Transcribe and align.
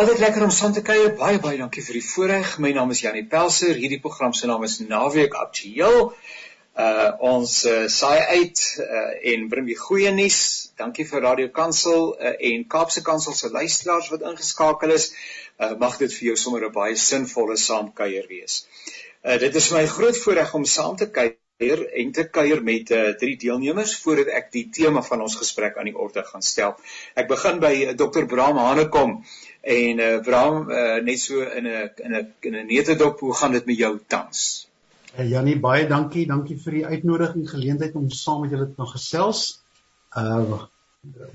Altyd 0.00 0.18
lekker 0.18 0.42
om 0.42 0.50
saam 0.50 0.72
te 0.72 0.80
kuier. 0.80 1.10
Baie 1.12 1.36
baie 1.44 1.58
dankie 1.60 1.82
vir 1.84 1.98
die 1.98 2.06
voorreg. 2.06 2.54
My 2.64 2.70
naam 2.72 2.92
is 2.94 3.02
Janie 3.04 3.26
Pelser. 3.28 3.74
Hierdie 3.76 3.98
program 4.00 4.32
se 4.32 4.48
naam 4.48 4.62
is 4.64 4.78
Naweek 4.80 5.34
Aktueel. 5.36 5.98
Uh 6.84 7.10
ons 7.30 7.56
uh, 7.68 7.82
saai 7.92 8.38
uit 8.38 8.62
uh, 8.80 9.02
en 9.34 9.44
bring 9.52 9.68
die 9.68 9.76
goeie 9.76 10.08
nuus. 10.16 10.38
Dankie 10.80 11.04
vir 11.10 11.20
Radio 11.26 11.50
Kansel 11.58 12.14
uh, 12.14 12.32
en 12.48 12.64
Kaapse 12.76 13.04
Kansel 13.04 13.36
se 13.36 13.52
luisteraars 13.52 14.08
wat 14.14 14.24
ingeskakel 14.30 14.96
is. 14.96 15.10
Uh 15.60 15.74
mag 15.84 16.00
dit 16.00 16.16
vir 16.16 16.30
jou 16.30 16.38
sommer 16.46 16.64
'n 16.70 16.72
baie 16.80 16.96
sinvolle 16.96 17.60
saamkuier 17.66 18.32
wees. 18.32 18.62
Uh 19.20 19.36
dit 19.44 19.62
is 19.62 19.70
my 19.76 19.84
groot 19.98 20.24
voorreg 20.24 20.56
om 20.56 20.64
saam 20.64 20.96
te 20.96 21.12
kuier 21.12 21.36
en 21.60 22.12
te 22.12 22.24
kuier 22.32 22.62
met 22.64 22.90
uh, 22.90 23.10
drie 23.20 23.36
deelnemers 23.40 23.92
voordat 24.00 24.30
ek 24.38 24.48
die 24.54 24.64
tema 24.72 25.02
van 25.04 25.20
ons 25.20 25.36
gesprek 25.36 25.76
aan 25.76 25.90
die 25.90 25.96
orde 25.96 26.22
gaan 26.24 26.42
stel. 26.42 26.72
Ek 27.14 27.28
begin 27.28 27.60
by 27.60 27.72
uh, 27.82 27.92
Dr. 28.00 28.24
Bram 28.30 28.60
Hanekom. 28.60 29.20
En 29.60 30.00
uh 30.00 30.14
Bram, 30.24 30.70
uh, 30.72 31.02
net 31.04 31.20
so 31.20 31.44
in 31.44 31.68
'n 31.68 31.90
in 32.00 32.16
'n 32.16 32.32
in 32.48 32.56
'n 32.56 32.66
netedop, 32.66 33.20
hoe 33.20 33.34
gaan 33.34 33.52
dit 33.52 33.66
met 33.66 33.76
jou 33.76 33.98
tans? 34.06 34.68
Uh, 35.18 35.28
Janie, 35.28 35.58
baie 35.60 35.86
dankie. 35.86 36.26
Dankie 36.26 36.56
vir 36.56 36.72
die 36.72 36.86
uitnodiging, 36.86 37.50
geleentheid 37.50 37.94
om 37.94 38.08
saam 38.10 38.40
met 38.40 38.50
julle 38.50 38.66
te 38.72 38.80
nog 38.80 38.92
gesels. 38.96 39.60
Uh 40.16 40.64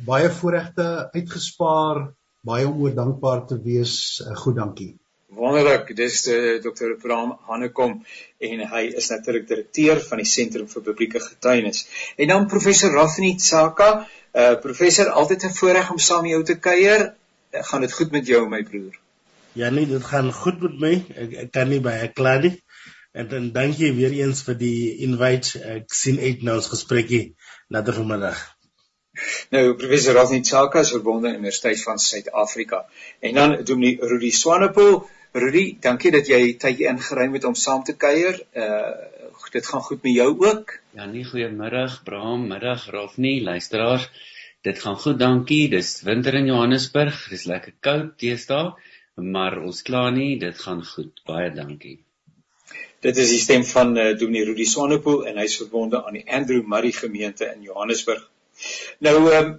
baie 0.05 0.29
voorregte 0.29 1.09
uitgespaar, 1.13 2.13
baie 2.41 2.67
om 2.67 2.81
oor 2.81 2.93
dankbaar 2.93 3.45
te 3.45 3.61
wees. 3.61 4.21
Uh, 4.25 4.35
goed, 4.35 4.55
dankie. 4.55 4.95
Wonderlik. 5.35 5.91
Dis 5.95 6.27
uh, 6.27 6.61
Dr. 6.63 6.95
Bram 7.01 7.35
Hanekom 7.47 7.97
en 8.37 8.63
hy 8.71 8.83
is 9.01 9.09
natuurlik 9.11 9.47
direkteur 9.47 9.99
van 9.99 10.21
die 10.23 10.29
Sentrum 10.29 10.67
vir 10.71 10.85
Publieke 10.85 11.19
Getuienis. 11.19 11.85
En 12.15 12.31
dan 12.31 12.47
professor 12.47 12.93
Rafni 12.95 13.35
Tsaka, 13.35 14.07
uh 14.35 14.55
professor, 14.63 15.11
altyd 15.11 15.43
'n 15.43 15.55
voorreg 15.59 15.91
om 15.91 15.99
saam 15.99 16.21
met 16.23 16.31
jou 16.31 16.43
te 16.43 16.59
kuier 16.59 17.13
gaan 17.63 17.81
dit 17.81 17.91
goed 17.91 18.11
met 18.11 18.27
jou 18.27 18.47
my 18.49 18.63
broer? 18.63 18.99
Ja 19.53 19.69
nee, 19.69 19.87
dit 19.87 20.03
gaan 20.03 20.33
goed 20.33 20.61
met 20.61 20.79
my. 20.79 20.93
Ek, 21.15 21.33
ek 21.45 21.51
kan 21.51 21.69
nie 21.69 21.81
baie 21.83 22.11
kla 22.11 22.37
nie. 22.43 22.55
En 23.15 23.27
dan 23.31 23.51
dankie 23.55 23.93
weer 23.95 24.11
eens 24.11 24.43
vir 24.43 24.57
die 24.59 24.97
invite. 25.07 25.59
Ek 25.79 25.93
sien 25.95 26.19
uit 26.19 26.43
na 26.43 26.57
ons 26.59 26.67
gesprekkie 26.67 27.35
later 27.71 27.95
vanmiddag. 27.95 28.41
Nou 29.55 29.75
professor 29.79 30.17
Rafni 30.17 30.41
Chaka 30.43 30.83
is 30.83 30.91
verbonde 30.91 31.29
aan 31.29 31.37
die 31.37 31.43
Universiteit 31.45 31.83
van 31.83 31.99
Suid-Afrika. 31.99 32.83
En 33.19 33.39
dan 33.39 33.55
doen 33.63 33.85
die 33.87 33.95
Rudy 34.01 34.31
Swanepoel. 34.35 35.05
Rudy, 35.35 35.75
dankie 35.83 36.13
dat 36.15 36.29
jy 36.31 36.55
tyd 36.55 36.79
ingeruim 36.87 37.33
het 37.35 37.43
om 37.43 37.55
saam 37.59 37.83
te 37.83 37.97
kuier. 37.99 38.39
Uh 38.55 39.11
dit 39.51 39.67
gaan 39.67 39.81
goed 39.81 40.01
met 40.03 40.13
jou 40.15 40.29
ook. 40.47 40.71
Ja 40.95 41.05
nee, 41.05 41.23
goeiemiddag, 41.23 42.03
Bram, 42.03 42.47
middag 42.47 42.89
Rafni, 42.91 43.43
luisteraars. 43.43 44.07
Dit 44.61 44.79
gaan 44.79 44.97
goed, 44.97 45.19
dankie. 45.19 45.69
Dis 45.69 46.01
winter 46.01 46.33
in 46.33 46.49
Johannesburg. 46.49 47.27
Dis 47.29 47.45
lekker 47.45 47.75
koud 47.79 48.15
teesdae, 48.19 48.73
maar 49.15 49.59
ons 49.61 49.81
kla 49.85 50.09
nie, 50.09 50.39
dit 50.39 50.59
gaan 50.59 50.81
goed. 50.85 51.21
Baie 51.27 51.51
dankie. 51.55 51.99
Dit 53.05 53.19
is 53.21 53.29
die 53.35 53.39
stem 53.43 53.63
van 53.69 53.93
uh, 53.97 54.07
Dominee 54.17 54.47
Rudy 54.47 54.65
Swanepoel 54.65 55.27
en 55.29 55.37
hy's 55.43 55.59
verbonde 55.61 56.01
aan 56.03 56.17
die 56.17 56.25
Andrew 56.25 56.63
Murray 56.65 56.95
gemeente 56.95 57.51
in 57.53 57.67
Johannesburg. 57.67 58.25
Nou 58.99 59.17
ehm 59.19 59.45
um, 59.45 59.55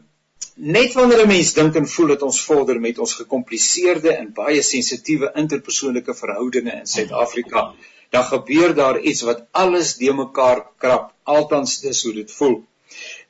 net 0.56 0.92
wanneer 0.92 1.22
'n 1.24 1.28
mens 1.28 1.52
dink 1.54 1.74
en 1.76 1.88
voel 1.88 2.06
dat 2.06 2.22
ons 2.22 2.40
vorder 2.44 2.80
met 2.80 2.98
ons 2.98 3.14
gekompliseerde 3.14 4.12
en 4.12 4.32
baie 4.32 4.62
sensitiewe 4.62 5.32
interpersoonlike 5.34 6.14
verhoudinge 6.14 6.72
in 6.72 6.86
Suid-Afrika, 6.86 7.74
dan 8.10 8.24
gebeur 8.24 8.74
daar 8.74 9.00
iets 9.00 9.22
wat 9.22 9.44
alles 9.50 9.96
de 9.96 10.12
mekaar 10.12 10.66
krap. 10.78 11.12
Altans 11.22 11.80
dis 11.80 12.02
hoe 12.02 12.12
dit 12.12 12.32
voel 12.32 12.64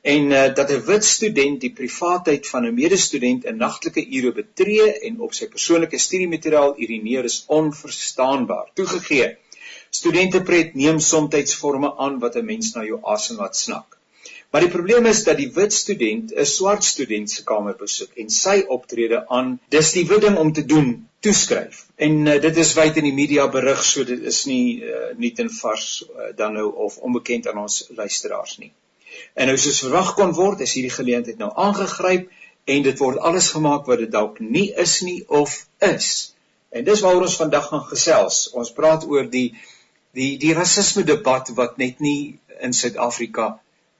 en 0.01 0.29
uh, 0.31 0.53
dat 0.53 0.69
'n 0.71 0.83
wit 0.89 1.05
student 1.05 1.61
die 1.61 1.73
privaatheid 1.79 2.47
van 2.51 2.65
'n 2.65 2.73
medestudent 2.73 3.45
in 3.45 3.57
nagtelike 3.57 4.03
ure 4.17 4.31
betree 4.31 4.99
en 5.07 5.19
op 5.19 5.33
sy 5.33 5.47
persoonlike 5.55 5.97
studiemateriaal 5.97 6.79
urineer 6.83 7.23
is 7.23 7.43
onverstaanbaar. 7.47 8.69
Toegegee. 8.73 9.27
Studente 9.89 10.41
pret 10.41 10.73
neem 10.73 10.99
soms 10.99 11.55
forme 11.55 11.95
aan 11.97 12.19
wat 12.19 12.35
'n 12.35 12.45
mens 12.45 12.73
na 12.73 12.83
jou 12.83 12.99
asem 13.03 13.37
laat 13.37 13.55
snak. 13.55 13.96
Maar 14.49 14.63
die 14.63 14.71
probleem 14.71 15.05
is 15.05 15.23
dat 15.27 15.37
die 15.37 15.49
wit 15.53 15.73
student 15.73 16.31
'n 16.31 16.45
swart 16.45 16.83
student 16.83 17.31
se 17.31 17.43
kamer 17.43 17.75
besoek 17.75 18.13
en 18.23 18.29
sy 18.29 18.63
optrede 18.75 19.19
aan 19.27 19.59
dis 19.75 19.91
die 19.91 20.05
wit 20.07 20.21
ding 20.21 20.37
om 20.37 20.53
te 20.53 20.65
doen 20.65 21.07
toeskryf. 21.19 21.85
En 21.95 22.25
uh, 22.25 22.41
dit 22.41 22.57
is 22.57 22.73
wyd 22.73 22.97
in 22.97 23.03
die 23.09 23.13
media 23.13 23.47
berig, 23.47 23.83
so 23.83 24.03
dit 24.03 24.23
is 24.31 24.45
nie 24.45 24.83
uh, 24.83 25.11
nie 25.17 25.33
ten 25.33 25.49
vars 25.49 25.87
uh, 26.03 26.31
dan 26.35 26.53
nou 26.53 26.71
of 26.87 26.97
onbekend 26.97 27.47
aan 27.47 27.59
ons 27.65 27.85
luisteraars 27.89 28.57
nie. 28.57 28.71
En 29.33 29.51
nou 29.51 29.57
soos 29.57 29.81
verwag 29.83 30.13
kon 30.15 30.33
word, 30.33 30.63
is 30.63 30.73
hierdie 30.77 30.95
geleentheid 30.95 31.37
nou 31.37 31.51
aangegryp 31.67 32.31
en 32.65 32.83
dit 32.87 32.99
word 32.99 33.17
alles 33.17 33.51
gemaak 33.51 33.85
wat 33.85 33.99
dit 34.05 34.11
dalk 34.11 34.39
nie 34.39 34.69
is 34.85 35.01
nie 35.01 35.23
of 35.27 35.59
is. 35.91 36.33
En 36.71 36.83
dis 36.87 37.01
waaroor 37.03 37.27
ons 37.27 37.39
vandag 37.43 37.67
gaan 37.67 37.85
gesels. 37.91 38.41
Ons 38.53 38.71
praat 38.71 39.03
oor 39.07 39.27
die 39.37 39.49
die 40.17 40.33
die 40.41 40.53
rasisme 40.55 41.03
debat 41.03 41.49
wat 41.59 41.77
net 41.77 41.99
nie 41.99 42.39
in 42.63 42.73
Suid-Afrika 42.73 43.57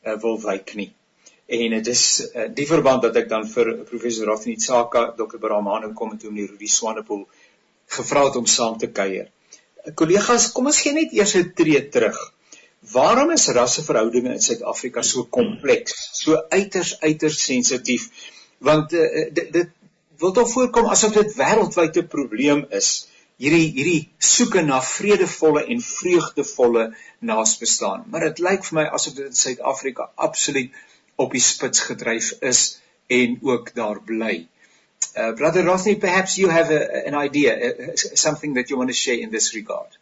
uh, 0.07 0.15
wil 0.21 0.39
wyk 0.41 0.73
nie. 0.79 0.91
En 1.47 1.75
dit 1.77 1.87
is 1.87 2.03
uh, 2.27 2.47
die 2.55 2.67
verband 2.67 3.05
dat 3.07 3.15
ek 3.21 3.29
dan 3.31 3.45
vir 3.47 3.73
professor 3.89 4.27
Rafni 4.31 4.55
Tsaka, 4.59 5.11
Dr. 5.19 5.39
Baramano 5.43 5.93
kom 5.95 6.15
en 6.15 6.21
toe 6.21 6.31
meneer 6.31 6.53
Rudy 6.55 6.67
Swanepoel 6.71 7.25
gevra 7.97 8.25
het 8.27 8.35
om 8.35 8.47
saam 8.51 8.77
te 8.77 8.89
kuier. 8.91 9.29
Kollegas, 9.95 10.49
kom 10.51 10.67
ons 10.67 10.81
gee 10.83 10.95
net 10.95 11.13
eers 11.15 11.35
'n 11.39 11.53
tree 11.55 11.79
terug. 11.89 12.17
Waarom 12.91 13.31
is 13.31 13.47
rasseverhoudinge 13.55 14.33
in 14.33 14.41
Suid-Afrika 14.43 15.01
so 15.01 15.23
kompleks, 15.23 15.95
so 16.23 16.35
uiters 16.49 16.99
uiters 17.01 17.39
sensitief? 17.43 18.09
Want 18.59 18.93
uh, 18.93 19.27
dit 19.31 19.51
dit 19.53 19.69
wil 20.19 20.31
tog 20.31 20.49
voorkom 20.51 20.89
asof 20.91 21.13
dit 21.13 21.35
wêreldwyd 21.35 21.97
'n 21.97 22.07
probleem 22.07 22.65
is. 22.69 23.07
Hierdie 23.37 23.69
hierdie 23.75 24.01
soeke 24.23 24.63
na 24.65 24.79
vredevolle 24.81 25.63
en 25.73 25.81
vreugdevolle 25.85 26.87
naasbestaan. 27.29 28.07
Maar 28.09 28.29
dit 28.31 28.39
lyk 28.47 28.65
vir 28.65 28.77
my 28.79 28.85
asof 28.97 29.17
dit 29.19 29.27
in 29.29 29.37
Suid-Afrika 29.37 30.09
absoluut 30.27 30.73
op 31.21 31.33
die 31.33 31.41
spits 31.41 31.83
gedryf 31.89 32.31
is 32.41 32.61
en 33.13 33.37
ook 33.41 33.73
daar 33.77 34.01
bly. 34.05 34.47
Uh, 35.13 35.33
Brother 35.37 35.63
Rosny, 35.65 35.95
perhaps 35.95 36.35
you 36.37 36.49
have 36.49 36.73
a, 36.73 36.81
an 37.07 37.15
idea, 37.15 37.53
uh, 37.53 37.95
something 37.95 38.55
that 38.55 38.69
you 38.69 38.77
want 38.77 38.89
to 38.89 38.95
share 38.95 39.19
in 39.19 39.31
this 39.31 39.53
regard. 39.53 39.97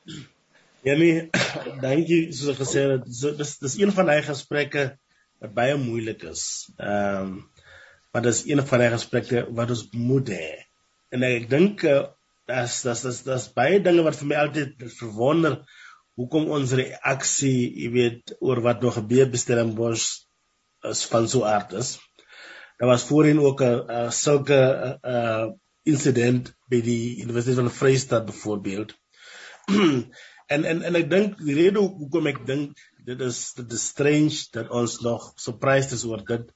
Jamie, 0.84 1.30
dankie 1.86 2.22
soos 2.36 2.54
ek 2.54 2.62
gesê 2.64 2.86
het, 2.94 3.06
dis 3.40 3.54
dis 3.64 3.78
een 3.82 3.92
van 3.96 4.12
daai 4.12 4.22
gesprekke 4.28 4.86
wat 5.44 5.54
baie 5.56 5.76
moeilik 5.82 6.24
is. 6.32 6.46
Ehm 6.78 7.36
um, 7.36 7.36
maar 8.16 8.24
dis 8.24 8.46
een 8.48 8.62
van 8.64 8.80
daai 8.80 8.94
gesprekke 8.94 9.42
wat 9.58 9.72
ons 9.76 9.82
moet 9.92 10.30
hê. 10.32 10.52
En 11.12 11.26
ek 11.28 11.50
dink 11.52 11.82
uh, 11.84 12.06
das 12.48 12.82
das 12.86 13.02
das 13.02 13.24
das 13.24 13.50
baie 13.54 13.80
dinge 13.80 14.04
wat 14.06 14.18
vir 14.20 14.30
my 14.32 14.40
altyd 14.44 14.86
verwonder 15.00 15.64
hoekom 16.20 16.48
ons 16.56 16.74
reaksie, 16.80 17.68
jy 17.84 17.90
weet, 17.92 18.36
oor 18.40 18.62
wat 18.64 18.84
nog 18.86 18.96
gebeur 19.00 19.28
by 19.32 19.40
Stellenbosch 19.40 20.06
is 20.88 21.04
van 21.12 21.28
so 21.28 21.44
aard 21.44 21.74
is. 21.76 21.96
Daar 22.80 22.92
was 22.94 23.08
voorheen 23.10 23.40
ook 23.40 23.62
'n 23.62 24.12
sulke 24.12 24.60
'n 25.04 25.60
incident 25.84 26.54
by 26.70 26.82
die 26.82 27.22
Universiteit 27.24 27.58
van 27.58 27.72
Vryheid 27.72 28.26
byvoorbeeld. 28.26 28.96
En 30.48 30.62
en 30.64 30.82
en 30.86 30.96
ek 30.96 31.08
dink 31.10 31.40
die 31.42 31.56
rede 31.58 31.82
hoekom 31.82 32.28
ek 32.30 32.44
dink 32.46 32.78
dit 33.06 33.22
is 33.22 33.54
dit 33.58 33.72
is 33.74 33.86
strange 33.88 34.44
dat 34.54 34.70
ons 34.70 35.00
nog 35.02 35.32
surprised 35.42 35.96
is 35.98 36.04
oor 36.06 36.22
dit 36.22 36.52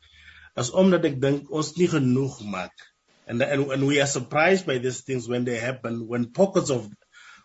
is 0.62 0.70
omdat 0.72 1.08
ek 1.10 1.18
dink 1.22 1.50
ons 1.50 1.72
nie 1.78 1.88
genoeg 1.90 2.36
maak. 2.46 2.86
And 3.30 3.42
and 3.46 3.72
and 3.72 3.86
we 3.88 4.02
are 4.02 4.10
surprised 4.10 4.66
by 4.66 4.80
these 4.80 5.02
things 5.02 5.28
when 5.30 5.46
they 5.46 5.58
happen 5.62 6.08
when 6.08 6.32
pockets 6.34 6.72
of 6.72 6.90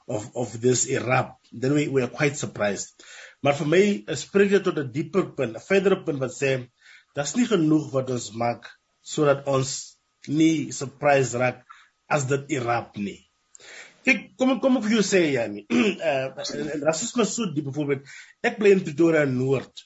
of 0.08 0.30
of 0.34 0.60
this 0.60 0.86
erupt 0.86 1.48
then 1.52 1.74
we 1.74 1.88
we 1.88 2.02
are 2.02 2.14
quite 2.20 2.36
surprised. 2.40 3.04
Maar 3.44 3.58
vir 3.58 3.68
my 3.68 3.82
spreek 4.16 4.54
dit 4.56 4.64
tot 4.64 4.80
'n 4.80 4.92
dieper 4.96 5.26
punt, 5.36 5.56
'n 5.56 5.66
verdere 5.68 6.00
punt 6.06 6.24
wat 6.24 6.32
sê 6.32 6.54
daar's 7.16 7.36
nie 7.36 7.46
genoeg 7.50 7.92
wat 7.92 8.10
ons 8.16 8.30
maak 8.32 8.70
sodat 9.04 9.44
ons 9.56 9.74
nie 10.26 10.72
surprised 10.72 11.36
raak 11.42 11.60
as 12.08 12.24
dit 12.32 12.56
erupt 12.56 12.96
nie. 12.96 13.20
Kyk, 14.04 14.24
kom 14.40 14.56
kom 14.60 14.78
ek 14.80 14.86
vir 14.86 14.96
jou 14.98 15.04
sê 15.04 15.20
Janie. 15.36 15.66
uh 16.10 16.32
rasisme 16.88 17.28
so 17.28 17.50
diep 17.52 17.68
byvoorbeeld. 17.68 18.08
Ek 18.44 18.56
bly 18.60 18.72
in 18.76 18.82
Pretoria 18.84 19.24
Noord. 19.28 19.84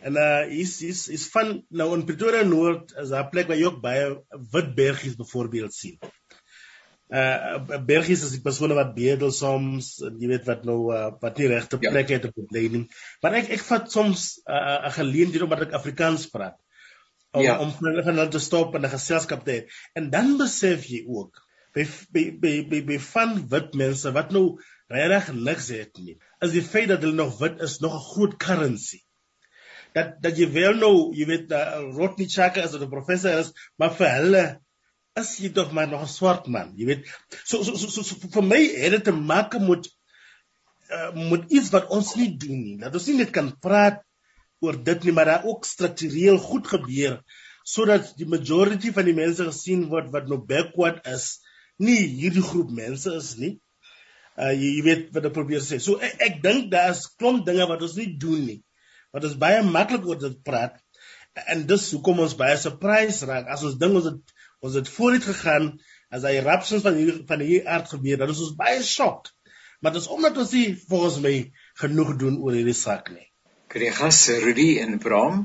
En 0.00 0.14
uh 0.14 0.60
is 0.60 0.82
is 0.82 1.08
is 1.08 1.26
van 1.32 1.64
nou 1.68 1.88
in 1.96 2.04
Pretoria 2.06 2.44
Noord 2.46 2.94
is 3.02 3.08
daar 3.08 3.26
'n 3.26 3.30
plek 3.34 3.48
waar 3.48 3.58
jy 3.58 3.66
ook 3.66 3.80
baie 3.82 4.06
wit 4.52 4.74
bergies 4.74 5.16
byvoorbeeld 5.16 5.74
sien. 5.74 5.98
Uh 7.08 7.80
bergies 7.86 8.22
is 8.22 8.36
die 8.36 8.42
persone 8.44 8.74
wat 8.74 8.94
bedel 8.94 9.32
soms, 9.32 9.96
jy 10.20 10.28
weet 10.28 10.46
wat 10.46 10.64
nou 10.64 10.94
uh, 10.94 11.10
wat 11.20 11.38
nie 11.38 11.48
regte 11.48 11.78
ja. 11.80 11.90
plek 11.90 12.08
het 12.08 12.28
op 12.28 12.54
lyn. 12.54 12.86
Maar 13.22 13.40
ek 13.42 13.50
ek 13.58 13.64
vat 13.64 13.90
soms 13.92 14.40
'n 14.44 14.52
uh, 14.52 14.92
geleentheid 14.92 15.42
omdat 15.42 15.66
ek 15.66 15.76
Afrikaans 15.80 16.28
praat 16.30 16.58
om 17.32 17.42
ja. 17.42 17.58
om 17.58 17.72
van 17.72 18.04
hulle 18.04 18.28
te 18.28 18.38
stop 18.38 18.74
en 18.74 18.84
'n 18.84 18.94
geselskap 18.94 19.44
te 19.44 19.52
hê. 19.52 19.60
En 19.94 20.10
dan 20.10 20.36
besef 20.36 20.86
jy 20.86 21.04
ook 21.06 21.42
by 21.74 21.84
by 22.12 22.24
by 22.40 22.54
by, 22.70 22.84
by 22.92 22.98
van 22.98 23.48
wit 23.48 23.74
mense 23.74 24.12
wat 24.12 24.30
nou 24.30 24.60
regtig 24.88 25.34
niks 25.34 25.68
het 25.74 25.98
nie. 25.98 26.16
Is 26.40 26.54
die 26.54 26.62
feit 26.62 26.88
dat 26.88 27.02
hulle 27.02 27.18
nog 27.18 27.38
wit 27.42 27.60
is 27.60 27.78
nog 27.80 27.94
'n 27.98 28.08
groot 28.12 28.36
currency. 28.36 29.02
Dat 29.98 30.16
dat 30.24 30.40
jy 30.40 30.48
wel 30.54 30.80
nou, 30.80 30.94
jy 31.18 31.28
weet, 31.28 31.52
uh, 31.52 31.84
Rodney 31.98 32.30
Chaka 32.30 32.64
as 32.64 32.78
'n 32.78 32.90
professor 32.94 33.38
is, 33.42 33.52
maar 33.78 33.94
vir 34.00 34.10
hulle 34.16 34.46
as 35.18 35.36
jy 35.42 35.50
tog 35.54 35.72
maar 35.74 35.88
nog 35.90 36.02
'n 36.06 36.14
swart 36.14 36.46
man, 36.46 36.74
jy 36.78 36.86
weet. 36.86 37.06
So 37.44 37.62
so 37.62 37.76
so, 37.76 37.88
so, 37.90 38.02
so 38.02 38.30
vir 38.34 38.44
my 38.46 38.60
het 38.82 38.94
dit 38.98 39.04
te 39.10 39.12
maak 39.12 39.58
met 39.60 39.88
uh, 40.90 41.10
met 41.30 41.50
iets 41.50 41.70
wat 41.74 41.90
ons 41.94 42.14
nie 42.16 42.30
doen 42.36 42.62
nie. 42.62 42.78
Dat 42.78 42.94
ons 42.94 43.08
nie 43.10 43.18
net 43.20 43.32
kan 43.34 43.50
praat 43.60 44.00
oor 44.64 44.78
dit 44.84 45.04
nie, 45.04 45.14
maar 45.14 45.30
daar 45.30 45.46
ook 45.46 45.66
struktureel 45.66 46.38
goed 46.38 46.66
gebeur 46.66 47.20
sodat 47.68 48.14
die 48.16 48.24
majority 48.24 48.94
van 48.96 49.04
die 49.04 49.16
mense 49.16 49.44
gesien 49.44 49.88
word 49.92 50.08
wat 50.14 50.28
nou 50.30 50.38
backward 50.40 51.02
is, 51.04 51.42
nie 51.76 51.98
hierdie 52.00 52.42
groep 52.42 52.70
mense 52.72 53.12
is 53.12 53.34
nie. 53.36 53.58
Uh 54.38 54.54
jy, 54.54 54.70
jy 54.78 54.84
weet 54.86 55.10
wat 55.12 55.26
ek 55.28 55.34
probeer 55.36 55.60
sê. 55.60 55.76
So 55.82 55.98
ek, 56.00 56.14
ek 56.28 56.38
dink 56.46 56.70
daar's 56.72 57.04
klomp 57.20 57.44
dinge 57.44 57.66
wat 57.68 57.84
ons 57.84 57.98
nie 58.00 58.08
doen 58.22 58.46
nie. 58.46 58.58
Wat 59.14 59.24
ons 59.24 59.38
baie 59.40 59.62
maklik 59.64 60.06
oor 60.08 60.18
dit 60.20 60.36
praat. 60.44 60.76
En 61.46 61.64
dis 61.70 61.86
hoekom 61.94 62.24
ons 62.24 62.36
baie 62.38 62.56
surprise 62.60 63.26
raak. 63.28 63.48
As 63.54 63.64
ons 63.68 63.78
ding 63.80 63.96
ons 64.00 64.10
het 64.10 64.36
ons 64.66 64.74
het 64.74 64.88
vooruit 64.90 65.22
gegaan 65.22 65.68
as 66.10 66.24
hy 66.26 66.32
eruptions 66.40 66.82
van 66.82 66.96
hier 66.98 67.20
van 67.28 67.42
hier 67.46 67.68
aard 67.70 67.92
gebeur 67.92 68.18
dan 68.18 68.32
is 68.32 68.40
ons 68.42 68.56
baie 68.58 68.80
shocked. 68.82 69.30
Maar 69.78 69.94
dit 69.94 70.02
is 70.02 70.10
omdat 70.10 70.40
ons 70.42 70.54
nie 70.56 70.66
volgens 70.90 71.20
my 71.22 71.34
genoeg 71.82 72.16
doen 72.18 72.40
oor 72.42 72.56
hierdie 72.56 72.74
saak 72.74 73.12
nie. 73.14 73.28
Kregas 73.70 74.24
Rudy 74.42 74.70
en 74.82 74.98
Bram? 74.98 75.44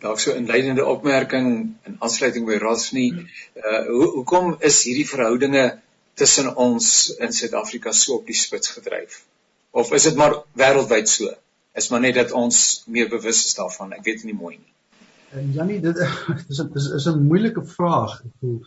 Dalk 0.00 0.20
so 0.20 0.32
'n 0.32 0.44
inleidende 0.44 0.84
opmerking 0.84 1.48
in 1.88 1.96
aansluiting 2.00 2.46
by 2.48 2.56
Rosny 2.62 3.06
uh 3.12 3.82
hoe 3.92 4.10
hoekom 4.16 4.56
is 4.70 4.82
hierdie 4.88 5.08
verhoudinge 5.08 5.66
tussen 6.14 6.54
ons 6.56 7.10
in 7.20 7.32
Suid-Afrika 7.32 7.92
so 7.92 8.20
op 8.20 8.26
die 8.26 8.40
spits 8.44 8.72
gedryf? 8.78 9.24
Of 9.70 9.92
is 9.92 10.08
dit 10.08 10.16
maar 10.16 10.44
wêreldwyd 10.56 11.12
so 11.12 11.34
is 11.76 11.90
maar 11.90 12.00
net 12.00 12.14
dat 12.14 12.32
ons 12.32 12.62
meer 12.86 13.08
bewus 13.12 13.44
is 13.44 13.58
daarvan 13.58 13.92
ek 13.92 14.04
weet 14.08 14.24
nie 14.24 14.38
mooi 14.44 14.56
nie 14.56 14.76
En 15.36 15.52
Jannie, 15.52 15.80
dit 15.80 15.96
is 16.52 16.58
is 16.80 16.90
is 16.98 17.06
'n 17.10 17.26
moeilike 17.28 17.64
vraag. 17.76 18.20
Ek 18.24 18.34
voel 18.40 18.58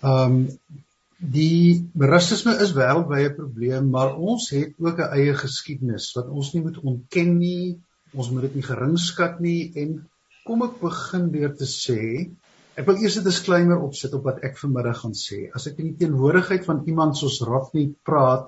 ehm 0.00 0.34
um, 0.36 0.46
die 1.36 1.88
rasisme 2.12 2.54
is 2.64 2.72
wêreldwye 2.72 3.34
probleem, 3.36 3.90
maar 3.94 4.14
ons 4.16 4.48
het 4.56 4.72
ook 4.78 5.00
'n 5.04 5.16
eie 5.20 5.34
geskiedenis 5.36 6.12
wat 6.16 6.28
ons 6.28 6.52
nie 6.54 6.62
moet 6.66 6.78
ontken 6.80 7.34
nie. 7.38 7.78
Ons 8.12 8.30
moet 8.30 8.48
dit 8.48 8.54
nie 8.58 8.66
geringskat 8.66 9.40
nie 9.40 9.72
en 9.82 9.98
kom 10.44 10.62
ek 10.66 10.80
begin 10.80 11.30
deur 11.32 11.56
te 11.56 11.68
sê 11.68 12.30
Ek 12.78 12.86
wil 12.86 13.00
eers 13.02 13.16
'n 13.18 13.24
disclaimer 13.24 13.80
opsit 13.84 14.14
op 14.14 14.24
wat 14.24 14.38
ek 14.46 14.56
vanmiddag 14.56 15.00
gaan 15.02 15.12
sê. 15.12 15.50
As 15.54 15.66
ek 15.66 15.78
in 15.78 15.90
die 15.90 15.98
teenwoordigheid 16.00 16.64
van 16.64 16.82
iemand 16.86 17.16
soos 17.16 17.40
Rafni 17.44 17.90
praat 18.02 18.46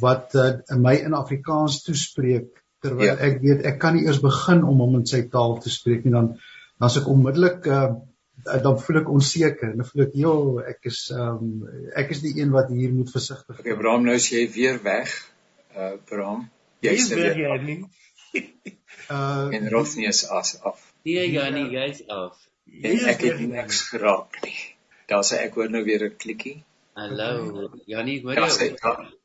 wat 0.00 0.34
uh, 0.34 0.76
my 0.76 0.94
in 0.94 1.14
Afrikaans 1.14 1.82
toespreek 1.82 2.59
terwyl 2.84 3.10
ja. 3.10 3.16
ek 3.28 3.40
weet 3.44 3.66
ek 3.70 3.80
kan 3.82 3.96
nie 3.96 4.06
eers 4.06 4.20
begin 4.24 4.62
om 4.66 4.80
hom 4.84 5.00
in 5.00 5.06
sy 5.08 5.22
taal 5.32 5.58
te 5.64 5.72
spreek 5.72 6.06
nie 6.06 6.14
dan 6.16 6.32
dan 6.34 6.88
as 6.88 6.96
ek 7.00 7.10
onmiddellik 7.12 7.66
uh, 7.68 7.90
dan 8.64 8.78
voel 8.80 9.00
ek 9.02 9.10
onseker 9.12 9.72
en 9.72 9.82
dan 9.82 9.88
voel 9.88 10.06
ek 10.06 10.14
jo 10.16 10.34
ek 10.72 10.88
is 10.90 11.00
um, 11.12 11.66
ek 12.02 12.14
is 12.16 12.22
die 12.24 12.34
een 12.40 12.54
wat 12.56 12.72
hier 12.72 12.92
moet 12.94 13.12
versigtig 13.12 13.56
wees. 13.56 13.64
Okay 13.64 13.76
Bram 13.80 14.06
nou 14.08 14.16
is 14.16 14.30
jy 14.32 14.46
weer 14.54 14.80
weg. 14.84 15.12
Uh 15.76 15.92
Bram, 16.08 16.46
jy 16.86 16.96
is 16.96 17.10
weer 17.12 17.36
hier 17.36 17.60
nie. 17.62 17.82
uh 19.12 19.48
en 19.56 19.68
Rosnie 19.74 20.08
is 20.08 20.24
as 20.40 20.56
af. 20.64 20.80
Nee 21.04 21.28
Janie, 21.34 21.68
jy's 21.74 22.04
af. 22.08 22.38
En 22.70 23.06
ek 23.12 23.24
het 23.28 23.40
niks 23.44 23.84
geraak 23.92 24.40
nie. 24.44 24.58
Daar 25.10 25.24
sê 25.26 25.42
ek 25.44 25.56
hoor 25.58 25.70
nou 25.70 25.84
weer 25.84 26.06
'n 26.08 26.16
klikkie. 26.16 26.62
Hallo, 27.00 27.70
Janie, 27.86 28.20
hoor 28.22 28.40
jy? 28.40 28.72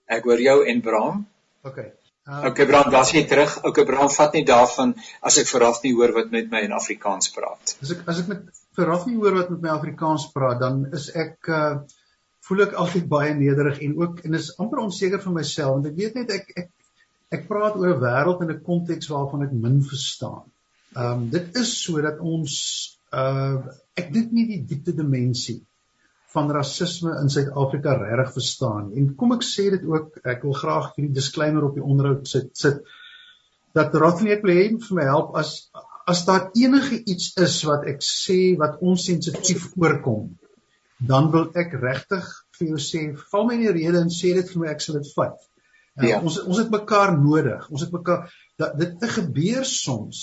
Ek 0.06 0.24
hoor 0.24 0.42
jou 0.42 0.58
en 0.66 0.82
Bram. 0.82 1.26
Okay. 1.66 1.92
Uh, 2.26 2.48
okay 2.50 2.66
Bram, 2.66 2.88
daar's 2.90 3.12
jy 3.14 3.22
terug. 3.30 3.52
Okay 3.70 3.86
Bram, 3.86 4.10
vat 4.10 4.34
nie 4.34 4.46
daarvan 4.48 4.96
as 5.22 5.36
ek 5.38 5.50
verraf 5.52 5.84
nie 5.84 5.92
hoor 5.94 6.14
wat 6.16 6.32
met 6.34 6.48
my 6.50 6.64
in 6.66 6.74
Afrikaans 6.74 7.30
praat. 7.36 7.76
As 7.86 7.92
ek 7.94 8.02
as 8.10 8.24
ek 8.24 8.32
met 8.32 8.64
verraf 8.80 9.06
nie 9.06 9.20
hoor 9.20 9.38
wat 9.38 9.52
met 9.54 9.68
my 9.68 9.76
Afrikaans 9.76 10.26
praat, 10.34 10.58
dan 10.64 10.88
is 10.98 11.12
ek 11.14 11.52
uh 11.54 11.76
voel 12.46 12.62
ek 12.68 12.76
altyd 12.82 13.06
baie 13.10 13.34
nederig 13.34 13.80
en 13.82 13.94
ook 13.98 14.20
en 14.26 14.38
is 14.38 14.52
amper 14.62 14.82
onseker 14.84 15.22
vir 15.22 15.34
myself 15.38 15.78
want 15.78 15.88
ek 15.90 15.96
weet 15.98 16.18
net 16.20 16.34
ek 16.34 16.52
ek 16.64 16.68
ek 17.38 17.48
praat 17.50 17.78
oor 17.80 17.94
'n 17.94 18.02
wêreld 18.04 18.44
in 18.46 18.52
'n 18.54 18.66
konteks 18.68 19.10
waarvan 19.14 19.46
ek 19.46 19.54
min 19.54 19.80
verstaan. 19.94 20.44
Ehm 20.98 21.14
um, 21.14 21.30
dit 21.30 21.62
is 21.62 21.72
sodat 21.86 22.22
ons 22.34 22.58
uh 23.22 23.62
ek 24.02 24.14
dink 24.18 24.34
nie 24.34 24.46
die 24.50 24.62
diepte 24.74 24.98
dimensie 24.98 25.62
van 26.36 26.52
rasisme 26.52 27.16
in 27.22 27.32
Suid-Afrika 27.32 27.96
regtig 28.00 28.36
verstaan. 28.38 28.92
En 28.98 29.10
kom 29.20 29.34
ek 29.36 29.44
sê 29.48 29.70
dit 29.74 29.84
ook, 29.90 30.20
ek 30.28 30.44
wil 30.46 30.56
graag 30.60 30.94
hierdie 30.96 31.16
disclaimer 31.16 31.68
op 31.70 31.80
die 31.80 31.84
onderhoud 31.86 32.28
sit 32.30 32.52
sit 32.60 32.84
dat 33.76 33.96
Rothney 34.00 34.38
ek 34.38 34.46
wil 34.46 34.56
hê 34.56 34.68
vir 34.80 34.98
my 35.00 35.06
help 35.10 35.36
as 35.40 35.58
as 36.06 36.22
daar 36.28 36.52
enige 36.54 37.00
iets 37.10 37.32
is 37.42 37.56
wat 37.66 37.88
ek 37.90 38.04
sê 38.06 38.54
wat 38.62 38.78
onsensitief 38.86 39.72
voorkom, 39.74 40.28
dan 41.02 41.32
wil 41.34 41.48
ek 41.58 41.74
regtig 41.82 42.28
vir 42.60 42.68
jou 42.76 42.82
sê, 42.82 43.02
val 43.32 43.48
my 43.48 43.56
in 43.58 43.64
die 43.66 43.74
rede 43.74 44.04
en 44.06 44.14
sê 44.14 44.36
dit 44.38 44.52
vir 44.52 44.62
my 44.62 44.70
ek 44.72 44.84
sal 44.86 45.00
dit 45.00 45.10
vat. 45.18 45.40
Uh, 45.98 46.06
ja. 46.12 46.20
Ons 46.22 46.38
ons 46.44 46.60
het 46.62 46.70
mekaar 46.72 47.16
nodig. 47.18 47.66
Ons 47.72 47.88
het 47.88 47.96
mekaar 47.96 48.30
dat 48.62 48.78
dit 48.80 49.08
gebeur 49.18 49.66
soms 49.66 50.22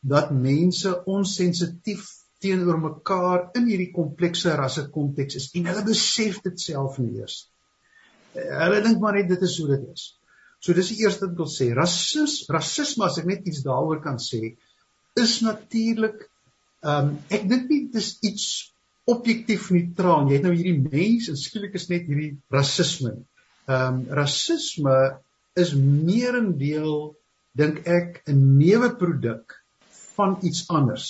dat 0.00 0.32
mense 0.32 0.96
onsensitief 1.14 2.08
teenoor 2.40 2.78
mekaar 2.80 3.50
in 3.58 3.68
hierdie 3.68 3.90
komplekse 3.94 4.54
rasse 4.56 4.86
konteks 4.94 5.36
is 5.40 5.48
en 5.58 5.68
hulle 5.70 5.84
besef 5.86 6.40
dit 6.46 6.60
self 6.60 6.98
nie 7.02 7.20
eers. 7.20 7.44
Hulle 8.34 8.80
dink 8.84 9.00
maar 9.02 9.18
net 9.18 9.28
dit 9.32 9.46
is 9.46 9.56
hoe 9.60 9.68
dit 9.74 9.86
is. 9.92 10.06
So 10.60 10.76
dis 10.76 10.92
die 10.92 11.04
eerste 11.04 11.26
ding 11.26 11.38
wat 11.38 11.38
ek 11.38 11.44
wil 11.44 11.52
sê. 11.52 11.70
Rasis, 11.76 12.34
rasisme 12.52 13.06
as 13.06 13.16
ek 13.20 13.28
net 13.30 13.46
iets 13.48 13.62
daaroor 13.64 14.02
kan 14.04 14.20
sê, 14.22 14.54
is 15.20 15.40
natuurlik 15.44 16.26
ehm 16.80 17.10
um, 17.10 17.16
ek 17.28 17.48
dink 17.48 17.68
nie 17.68 17.80
dis 17.92 18.14
iets 18.24 18.44
objektief 19.10 19.70
neutraal. 19.74 20.28
Jy 20.28 20.38
het 20.38 20.46
nou 20.46 20.54
hierdie 20.54 20.78
mens 20.84 21.28
en 21.32 21.36
skielik 21.36 21.74
is 21.76 21.88
net 21.92 22.06
hierdie 22.08 22.34
rasisme. 22.52 23.16
Ehm 23.68 24.00
um, 24.00 24.04
rasisme 24.20 24.96
is 25.60 25.74
meerendeel 25.76 27.16
dink 27.58 27.82
ek 27.88 28.22
'n 28.28 28.56
neuwe 28.60 28.94
produk 28.96 29.56
van 30.16 30.38
iets 30.42 30.68
anders. 30.68 31.08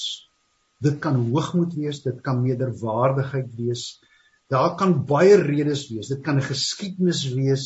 Dit 0.81 0.99
kan 1.05 1.19
hoogmoed 1.29 1.75
wees, 1.77 2.01
dit 2.03 2.21
kan 2.25 2.41
meerderwaardigheid 2.41 3.51
wees. 3.59 3.85
Daar 4.51 4.75
kan 4.81 4.95
baie 5.07 5.37
redes 5.37 5.85
wees. 5.93 6.09
Dit 6.09 6.23
kan 6.27 6.39
'n 6.41 6.49
geskiedenis 6.53 7.23
wees. 7.35 7.65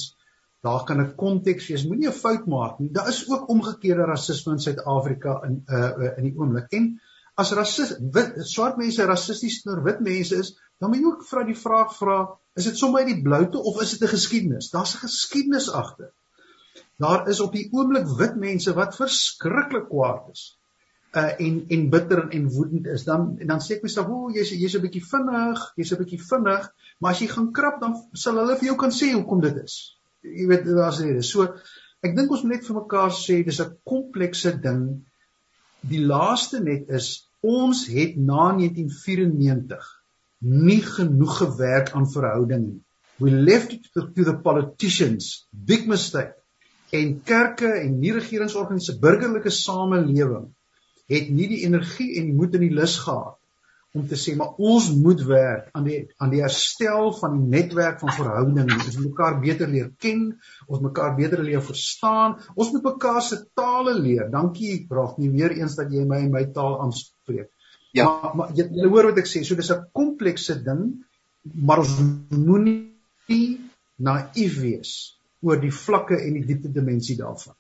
Daar 0.67 0.85
kan 0.85 1.01
'n 1.01 1.15
konteks 1.15 1.69
wees. 1.69 1.87
Moenie 1.87 2.09
'n 2.09 2.21
fout 2.25 2.47
maak 2.47 2.79
nie. 2.79 2.91
Daar 2.91 3.09
is 3.09 3.29
ook 3.31 3.49
omgekeerde 3.49 4.05
rasisme 4.11 4.53
in 4.53 4.59
Suid-Afrika 4.59 5.43
in 5.47 5.63
uh 5.69 6.17
in 6.17 6.25
die 6.29 6.35
oomblik. 6.37 6.67
En 6.73 7.01
as 7.35 7.53
rasis 7.53 7.95
wit 8.17 8.35
swart 8.39 8.77
mense 8.77 9.05
rassisties 9.05 9.63
teenoor 9.63 9.85
wit 9.85 10.01
mense 10.01 10.37
is, 10.37 10.59
dan 10.79 10.91
moet 10.91 10.99
jy 10.99 11.07
ook 11.07 11.25
vra 11.25 11.45
die 11.45 11.59
vraag 11.59 11.97
vra, 11.97 12.19
is 12.55 12.65
dit 12.65 12.77
sommer 12.77 13.01
uit 13.01 13.15
die 13.15 13.23
bloute 13.23 13.59
of 13.59 13.81
is 13.83 13.91
dit 13.91 14.03
'n 14.03 14.15
geskiedenis? 14.17 14.71
Daar's 14.71 14.95
'n 14.95 15.07
geskiedenis 15.07 15.71
agter. 15.71 16.11
Daar 16.99 17.29
is 17.29 17.41
op 17.41 17.53
die 17.53 17.69
oomblik 17.71 18.07
wit 18.19 18.37
mense 18.37 18.75
wat 18.75 18.97
verskriklik 18.97 19.89
kwaad 19.89 20.29
is 20.31 20.59
uh 21.15 21.33
en 21.47 21.59
en 21.69 21.91
bitter 21.91 22.23
en, 22.23 22.31
en 22.31 22.49
woedend 22.51 22.87
is 22.87 23.05
dan 23.07 23.27
dan 23.39 23.61
sê 23.63 23.77
ek 23.77 23.85
myself 23.87 24.09
o 24.11 24.31
jy's 24.35 24.51
jy's 24.51 24.75
'n 24.75 24.83
bietjie 24.83 25.03
vinnig 25.11 25.61
jy's 25.79 25.93
'n 25.95 26.01
bietjie 26.01 26.23
vinnig 26.31 26.65
maar 26.99 27.13
as 27.13 27.21
jy 27.23 27.29
gaan 27.31 27.53
krap 27.59 27.81
dan 27.81 27.95
sal 28.23 28.41
hulle 28.41 28.57
vir 28.59 28.69
jou 28.71 28.77
kan 28.81 28.95
sê 28.95 29.13
hoekom 29.13 29.41
dit 29.45 29.61
is. 29.63 29.75
Jy 30.23 30.47
weet 30.51 30.65
daar's 30.67 31.01
redes. 31.05 31.31
So 31.31 31.47
ek 32.03 32.17
dink 32.17 32.31
ons 32.31 32.43
moet 32.43 32.57
net 32.57 32.67
vir 32.67 32.79
mekaar 32.81 33.13
sê 33.15 33.45
dis 33.47 33.61
'n 33.61 33.77
komplekse 33.93 34.53
ding. 34.67 34.83
Die 35.93 36.03
laaste 36.13 36.61
net 36.61 36.91
is 36.91 37.29
ons 37.43 37.87
het 37.87 38.17
na 38.17 38.51
1994 38.57 39.93
nie 40.41 40.83
genoeg 40.83 41.39
gewerk 41.39 41.93
aan 41.95 42.11
verhouding 42.11 42.67
nie. 42.67 42.81
We 43.23 43.31
left 43.31 43.73
it 43.73 43.87
to, 43.95 44.11
to 44.11 44.25
the 44.25 44.37
politicians. 44.49 45.47
Big 45.51 45.87
mistake. 45.87 46.35
En 46.91 47.23
kerke 47.23 47.71
en 47.85 47.99
nie 48.01 48.13
regeringsorganisasies 48.13 48.99
burgerlike 48.99 49.51
samelewing 49.51 50.51
het 51.11 51.31
nie 51.31 51.49
die 51.51 51.63
energie 51.67 52.15
en 52.19 52.31
die 52.31 52.37
moed 52.37 52.55
en 52.57 52.65
die 52.65 52.75
lus 52.75 52.99
gehad 53.05 53.39
om 53.95 54.07
te 54.11 54.17
sê 54.19 54.35
maar 54.35 54.57
ons 54.59 54.89
moet 54.99 55.21
werk 55.29 55.69
aan 55.79 55.85
die 55.87 55.99
aan 56.19 56.33
die 56.33 56.41
herstel 56.43 57.13
van 57.21 57.37
die 57.39 57.51
netwerk 57.53 58.01
van 58.03 58.11
verhoudinge. 58.17 58.75
Ons 58.75 58.97
moet 58.99 59.13
mekaar 59.13 59.37
beter 59.43 59.71
leer 59.71 59.93
ken, 60.03 60.25
ons 60.67 60.83
mekaar 60.83 61.15
beter 61.19 61.43
leer 61.47 61.63
verstaan. 61.63 62.35
Ons 62.59 62.73
moet 62.75 62.89
mekaar 62.91 63.21
se 63.23 63.39
tale 63.55 63.95
leer. 64.01 64.27
Dankie, 64.33 64.81
Raaf, 64.91 65.15
nie 65.23 65.31
weer 65.31 65.55
eens 65.55 65.79
dat 65.79 65.95
jy 65.95 66.03
my 66.11 66.25
in 66.27 66.33
my 66.35 66.43
taal 66.57 66.81
aanspreek. 66.83 67.53
Ja, 67.95 68.09
maar, 68.11 68.35
maar 68.41 68.57
jy, 68.59 68.67
jy 68.75 68.91
hoor 68.91 69.13
wat 69.13 69.21
ek 69.23 69.31
sê. 69.31 69.45
So 69.47 69.55
dis 69.55 69.71
'n 69.71 69.87
komplekse 69.95 70.59
ding, 70.67 71.05
maar 71.55 71.85
ons 71.85 71.95
moenie 72.35 73.61
naïef 74.03 74.59
wees 74.59 75.15
oor 75.45 75.61
die 75.61 75.71
vlakke 75.71 76.19
en 76.19 76.35
die 76.41 76.47
diepte 76.49 76.73
dimensie 76.73 77.17
daarvan. 77.21 77.55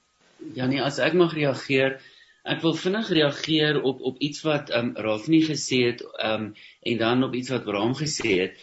Ja 0.59 0.67
nee, 0.67 0.83
as 0.83 0.99
ek 0.99 1.15
mag 1.15 1.33
reageer, 1.37 2.01
Ek 2.45 2.61
wil 2.61 2.75
vinnig 2.77 3.09
reageer 3.17 3.81
op 3.89 4.03
op 4.05 4.21
iets 4.21 4.43
wat 4.45 4.71
ehm 4.71 4.93
um, 4.93 5.05
Rafni 5.07 5.41
gesê 5.49 5.81
het 5.89 6.03
ehm 6.05 6.49
um, 6.49 6.55
en 6.93 6.99
dan 7.01 7.25
op 7.25 7.35
iets 7.35 7.53
wat 7.55 7.65
Bram 7.65 7.95
gesê 7.97 8.35
het. 8.43 8.59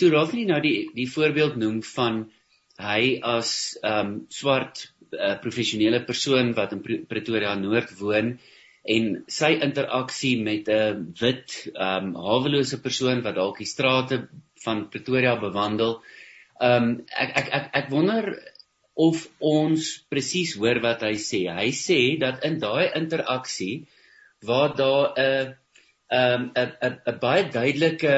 Toe 0.00 0.10
Rafni 0.14 0.46
nou 0.48 0.60
die 0.64 0.90
die 0.96 1.10
voorbeeld 1.10 1.58
noem 1.60 1.82
van 1.82 2.22
hy 2.80 3.18
as 3.20 3.52
ehm 3.82 4.00
um, 4.06 4.14
swart 4.28 4.86
uh, 5.12 5.36
professionele 5.44 6.00
persoon 6.08 6.54
wat 6.56 6.72
in 6.72 6.82
Pretoria 7.08 7.54
Noord 7.60 7.92
woon 8.00 8.38
en 8.96 9.06
sy 9.26 9.52
interaksie 9.66 10.34
met 10.48 10.68
'n 10.72 11.12
wit 11.20 11.56
ehm 11.74 12.12
um, 12.14 12.14
hawelose 12.30 12.80
persoon 12.80 13.22
wat 13.22 13.36
dalk 13.36 13.58
die 13.58 13.72
strate 13.74 14.22
van 14.64 14.88
Pretoria 14.88 15.36
bewandel. 15.40 15.98
Ehm 16.60 16.82
um, 16.82 16.92
ek, 17.12 17.36
ek 17.42 17.48
ek 17.60 17.66
ek 17.82 17.90
wonder 17.90 18.32
of 18.96 19.26
ons 19.44 19.90
presies 20.08 20.54
hoor 20.56 20.80
wat 20.80 21.04
hy 21.04 21.14
sê. 21.20 21.44
Hy 21.52 21.68
sê 21.76 22.00
dat 22.20 22.44
in 22.48 22.56
daai 22.62 22.88
interaksie 22.96 23.84
waar 24.48 24.72
daar 24.76 25.12
'n 25.16 25.54
ehm 26.08 26.42
'n 26.56 26.72
'n 26.88 26.96
'n 27.12 27.18
baie 27.20 27.44
duidelike 27.50 28.16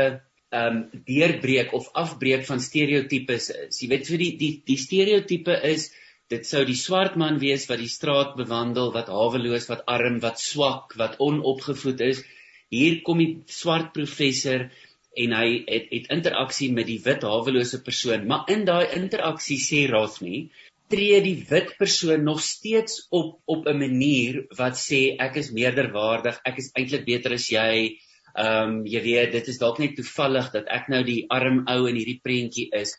ehm 0.50 0.76
um, 0.76 1.02
deurbreek 1.04 1.72
of 1.74 1.90
afbreek 1.92 2.46
van 2.46 2.60
stereotypes 2.60 3.50
is. 3.50 3.82
Jy 3.82 3.88
weet 3.88 4.06
vir 4.06 4.18
die 4.18 4.34
die 4.42 4.54
die 4.64 4.76
stereotype 4.76 5.56
is 5.72 5.90
dit 6.28 6.46
sou 6.46 6.64
die 6.64 6.76
swart 6.76 7.16
man 7.16 7.38
wees 7.40 7.66
wat 7.68 7.80
die 7.80 7.88
straat 7.88 8.36
bewandel, 8.36 8.92
wat 8.92 9.08
haweloos, 9.08 9.68
wat 9.68 9.84
arm, 9.86 10.20
wat 10.20 10.40
swak, 10.40 10.94
wat 10.96 11.18
onopgevoed 11.18 12.00
is. 12.00 12.22
Hier 12.70 13.00
kom 13.02 13.18
die 13.18 13.42
swart 13.48 13.92
professor 13.92 14.68
en 15.16 15.32
hy 15.32 15.64
het 15.66 15.88
het 15.90 16.10
interaksie 16.14 16.70
met 16.72 16.86
die 16.86 17.00
wit 17.04 17.24
hawelose 17.26 17.82
persoon, 17.82 18.26
maar 18.28 18.44
in 18.52 18.64
daai 18.68 18.86
interaksie 18.94 19.58
sê 19.58 19.86
Rothney 19.90 20.50
tree 20.92 21.20
die 21.24 21.36
wit 21.48 21.74
persoon 21.78 22.24
nog 22.24 22.40
steeds 22.44 23.06
op 23.10 23.40
op 23.46 23.66
'n 23.66 23.78
manier 23.78 24.46
wat 24.58 24.76
sê 24.80 25.16
ek 25.18 25.36
is 25.36 25.50
meerderwaardig, 25.52 26.40
ek 26.44 26.58
is 26.58 26.70
eintlik 26.74 27.04
beter 27.04 27.32
as 27.32 27.48
jy. 27.50 27.98
Ehm 28.36 28.68
um, 28.68 28.86
jy 28.86 29.02
weet, 29.02 29.32
dit 29.32 29.48
is 29.48 29.58
dalk 29.58 29.78
net 29.78 29.96
toevallig 29.96 30.52
dat 30.52 30.66
ek 30.68 30.88
nou 30.88 31.02
die 31.04 31.24
arm 31.28 31.64
ou 31.66 31.88
in 31.88 31.96
hierdie 31.96 32.20
prentjie 32.22 32.68
is. 32.72 32.94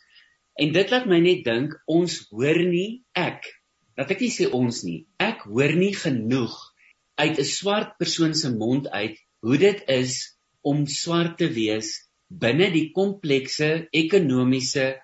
En 0.59 0.73
dit 0.73 0.91
laat 0.91 1.05
my 1.05 1.19
net 1.19 1.43
dink 1.45 1.75
ons 1.87 2.27
hoor 2.31 2.59
nie 2.59 3.03
ek 3.15 3.47
dat 3.95 4.11
ek 4.11 4.21
nie 4.21 4.31
sê 4.31 4.49
ons 4.51 4.83
nie. 4.83 5.05
Ek 5.19 5.45
hoor 5.47 5.73
nie 5.75 5.93
genoeg 5.93 6.55
uit 7.15 7.39
'n 7.39 7.45
swart 7.45 7.97
persoon 7.97 8.33
se 8.33 8.49
mond 8.51 8.87
uit 8.89 9.17
hoe 9.41 9.57
dit 9.57 9.83
is 9.87 10.37
om 10.61 10.85
swart 10.87 11.37
te 11.37 11.47
wees 11.47 12.09
binne 12.29 12.69
die 12.71 12.91
komplekse 12.93 13.87
ekonomiese 13.91 14.99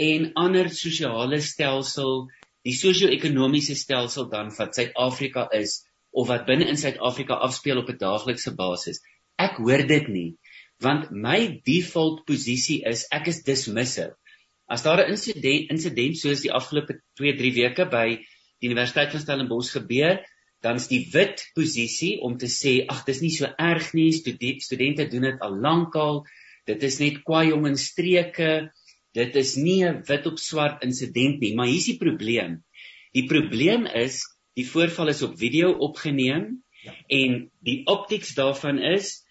en 0.00 0.30
ander 0.34 0.70
sosiale 0.72 1.40
stelsel, 1.40 2.28
die 2.64 2.74
sosio-ekonomiese 2.76 3.74
stelsel 3.76 4.28
dan 4.30 4.52
wat 4.56 4.76
Suid-Afrika 4.76 5.48
is 5.56 5.82
of 6.12 6.28
wat 6.28 6.46
binne 6.46 6.68
in 6.70 6.78
Suid-Afrika 6.78 7.38
afspeel 7.46 7.82
op 7.82 7.90
'n 7.90 7.98
daaglikse 7.98 8.54
basis. 8.54 9.00
Ek 9.38 9.56
hoor 9.56 9.86
dit 9.86 10.08
nie, 10.08 10.36
want 10.80 11.10
my 11.10 11.60
default 11.64 12.24
posisie 12.26 12.82
is 12.86 13.06
ek 13.10 13.28
is 13.28 13.42
dismissive. 13.42 14.14
As 14.68 14.82
daar 14.82 15.04
'n 15.04 15.10
insident 15.10 15.70
insident 15.70 16.16
soos 16.16 16.40
die 16.40 16.52
afgelope 16.52 17.00
2-3 17.20 17.54
weke 17.54 17.84
by 17.86 18.18
die 18.60 18.68
Universiteit 18.68 19.10
van 19.10 19.20
Stellenbosch 19.20 19.72
gebeur, 19.72 20.24
dan 20.62 20.76
is 20.76 20.86
die 20.88 21.08
wit 21.12 21.50
posisie 21.54 22.20
om 22.20 22.38
te 22.38 22.46
sê 22.46 22.86
ag 22.88 23.04
dis 23.04 23.20
nie 23.20 23.30
so 23.30 23.46
erg 23.58 23.92
nie, 23.94 24.12
studente 24.12 25.08
doen 25.08 25.22
dit 25.22 25.40
al 25.40 25.58
lankal, 25.58 26.24
Dit 26.68 26.84
is 26.86 27.00
net 27.02 27.22
kwaai 27.26 27.48
jong 27.50 27.66
in 27.72 27.78
streke. 27.80 28.50
Dit 29.12 29.36
is 29.36 29.56
nie 29.56 29.84
'n 29.84 30.02
wit 30.08 30.26
op 30.26 30.38
swart 30.38 30.84
insident 30.84 31.40
nie, 31.40 31.54
maar 31.54 31.68
hier's 31.68 31.88
die 31.90 31.98
probleem. 32.00 32.62
Die 33.12 33.26
probleem 33.28 33.86
is 33.86 34.22
die 34.56 34.64
voorval 34.68 35.08
is 35.08 35.22
op 35.22 35.38
video 35.38 35.72
opgeneem 35.86 36.62
ja. 36.84 36.94
en 37.08 37.50
die 37.60 37.82
optics 37.86 38.34
daarvan 38.34 38.78
is 38.78 39.22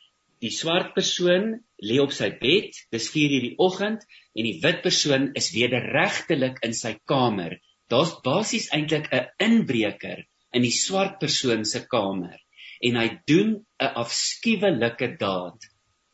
die 0.41 0.51
swart 0.53 0.93
persoon 0.93 1.59
lê 1.81 1.97
op 2.01 2.13
sy 2.13 2.29
bed, 2.41 2.77
dis 2.93 3.09
4:00 3.13 3.41
die 3.47 3.55
oggend 3.57 4.05
en 4.35 4.45
die 4.45 4.59
wit 4.61 4.81
persoon 4.81 5.31
is 5.37 5.51
wederregtelik 5.53 6.61
in 6.65 6.73
sy 6.73 6.95
kamer. 7.05 7.57
Daar's 7.89 8.13
basies 8.25 8.69
eintlik 8.73 9.09
'n 9.11 9.27
inbreker 9.37 10.25
in 10.53 10.61
die 10.61 10.77
swart 10.77 11.19
persoon 11.19 11.65
se 11.65 11.85
kamer 11.87 12.37
en 12.81 12.95
hy 13.01 13.07
doen 13.29 13.51
'n 13.79 13.93
afskuwelike 14.03 15.17
daad 15.17 15.69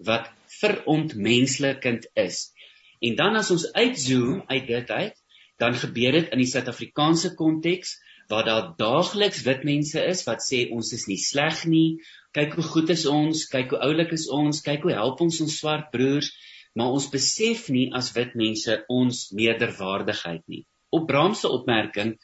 wat 0.10 0.32
verontmenslikend 0.60 2.08
is. 2.16 2.54
En 3.00 3.16
dan 3.16 3.36
as 3.40 3.52
ons 3.54 3.66
uitzoom 3.74 4.44
uit 4.48 4.68
dit 4.68 4.90
uit, 4.90 5.16
dan 5.62 5.74
gebeur 5.74 6.18
dit 6.20 6.30
in 6.34 6.42
die 6.42 6.50
Suid-Afrikaanse 6.50 7.34
konteks 7.38 7.98
waar 8.28 8.46
daar 8.46 8.66
daagliks 8.78 9.44
wit 9.46 9.64
mense 9.64 10.02
is 10.04 10.24
wat 10.28 10.44
sê 10.44 10.66
ons 10.76 10.92
is 10.94 11.06
nie 11.08 11.20
sleg 11.22 11.64
nie, 11.66 12.00
kyk 12.36 12.58
hoe 12.58 12.66
goed 12.66 12.92
is 12.94 13.06
ons, 13.10 13.46
kyk 13.50 13.72
hoe 13.74 13.80
oulik 13.88 14.12
is 14.18 14.28
ons, 14.34 14.60
kyk 14.66 14.84
hoe 14.86 14.96
help 14.98 15.24
ons 15.24 15.40
ons 15.46 15.60
swart 15.62 15.88
broers, 15.94 16.30
maar 16.78 16.94
ons 16.94 17.08
besef 17.10 17.70
nie 17.74 17.88
as 17.98 18.12
wit 18.18 18.36
mense 18.38 18.82
ons 18.94 19.22
meerderwaardigheid 19.38 20.44
nie. 20.52 20.66
Op 20.94 21.08
Bram 21.08 21.34
se 21.36 21.50
opmerking, 21.50 22.18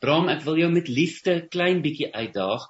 Bram, 0.00 0.30
ek 0.32 0.42
wil 0.46 0.62
jou 0.62 0.70
met 0.72 0.88
liefde 0.88 1.36
klein 1.52 1.82
bietjie 1.84 2.08
uitdaag 2.14 2.64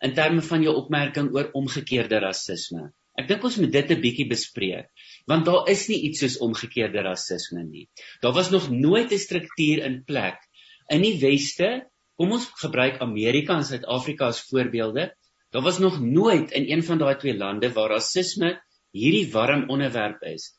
in 0.00 0.16
terme 0.16 0.42
van 0.42 0.64
jou 0.64 0.72
opmerking 0.80 1.28
oor 1.36 1.52
omgekeerde 1.60 2.22
rasisme. 2.24 2.88
Ek 3.20 3.28
dink 3.28 3.44
ons 3.44 3.58
moet 3.60 3.72
dit 3.72 3.90
'n 3.90 4.00
bietjie 4.00 4.28
bespreek, 4.28 4.88
want 5.28 5.44
daar 5.44 5.68
is 5.68 5.88
nie 5.88 6.00
iets 6.08 6.24
soos 6.24 6.38
omgekeerde 6.46 7.02
rasisme 7.04 7.64
nie. 7.64 7.88
Daar 8.22 8.32
was 8.32 8.50
nog 8.50 8.70
nooit 8.70 9.12
'n 9.12 9.26
struktuur 9.28 9.84
in 9.84 10.04
plek 10.04 10.38
in 10.90 11.04
die 11.06 11.16
weste, 11.22 11.68
kom 12.18 12.34
ons 12.36 12.48
gebruik 12.60 13.00
Amerika 13.04 13.56
en 13.56 13.66
Suid-Afrika 13.66 14.30
as 14.34 14.42
voorbeelde. 14.48 15.10
Daar 15.54 15.62
was 15.66 15.78
nog 15.82 16.00
nooit 16.02 16.50
in 16.50 16.66
een 16.70 16.82
van 16.86 16.98
daai 16.98 17.16
twee 17.18 17.36
lande 17.38 17.70
waar 17.74 17.94
rasisme 17.94 18.56
hierdie 18.94 19.30
warm 19.32 19.68
onderwerp 19.70 20.22
is. 20.26 20.50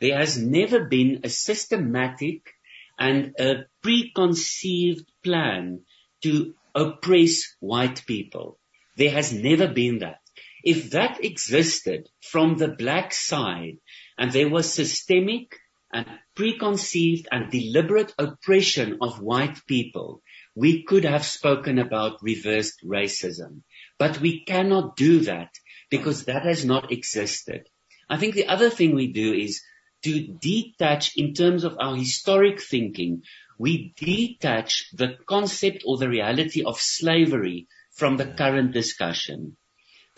There 0.00 0.16
has 0.16 0.36
never 0.36 0.86
been 0.88 1.20
a 1.24 1.28
systematic 1.28 2.54
and 2.96 3.32
a 3.40 3.66
preconceived 3.80 5.08
plan 5.24 5.80
to 6.24 6.54
oppress 6.74 7.56
white 7.60 8.04
people. 8.06 8.58
There 8.96 9.12
has 9.12 9.32
never 9.32 9.72
been 9.72 10.00
that. 10.00 10.19
If 10.64 10.90
that 10.90 11.24
existed 11.24 12.08
from 12.20 12.56
the 12.56 12.68
black 12.68 13.14
side 13.14 13.78
and 14.18 14.30
there 14.30 14.48
was 14.48 14.72
systemic 14.72 15.56
and 15.92 16.06
preconceived 16.34 17.28
and 17.32 17.50
deliberate 17.50 18.14
oppression 18.18 18.98
of 19.00 19.20
white 19.20 19.58
people, 19.66 20.22
we 20.54 20.84
could 20.84 21.04
have 21.04 21.24
spoken 21.24 21.78
about 21.78 22.22
reversed 22.22 22.84
racism. 22.84 23.62
But 23.98 24.20
we 24.20 24.44
cannot 24.44 24.96
do 24.96 25.20
that 25.20 25.50
because 25.90 26.24
that 26.24 26.44
has 26.44 26.64
not 26.64 26.92
existed. 26.92 27.68
I 28.08 28.16
think 28.16 28.34
the 28.34 28.46
other 28.46 28.70
thing 28.70 28.94
we 28.94 29.12
do 29.12 29.32
is 29.32 29.62
to 30.02 30.38
detach 30.40 31.16
in 31.16 31.34
terms 31.34 31.64
of 31.64 31.76
our 31.78 31.96
historic 31.96 32.62
thinking, 32.62 33.22
we 33.58 33.92
detach 33.96 34.90
the 34.92 35.16
concept 35.26 35.82
or 35.84 35.98
the 35.98 36.08
reality 36.08 36.64
of 36.64 36.80
slavery 36.80 37.68
from 37.92 38.16
the 38.16 38.26
current 38.26 38.72
discussion. 38.72 39.56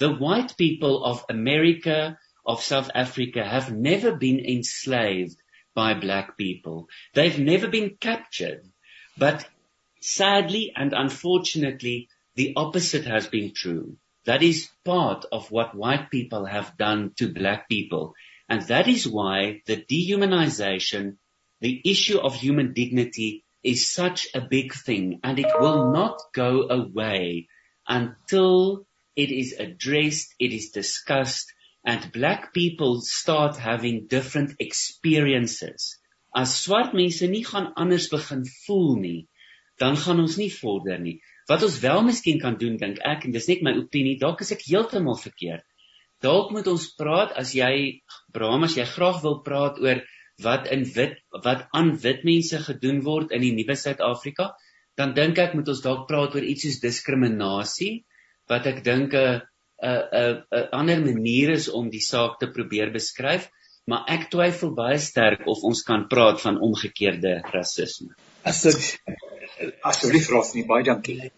The 0.02 0.12
white 0.12 0.56
people 0.56 1.04
of 1.04 1.24
America, 1.28 2.18
of 2.44 2.60
South 2.60 2.90
Africa 2.92 3.44
have 3.44 3.72
never 3.72 4.16
been 4.16 4.40
enslaved 4.40 5.36
by 5.76 5.94
black 5.94 6.36
people. 6.36 6.88
They've 7.14 7.38
never 7.38 7.68
been 7.68 7.98
captured. 8.00 8.66
But 9.16 9.48
sadly 10.00 10.72
and 10.74 10.92
unfortunately, 10.92 12.08
the 12.34 12.52
opposite 12.56 13.04
has 13.04 13.28
been 13.28 13.54
true. 13.54 13.96
That 14.24 14.42
is 14.42 14.70
part 14.84 15.24
of 15.30 15.52
what 15.52 15.76
white 15.76 16.10
people 16.10 16.46
have 16.46 16.76
done 16.76 17.12
to 17.18 17.32
black 17.32 17.68
people. 17.68 18.14
And 18.48 18.62
that 18.62 18.88
is 18.88 19.06
why 19.06 19.62
the 19.66 19.76
dehumanization, 19.76 21.18
the 21.60 21.80
issue 21.84 22.18
of 22.18 22.34
human 22.34 22.72
dignity 22.72 23.44
is 23.62 23.88
such 23.88 24.26
a 24.34 24.40
big 24.40 24.74
thing 24.74 25.20
and 25.22 25.38
it 25.38 25.52
will 25.60 25.92
not 25.92 26.18
go 26.34 26.68
away 26.68 27.46
until 27.86 28.84
it 29.16 29.30
is 29.30 29.54
addressed, 29.58 30.34
it 30.38 30.52
is 30.52 30.70
discussed, 30.70 31.52
and 31.84 32.12
black 32.12 32.54
people 32.54 33.00
start 33.00 33.56
having 33.56 34.06
different 34.06 34.54
experiences. 34.58 35.98
As 36.34 36.54
swart 36.56 36.94
mense 36.94 37.26
nie 37.28 37.44
gaan 37.44 37.72
anders 37.76 38.08
begin 38.08 38.44
voel 38.64 38.96
nie, 38.96 39.20
dan 39.78 39.96
gaan 39.96 40.22
ons 40.22 40.38
nie 40.40 40.50
vorder 40.50 40.98
nie. 40.98 41.18
Wat 41.50 41.64
ons 41.66 41.80
wel 41.82 42.02
miskien 42.06 42.40
kan 42.40 42.56
doen, 42.56 42.78
dink 42.80 43.02
ek, 43.04 43.26
en 43.26 43.34
dis 43.34 43.48
net 43.50 43.64
my 43.66 43.74
opinie, 43.76 44.16
dalk 44.20 44.40
is 44.44 44.54
ek 44.54 44.64
heeltemal 44.68 45.18
verkeerd. 45.20 45.66
Dalk 46.22 46.52
moet 46.54 46.68
ons 46.70 46.86
praat 46.96 47.34
as 47.36 47.52
jy 47.58 48.00
Bram 48.32 48.62
as 48.64 48.76
jy 48.78 48.84
graag 48.86 49.18
wil 49.24 49.40
praat 49.44 49.80
oor 49.82 50.00
wat 50.42 50.68
in 50.72 50.84
wit 50.94 51.18
wat 51.44 51.66
aan 51.76 51.90
wit 52.04 52.22
mense 52.24 52.60
gedoen 52.62 53.02
word 53.04 53.34
in 53.34 53.42
die 53.44 53.52
nuwe 53.56 53.74
Suid-Afrika, 53.76 54.52
dan 54.96 55.12
dink 55.18 55.40
ek 55.42 55.56
moet 55.58 55.68
ons 55.68 55.82
dalk 55.84 56.06
praat 56.08 56.36
oor 56.38 56.46
iets 56.46 56.64
soos 56.64 56.80
diskriminasie 56.80 58.04
wat 58.52 58.68
ek 58.70 58.84
dink 58.84 59.14
'n 59.14 59.40
'n 59.82 60.02
'n 60.20 60.36
'n 60.60 60.68
ander 60.80 61.00
manier 61.00 61.50
is 61.58 61.68
om 61.68 61.90
die 61.90 62.04
saak 62.12 62.38
te 62.38 62.48
probeer 62.56 62.92
beskryf, 62.94 63.48
maar 63.90 64.06
ek 64.14 64.28
twyfel 64.30 64.74
baie 64.78 64.98
sterk 65.02 65.46
of 65.50 65.62
ons 65.66 65.82
kan 65.82 66.06
praat 66.08 66.40
van 66.40 66.60
omgekeerde 66.68 67.40
rasisme. 67.54 68.14
As 68.44 68.64
ek 68.70 68.80
asseblief 69.90 70.28
vra 70.30 70.42
nie 70.54 70.66
baie 70.66 70.86
dankie. 70.86 71.32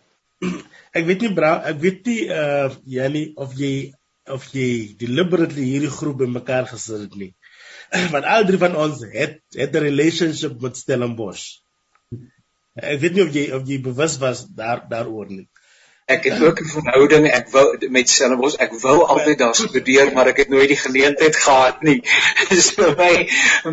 Ek 0.94 1.06
weet 1.08 1.24
nie 1.24 1.34
bra, 1.34 1.56
ek 1.70 1.80
weet 1.80 2.06
nie 2.10 2.20
uh 2.28 2.68
Janie 2.96 3.32
of 3.36 3.56
jy 3.58 3.94
of 4.34 4.46
jy 4.56 4.68
deliberately 5.00 5.64
hierdie 5.68 5.92
groep 5.92 6.22
bymekaar 6.22 6.68
gesit 6.70 7.06
het 7.06 7.16
nie. 7.20 7.32
Want 8.14 8.28
al 8.28 8.46
drie 8.48 8.60
van 8.60 8.76
ons 8.76 9.02
het 9.12 9.40
het 9.56 9.74
'n 9.74 9.84
relationship 9.88 10.60
met 10.60 10.80
Stellenbosch. 10.80 11.46
Ek 12.74 13.00
weet 13.00 13.16
nie 13.16 13.24
of 13.24 13.34
jy 13.34 13.44
of 13.56 13.68
jy 13.68 13.80
bewus 13.82 14.18
was 14.20 14.46
daar 14.60 14.84
daaroor 14.90 15.30
nie. 15.30 15.48
Ek 16.04 16.24
het 16.28 16.42
ook 16.42 16.58
'n 16.60 16.68
verhouding, 16.68 17.26
ek 17.32 17.46
wou 17.48 17.88
met 17.88 18.10
Stellenbosch, 18.10 18.56
ek 18.60 18.72
wou 18.80 18.96
altyd 19.12 19.38
daar 19.38 19.54
studeer, 19.54 20.10
maar 20.12 20.26
ek 20.26 20.36
het 20.36 20.48
nooit 20.52 20.68
die 20.68 20.76
geleentheid 20.76 21.36
gehad 21.36 21.80
nie. 21.82 22.02
Dis 22.50 22.66
vir 22.76 22.92
my 22.98 23.14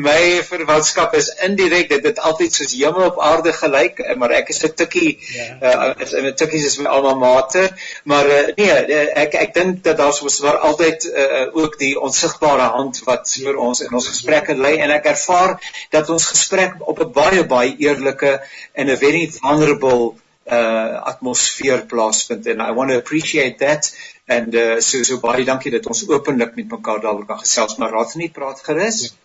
my 0.06 0.22
verwantskap 0.48 1.18
is 1.20 1.28
indirek, 1.48 1.90
dit 1.90 2.08
het 2.08 2.22
altyd 2.30 2.56
soos 2.56 2.72
hemel 2.72 3.10
op 3.10 3.20
aarde 3.20 3.52
gelyk, 3.58 4.00
maar 4.16 4.32
ek 4.38 4.54
is 4.56 4.64
'n 4.64 4.72
tikkie 4.80 5.20
ja. 5.20 5.92
uh, 5.92 6.08
in 6.22 6.30
'n 6.32 6.34
tikkies 6.34 6.70
is 6.72 6.78
my 6.78 6.88
alma 6.88 7.14
mater, 7.26 7.68
maar 8.04 8.26
uh, 8.26 8.56
nee, 8.56 8.80
ek 9.26 9.36
ek 9.44 9.54
dink 9.54 9.84
dat 9.84 9.98
daar 9.98 10.14
soos 10.14 10.40
waar 10.40 10.64
altyd 10.72 11.12
uh, 11.12 11.44
ook 11.52 11.78
die 11.84 12.00
onsigbare 12.00 12.72
hand 12.80 13.04
wat 13.12 13.28
vir 13.44 13.60
ons 13.60 13.84
in 13.84 13.92
ons 13.92 14.08
gesprekke 14.08 14.56
lê 14.56 14.78
en 14.80 14.96
ek 15.02 15.12
ervaar 15.18 15.60
dat 15.92 16.10
ons 16.10 16.32
gesprek 16.32 16.80
op 16.80 17.04
'n 17.04 17.12
baie 17.12 17.44
baie 17.44 17.76
eerlike 17.78 18.40
en 18.72 18.88
'n 18.88 18.98
very 18.98 19.28
vulnerable 19.28 20.16
uh 20.46 21.02
atmosfeer 21.12 21.86
plaasvind 21.86 22.48
en 22.48 22.62
I 22.66 22.72
want 22.74 22.90
to 22.90 22.98
appreciate 22.98 23.60
that 23.60 23.92
and 24.28 24.56
uh 24.56 24.80
so 24.82 25.04
so 25.04 25.20
baie 25.22 25.46
dankie 25.46 25.72
dat 25.72 25.88
ons 25.88 26.08
openlik 26.10 26.56
met 26.56 26.72
mekaar 26.72 27.02
daaroor 27.02 27.28
kan 27.30 27.40
gesels 27.40 27.78
maar 27.78 27.94
raad 27.94 28.16
nie 28.16 28.32
praat 28.34 28.62
gerus. 28.66 29.02
Ja. 29.02 29.18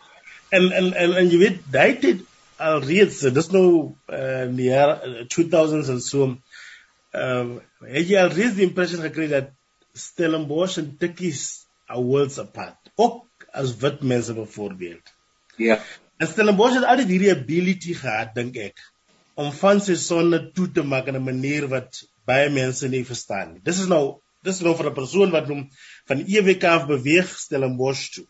En 0.59 0.71
en 0.73 0.93
en 0.93 1.15
en 1.23 1.31
jy 1.31 1.39
weet 1.39 1.63
daai 1.73 1.97
het 2.01 2.25
al 2.57 2.83
reeds 2.85 3.21
dis 3.39 3.49
nou 3.53 3.69
uh 4.13 4.43
in 4.45 4.57
die 4.57 4.69
jaar 4.69 4.99
2000s 5.37 5.89
uh, 5.89 5.95
en 5.95 6.01
so 6.01 6.29
um, 7.17 7.53
het 7.81 8.11
jy 8.11 8.19
al 8.21 8.33
reeds 8.35 8.59
die 8.59 8.67
impression 8.69 9.05
gekry 9.05 9.29
dat 9.33 9.53
Stellenbosch 9.97 10.77
en 10.83 10.97
Tikkies 11.01 11.65
are 11.89 12.03
worlds 12.03 12.39
apart. 12.39 12.91
Ook 13.01 13.47
as 13.57 13.77
wit 13.81 14.03
mense 14.03 14.35
byvoorbeeld. 14.37 15.15
Ja. 15.57 15.79
En 16.21 16.29
Stellenbosch 16.29 16.77
het 16.77 16.85
altyd 16.85 17.09
hierdie 17.15 17.33
ability 17.33 17.95
gehad 17.97 18.35
dink 18.37 18.57
ek 18.61 18.83
om 19.37 19.51
van 19.53 19.81
sy 19.85 19.97
sonde 20.01 20.41
toe 20.57 20.69
te 20.73 20.83
maak 20.83 21.09
in 21.11 21.19
'n 21.19 21.25
manier 21.25 21.67
wat 21.73 22.01
baie 22.29 22.49
mense 22.51 22.89
nie 22.89 23.05
verstaan 23.05 23.53
nie. 23.53 23.63
Dis 23.65 23.81
is 23.83 23.91
nou 23.93 24.21
dis 24.47 24.57
is 24.57 24.65
nou 24.65 24.75
vir 24.79 24.89
'n 24.91 24.99
persoon 25.01 25.31
wat 25.31 25.49
hom 25.53 25.69
van 26.09 26.25
EWK 26.25 26.65
af 26.65 26.87
beweeg 26.89 27.29
Stellenbosch 27.45 28.09
toe. 28.15 28.27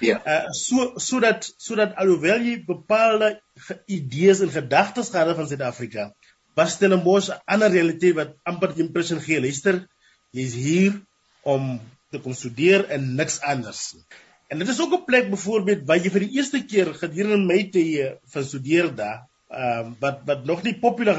Ja. 0.00 0.20
Uh 0.34 0.52
so 0.52 0.92
sodat 1.00 1.48
sodat 1.56 1.96
alhoewel 1.96 2.42
jy 2.44 2.56
bepaalde 2.66 3.40
idees 3.86 4.40
en 4.40 4.52
gedagtes 4.52 5.10
gehad 5.10 5.36
van 5.36 5.48
Suid-Afrika, 5.48 6.12
was 6.54 6.76
Stellenbosch 6.76 7.30
'n 7.30 7.40
ander 7.46 7.70
realiteit 7.70 8.14
wat 8.14 8.36
amper 8.44 8.74
die 8.74 8.84
impressie 8.84 9.20
gee. 9.20 9.40
Luister, 9.40 9.86
jy's 10.32 10.54
hier 10.54 11.00
om 11.42 11.80
te 12.10 12.18
kom 12.18 12.34
studeer 12.34 12.84
en 12.90 13.14
niks 13.16 13.40
anders 13.40 13.94
nie. 13.94 14.04
En 14.48 14.58
dit 14.58 14.68
is 14.68 14.80
ook 14.80 14.92
'n 14.92 15.04
plek 15.04 15.30
byvoorbeeld 15.30 15.86
waar 15.86 15.98
jy 15.98 16.10
vir 16.10 16.20
die 16.26 16.36
eerste 16.36 16.60
keer 16.64 16.92
gedurende 16.94 17.46
my 17.46 17.62
tye 17.72 18.18
van 18.32 18.44
studeer 18.44 18.94
daar 18.94 19.24
ehm 19.56 19.92
uh, 19.92 19.94
wat 20.00 20.18
wat 20.28 20.44
nog 20.48 20.62
nie 20.66 20.74
populêr 20.80 21.16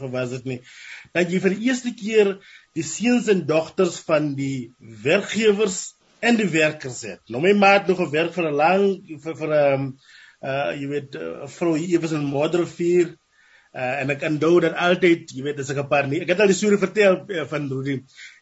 gewees 0.00 0.30
het 0.36 0.46
nie 0.48 0.60
dat 1.12 1.32
jy 1.32 1.40
vir 1.44 1.56
die 1.56 1.68
eerste 1.68 1.92
keer 1.98 2.30
die 2.78 2.86
seuns 2.86 3.28
en 3.32 3.44
dogters 3.46 3.98
van 4.08 4.32
die 4.38 4.72
werkgewers 5.04 5.94
en 6.24 6.38
die 6.40 6.48
werkers 6.48 7.02
het. 7.04 7.20
Nou 7.28 7.42
my 7.44 7.52
ma 7.58 7.74
het 7.76 7.90
nog 7.90 8.00
gewerk 8.00 8.32
vir 8.36 8.48
'n 8.50 8.56
lang 8.60 8.86
vir 9.24 9.36
vir 9.40 9.50
'n 9.50 9.74
um, 9.74 9.84
uh 10.52 10.72
jy 10.80 10.88
weet 10.94 11.14
'n 11.14 11.44
uh, 11.44 11.48
vrou 11.56 11.76
hier 11.76 12.00
was 12.00 12.16
in 12.16 12.24
Moddervier 12.24 13.12
uh 13.74 13.94
en 14.00 14.10
ek 14.14 14.26
onthou 14.30 14.60
dat 14.60 14.76
altyd 14.88 15.32
jy 15.36 15.42
weet 15.48 15.60
as 15.60 15.70
ek 15.70 15.82
'n 15.84 15.88
paar 15.92 16.08
nie 16.08 16.20
ek 16.24 16.32
het 16.32 16.40
al 16.40 16.52
die 16.52 16.60
storie 16.60 16.80
vertel 16.86 17.20
uh, 17.28 17.46
van 17.52 17.68
Rudy. 17.68 17.96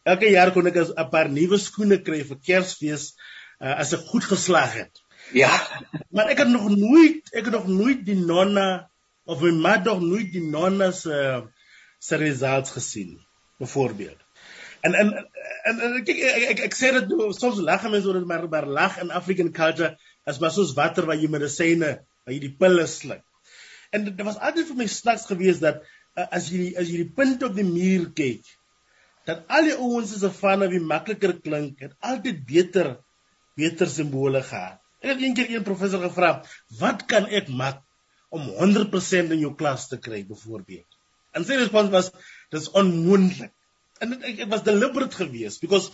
Elke 0.04 0.30
jaar 0.30 0.52
kon 0.52 0.66
ek 0.66 0.78
'n 0.82 1.10
paar 1.10 1.30
nuwe 1.30 1.58
skoene 1.58 2.02
kry 2.02 2.22
vir 2.30 2.38
Kersfees 2.48 3.14
uh 3.60 3.74
as 3.82 3.92
ek 3.92 4.06
goed 4.12 4.24
geslaag 4.24 4.74
het. 4.82 5.02
Ja. 5.32 5.52
Maar 6.10 6.32
ek 6.34 6.42
het 6.44 6.50
nog 6.52 6.68
nooit 6.68 7.32
ek 7.32 7.48
het 7.48 7.54
nog 7.54 7.68
nooit 7.68 8.04
die 8.06 8.18
nonna 8.18 8.90
of 9.24 9.40
my 9.40 9.52
ma 9.64 9.76
nog 9.84 10.02
nooit 10.04 10.32
die 10.32 10.44
nonna 10.44 10.90
se 10.92 11.16
se 11.98 12.16
results 12.16 12.70
gesien 12.70 13.18
byvoorbeeld. 13.58 14.18
En 14.80 14.94
en 14.94 15.12
en, 15.64 15.80
en 15.80 15.98
ek, 16.00 16.08
ek 16.08 16.48
ek 16.54 16.64
ek 16.68 16.76
sê 16.76 16.92
dit 16.96 17.12
soms 17.38 17.60
lag 17.62 17.84
mense 17.88 18.08
oor 18.08 18.18
dit 18.20 18.28
maar 18.28 18.48
maar 18.50 18.66
lag 18.66 18.98
in 19.00 19.14
African 19.14 19.52
culture 19.52 19.94
as 20.26 20.40
maar 20.42 20.52
soos 20.54 20.74
water 20.78 21.06
wat 21.06 21.22
jy 21.22 21.30
medisyne 21.30 21.92
wat 22.24 22.34
jy 22.34 22.40
die 22.48 22.56
pille 22.58 22.86
sluk. 22.90 23.22
En 23.92 24.04
dit 24.08 24.24
was 24.26 24.40
altyd 24.40 24.68
vir 24.72 24.80
my 24.82 24.88
snaaks 24.90 25.28
geweest 25.30 25.64
dat 25.64 25.80
uh, 25.82 26.26
as 26.28 26.50
jy 26.50 26.72
as 26.76 26.90
jy 26.90 27.04
die 27.04 27.14
punt 27.16 27.44
op 27.46 27.54
die 27.56 27.68
muur 27.68 28.10
kyk 28.16 28.44
dat 29.28 29.46
al 29.46 29.68
die 29.70 29.78
ouens 29.78 30.12
is 30.18 30.24
van 30.40 30.66
wie 30.66 30.82
makliker 30.82 31.36
klink 31.40 31.80
het 31.84 31.94
altyd 32.12 32.42
beter 32.46 32.96
beter 33.54 33.86
simbole 33.86 34.42
gehad. 34.42 34.81
Ek 35.02 35.16
het 35.16 35.22
eendag 35.26 35.50
een 35.50 35.66
professor 35.66 36.02
gevra, 36.06 36.44
"Wat 36.78 37.06
kan 37.10 37.26
ek 37.26 37.48
maak 37.48 37.82
om 38.30 38.48
100% 38.58 39.32
in 39.32 39.40
jou 39.40 39.54
klas 39.54 39.88
te 39.88 39.98
kry 39.98 40.24
byvoorbeeld?" 40.26 40.86
En 41.34 41.44
sy 41.44 41.58
respons 41.58 41.90
was, 41.90 42.10
"Dis 42.50 42.70
onmoontlik." 42.70 43.52
En 44.00 44.10
dit 44.10 44.22
ek, 44.22 44.38
ek 44.46 44.50
was 44.50 44.62
deliberate 44.62 45.16
geweest 45.16 45.60
because 45.60 45.90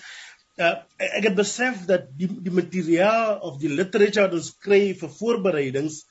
uh, 0.56 0.76
ek 0.96 1.24
het 1.24 1.36
besef 1.36 1.84
dat 1.86 2.08
die 2.18 2.28
die 2.28 2.52
materiaal 2.54 3.38
of 3.40 3.58
die 3.60 3.68
literature 3.72 4.26
wat 4.26 4.38
ons 4.38 4.54
kry 4.64 4.94
vir 4.94 5.12
voorbereidings 5.20 6.02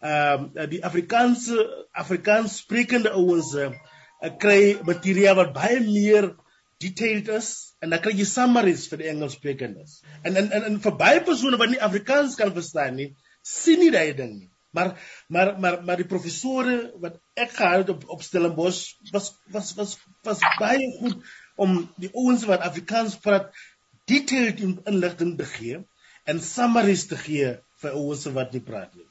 ehm 0.00 0.50
uh, 0.56 0.66
die 0.70 0.84
Afrikaanse 0.84 1.64
Afrikaans 1.92 2.60
sprekende 2.62 3.10
ouens 3.12 3.54
uh, 3.54 3.70
kry 4.38 4.78
materiaal 4.84 5.36
wat 5.36 5.52
baie 5.56 5.80
meer 5.80 6.34
detailed 6.80 7.28
is 7.28 7.69
en 7.80 7.92
dan 7.94 8.02
kry 8.04 8.12
jy 8.18 8.26
summaries 8.28 8.86
vir 8.92 9.02
die 9.02 9.10
Engelssprekendes. 9.12 10.00
En 10.22 10.36
en 10.36 10.50
en, 10.52 10.64
en 10.70 10.78
vir 10.84 10.96
baie 11.00 11.20
persone 11.24 11.60
wat 11.60 11.72
nie 11.72 11.82
Afrikaans 11.88 12.36
kan 12.40 12.52
verstaan 12.56 12.96
nie, 13.00 13.10
sien 13.42 13.80
nie 13.80 13.92
daai 13.94 14.12
ding 14.16 14.34
nie. 14.36 14.50
Maar 14.76 14.92
maar 15.28 15.54
maar 15.60 15.80
maar 15.86 15.98
die 15.98 16.08
professore 16.10 16.76
wat 17.02 17.18
ek 17.34 17.56
gehad 17.56 17.82
het 17.82 17.94
op 17.96 18.04
op 18.16 18.22
Stellenbosch 18.22 18.82
was 19.14 19.32
was 19.54 19.72
was 19.78 19.96
was 20.28 20.44
baie 20.60 20.90
goed 21.00 21.24
om 21.56 21.80
die 21.98 22.12
ouens 22.14 22.44
wat 22.50 22.66
Afrikaans 22.68 23.16
praat 23.24 23.50
detailed 24.10 24.62
inligting 24.92 25.36
te 25.38 25.48
gee 25.56 25.80
en 26.30 26.44
summaries 26.44 27.06
te 27.10 27.18
gee 27.18 27.56
vir 27.82 27.96
ouens 27.96 28.26
wat 28.36 28.54
nie 28.54 28.62
praat 28.62 28.94
nie. 28.94 29.06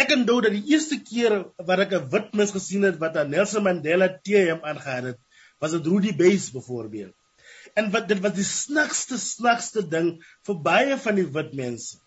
Ek 0.00 0.12
onthou 0.14 0.38
dat 0.46 0.54
die 0.54 0.72
eerste 0.72 0.96
keer 1.02 1.42
wat 1.58 1.82
ek 1.84 1.92
'n 1.98 2.08
wit 2.14 2.34
mens 2.40 2.54
gesien 2.56 2.86
het 2.88 3.00
wat 3.02 3.16
aan 3.16 3.30
Nelson 3.34 3.66
Mandela 3.66 4.08
TM 4.08 4.62
aangegaan 4.62 5.10
het, 5.12 5.18
was 5.60 5.72
dit 5.76 5.86
Rudy 5.86 6.16
Base 6.16 6.52
byvoorbeeld. 6.52 7.19
En 7.78 7.90
wat 7.94 8.08
dit 8.10 8.20
was 8.24 8.36
die 8.36 8.46
snakste 8.46 9.18
snakste 9.18 9.82
ding 9.86 10.12
vir 10.46 10.60
baie 10.64 10.98
van 10.98 11.18
die 11.20 11.26
wit 11.36 11.52
mense. 11.56 11.98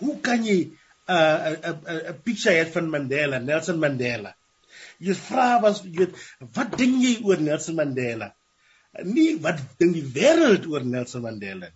Hoe 0.00 0.16
kan 0.20 0.44
jy 0.44 0.58
'n 0.64 0.72
uh, 1.08 1.52
'n 1.52 1.78
'n 1.94 2.00
'n 2.12 2.22
picture 2.24 2.54
hê 2.54 2.64
van 2.72 2.90
Mandela, 2.90 3.38
Nelson 3.38 3.78
Mandela? 3.78 4.34
Jy 4.98 5.14
vra 5.14 5.60
was 5.62 5.82
jy 5.84 5.96
weet, 5.98 6.18
wat 6.56 6.76
dink 6.78 7.02
jy 7.02 7.14
oor 7.22 7.40
Nelson 7.40 7.78
Mandela? 7.80 8.34
Nee, 9.02 9.38
wat 9.42 9.60
dink 9.78 9.94
die 9.94 10.06
wêreld 10.18 10.66
oor 10.70 10.84
Nelson 10.84 11.22
Mandela? 11.22 11.70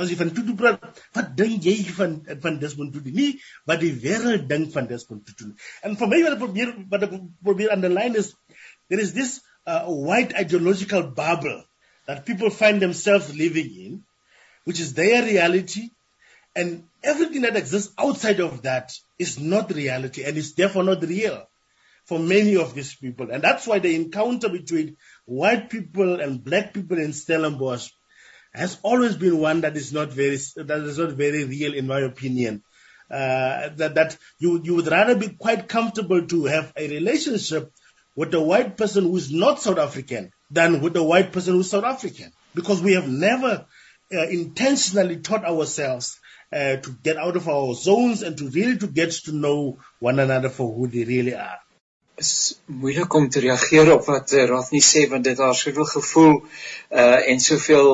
As 0.00 0.08
jy 0.08 0.16
van 0.16 0.32
Tutu 0.32 0.54
praat, 0.56 1.00
wat 1.16 1.34
dink 1.36 1.66
jy 1.68 1.76
van 1.96 2.14
van 2.44 2.58
Desmond 2.62 2.94
Tutu? 2.94 3.12
Nee, 3.12 3.36
wat 3.68 3.82
die 3.84 3.92
wêreld 4.04 4.48
dink 4.48 4.72
van 4.72 4.88
Desmond 4.88 5.26
Tutu. 5.26 5.52
En 5.84 5.96
vir 6.00 6.08
my 6.08 6.22
wat 6.26 6.36
ek 6.36 6.40
probeer 6.44 6.72
wat 6.94 7.04
ek 7.08 7.18
probeer 7.44 7.74
underline 7.76 8.16
is 8.18 8.32
there 8.88 9.02
is 9.02 9.12
this 9.18 9.40
uh, 9.66 9.84
white 9.86 10.32
ideological 10.40 11.04
bubble 11.18 11.60
that 12.06 12.26
people 12.26 12.50
find 12.50 12.80
themselves 12.80 13.36
living 13.36 13.74
in, 13.74 14.04
which 14.64 14.80
is 14.80 14.94
their 14.94 15.24
reality, 15.24 15.90
and 16.54 16.84
everything 17.02 17.42
that 17.42 17.56
exists 17.56 17.92
outside 17.98 18.40
of 18.40 18.62
that 18.62 18.92
is 19.18 19.38
not 19.38 19.72
reality 19.72 20.24
and 20.24 20.36
is 20.36 20.54
therefore 20.54 20.84
not 20.84 21.02
real 21.02 21.46
for 22.04 22.18
many 22.18 22.56
of 22.56 22.74
these 22.74 22.94
people. 22.94 23.30
And 23.30 23.42
that's 23.42 23.66
why 23.66 23.78
the 23.78 23.94
encounter 23.94 24.48
between 24.48 24.96
white 25.24 25.70
people 25.70 26.20
and 26.20 26.42
black 26.42 26.74
people 26.74 26.98
in 26.98 27.12
Stellenbosch 27.12 27.90
has 28.52 28.78
always 28.82 29.16
been 29.16 29.38
one 29.38 29.62
that 29.62 29.76
is 29.76 29.92
not 29.92 30.12
very 30.12 30.36
that 30.56 30.80
is 30.80 30.98
not 30.98 31.12
very 31.12 31.44
real 31.44 31.74
in 31.74 31.86
my 31.86 32.00
opinion. 32.00 32.62
Uh, 33.10 33.68
that 33.76 33.94
that 33.94 34.16
you 34.38 34.60
you 34.62 34.74
would 34.74 34.86
rather 34.86 35.14
be 35.14 35.28
quite 35.28 35.68
comfortable 35.68 36.26
to 36.26 36.46
have 36.46 36.72
a 36.76 36.88
relationship 36.88 37.70
with 38.16 38.34
a 38.34 38.40
white 38.40 38.76
person 38.76 39.04
who 39.04 39.16
is 39.16 39.32
not 39.32 39.60
South 39.60 39.78
African 39.78 40.30
than 40.52 40.80
with 40.80 40.96
a 40.96 41.02
white 41.02 41.32
person 41.32 41.54
who's 41.54 41.70
South 41.70 41.84
African. 41.84 42.32
Because 42.54 42.82
we 42.82 42.94
have 42.94 43.08
never 43.08 43.66
uh, 44.12 44.26
intentionally 44.28 45.16
taught 45.18 45.44
ourselves 45.44 46.18
uh, 46.52 46.76
to 46.76 46.90
get 47.02 47.16
out 47.16 47.36
of 47.36 47.48
our 47.48 47.74
zones 47.74 48.22
and 48.22 48.36
to 48.38 48.48
really 48.48 48.76
to 48.78 48.86
get 48.86 49.10
to 49.26 49.32
know 49.32 49.78
one 50.00 50.18
another 50.18 50.50
for 50.50 50.72
who 50.72 50.86
they 50.86 51.04
really 51.04 51.34
are. 51.34 51.58
is 52.22 52.60
moeilik 52.68 53.14
om 53.14 53.28
te 53.32 53.40
reageer 53.40 53.88
op 53.94 54.04
wat 54.06 54.34
uh, 54.36 54.44
Rathni 54.50 54.80
sê 54.84 55.06
want 55.10 55.24
dit 55.24 55.38
daar 55.38 55.54
soveel 55.56 55.88
gevoel 55.94 56.34
uh 57.02 57.30
en 57.32 57.40
soveel 57.40 57.88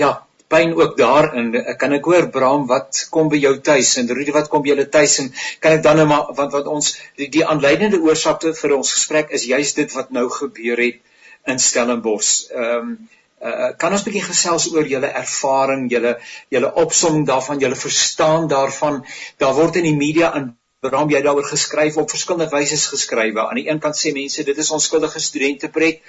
ja 0.00 0.10
pyn 0.50 0.72
ook 0.78 0.96
daarin 0.98 1.52
kan 1.82 1.92
ek 1.98 2.08
hoor 2.10 2.30
Bram 2.36 2.64
wat 2.70 3.02
kom 3.14 3.28
by 3.28 3.38
jou 3.42 3.52
tuis 3.68 3.92
en 4.00 4.08
Rudy 4.08 4.32
wat 4.34 4.48
kom 4.50 4.64
by 4.64 4.72
julle 4.72 4.88
tuis 4.96 5.18
en 5.22 5.28
kan 5.60 5.76
ek 5.76 5.84
dan 5.86 6.00
nou 6.00 6.08
maar 6.10 6.32
want 6.40 6.56
wat 6.56 6.72
ons 6.72 6.88
die, 7.20 7.28
die 7.28 7.44
aanleidende 7.46 8.00
oorsake 8.08 8.54
vir 8.62 8.76
ons 8.78 8.94
gesprek 8.96 9.30
is 9.38 9.46
juist 9.52 9.78
dit 9.82 9.94
wat 9.98 10.10
nou 10.16 10.26
gebeur 10.40 10.82
het 10.86 11.04
in 11.50 11.58
Stellenbosch. 11.58 12.50
Ehm 12.50 12.78
um, 12.78 12.94
uh, 13.40 13.70
kan 13.80 13.92
ons 13.92 14.02
'n 14.02 14.08
bietjie 14.08 14.28
gesels 14.28 14.68
oor 14.72 14.86
julle 14.86 15.10
ervaring, 15.22 15.90
julle 15.90 16.16
julle 16.54 16.72
opsomming 16.84 17.26
daarvan, 17.26 17.60
julle 17.60 17.76
verstaan 17.76 18.48
daarvan. 18.48 19.04
Daar 19.38 19.54
word 19.54 19.76
in 19.76 19.88
die 19.88 19.96
media 19.96 20.34
in 20.36 20.56
waarom 20.80 21.10
jy 21.12 21.20
daaroor 21.22 21.44
geskryf 21.44 21.96
op 21.96 22.10
verskillende 22.10 22.48
wyse 22.56 22.76
geskrywe. 22.76 23.40
Aan 23.48 23.60
die 23.60 23.68
een 23.68 23.80
kant 23.80 23.96
sê 23.96 24.12
mense 24.12 24.44
dit 24.44 24.58
is 24.58 24.70
onskuldige 24.70 25.20
studente 25.20 25.68
pret 25.68 26.00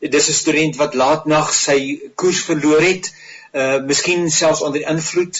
dis 0.00 0.28
'n 0.28 0.40
student 0.42 0.76
wat 0.76 0.94
laatnag 0.94 1.54
sy 1.54 1.78
koers 2.14 2.42
verloor 2.44 2.80
het, 2.80 3.06
uh 3.06 3.37
miskien 3.88 4.30
selfs 4.30 4.60
onder 4.62 4.82
invloed 4.90 5.38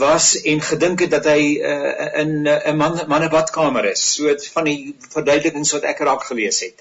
was 0.00 0.40
en 0.42 0.60
gedink 0.60 1.00
het 1.00 1.10
dat 1.10 1.24
hy 1.24 1.40
uh, 1.60 2.20
in 2.20 2.30
'n 2.42 2.46
uh, 2.46 2.72
man 2.72 3.00
manne 3.08 3.28
badkamer 3.28 3.84
is. 3.84 4.14
So 4.14 4.34
van 4.52 4.64
die 4.64 4.96
verduidelikings 5.12 5.72
wat 5.72 5.82
ek 5.82 5.98
raak 5.98 6.24
gelees 6.24 6.60
het 6.60 6.80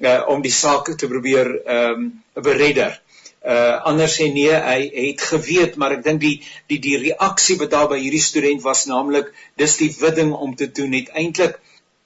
uh 0.00 0.28
om 0.28 0.42
die 0.42 0.52
saak 0.52 0.96
te 0.96 1.08
probeer 1.08 1.48
um, 1.66 2.22
beredder. 2.34 3.00
Uh 3.44 3.80
anders 3.84 4.16
sê 4.16 4.32
nee, 4.32 4.52
hy 4.52 4.90
het 4.94 5.20
geweet, 5.20 5.76
maar 5.76 5.92
ek 5.92 6.04
dink 6.04 6.20
die 6.20 6.36
die 6.68 6.78
die 6.78 6.98
reaksie 6.98 7.56
wat 7.60 7.70
daar 7.70 7.88
by 7.88 7.98
hierdie 8.00 8.22
student 8.24 8.62
was 8.62 8.86
naamlik 8.86 9.32
dis 9.56 9.76
die 9.76 9.92
widding 10.00 10.32
om 10.32 10.56
te 10.56 10.70
doen 10.72 10.92
het 10.92 11.12
eintlik 11.12 11.60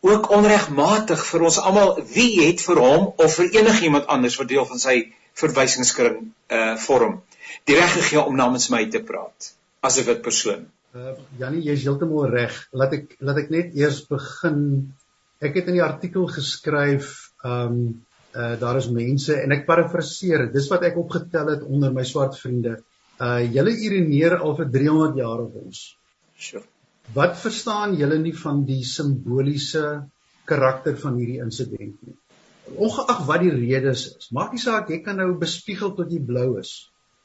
ook 0.05 0.31
onregmatig 0.31 1.23
vir 1.27 1.47
ons 1.49 1.59
almal 1.59 1.95
wie 2.15 2.47
het 2.47 2.61
vir 2.63 2.81
hom 2.87 3.13
of 3.17 3.35
vir 3.39 3.55
enigiemand 3.61 4.07
anders 4.07 4.37
wat 4.37 4.49
deel 4.49 4.67
van 4.67 4.83
sy 4.83 4.97
verwysingskring 5.35 6.19
uh 6.51 6.75
vorm 6.87 7.23
die 7.69 7.77
reg 7.79 7.93
gegee 7.99 8.23
om 8.23 8.37
namens 8.37 8.71
my 8.75 8.85
te 8.91 9.03
praat 9.03 9.53
as 9.85 9.99
'n 9.99 10.07
wit 10.09 10.23
persoon. 10.23 10.67
Uh 10.95 11.15
Janie, 11.39 11.63
jy's 11.67 11.85
heeltemal 11.87 12.29
reg. 12.31 12.55
Laat 12.73 12.93
ek 12.99 13.17
laat 13.21 13.39
ek 13.43 13.51
net 13.51 13.75
eers 13.75 14.05
begin. 14.07 14.61
Ek 15.43 15.57
het 15.59 15.71
in 15.71 15.79
die 15.81 15.87
artikel 15.87 16.29
geskryf 16.31 17.09
um 17.45 17.79
uh 18.35 18.55
daar 18.61 18.79
is 18.79 18.91
mense 18.91 19.35
en 19.41 19.55
ek 19.57 19.67
parafraseer, 19.67 20.49
dis 20.55 20.69
wat 20.71 20.87
ek 20.87 20.99
opgetel 20.99 21.51
het 21.55 21.67
onder 21.67 21.93
my 21.95 22.05
swart 22.07 22.39
vriende. 22.39 22.79
Uh 23.19 23.43
julle 23.57 23.75
urineer 23.89 24.39
al 24.39 24.57
vir 24.61 24.71
300 24.79 25.21
jaar 25.23 25.45
op 25.47 25.59
ons. 25.65 25.83
Sure. 26.39 26.65
Wat 27.15 27.37
verstaan 27.39 27.99
julle 27.99 28.19
nie 28.19 28.35
van 28.39 28.65
die 28.65 28.83
simboliese 28.89 29.85
karakter 30.49 30.97
van 30.97 31.19
hierdie 31.21 31.43
insident 31.45 31.99
nie? 32.07 32.17
Ongeag 32.75 33.27
wat 33.29 33.43
die 33.45 33.53
redes 33.53 34.07
is, 34.15 34.31
maak 34.33 34.55
nie 34.55 34.63
saak 34.63 34.89
jy 34.91 35.03
kan 35.05 35.19
nou 35.21 35.35
bespiegel 35.39 35.93
tot 35.99 36.11
jy 36.11 36.23
blou 36.25 36.55
is. 36.63 36.73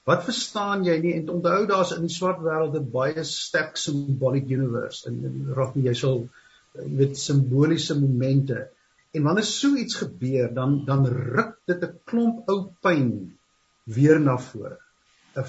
Wat 0.09 0.25
verstaan 0.25 0.83
jy 0.87 0.97
nie? 1.03 1.13
En 1.19 1.29
onthou 1.37 1.65
daar's 1.69 1.93
in 1.95 2.05
die 2.07 2.13
swart 2.13 2.41
wêreld 2.45 2.77
'n 2.79 2.91
baie 2.91 3.23
sterk 3.23 3.77
symbolic 3.77 4.49
universe 4.49 5.07
en 5.09 5.17
reg 5.57 5.75
jy 5.87 5.93
sal 6.01 6.21
met 6.99 7.17
simboliese 7.17 7.97
momente. 7.99 8.67
En 9.13 9.25
wanneer 9.27 9.47
so 9.49 9.75
iets 9.75 9.99
gebeur 10.01 10.53
dan 10.53 10.85
dan 10.85 11.05
ruk 11.07 11.57
dit 11.71 11.83
'n 11.83 11.99
klomp 12.11 12.49
ou 12.49 12.59
pyn 12.81 13.11
weer 13.97 14.19
na 14.19 14.37
vore. 14.37 14.77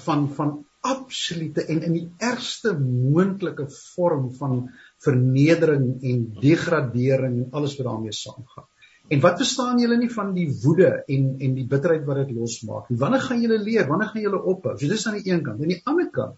Van 0.05 0.29
van 0.39 0.51
absolute 0.81 1.65
en 1.69 1.83
in 1.87 1.93
die 1.93 2.07
ergste 2.17 2.73
moontlike 2.79 3.67
vorm 3.69 4.31
van 4.37 4.69
vernedering 5.05 6.01
en 6.11 6.23
degradering 6.41 7.37
en 7.43 7.51
alles 7.51 7.77
wat 7.77 7.87
daarmee 7.87 8.17
saamgaan. 8.17 8.70
En 9.11 9.19
wat 9.19 9.41
verstaan 9.41 9.79
julle 9.81 9.97
nie 9.99 10.11
van 10.13 10.29
die 10.35 10.47
woede 10.63 10.89
en 11.11 11.23
en 11.43 11.55
die 11.57 11.67
bitterheid 11.67 12.05
wat 12.07 12.21
dit 12.21 12.31
losmaak 12.37 12.87
nie? 12.89 12.97
Wanneer 13.01 13.23
gaan 13.25 13.41
julle 13.43 13.57
leer? 13.59 13.87
Wanneer 13.89 14.11
gaan 14.13 14.23
julle 14.23 14.39
ophou? 14.53 14.75
So 14.77 14.87
dis 14.87 15.03
aan 15.09 15.17
die 15.19 15.31
een 15.33 15.41
kant. 15.43 15.59
Aan 15.59 15.73
die 15.73 15.81
ander 15.91 16.07
kant, 16.15 16.37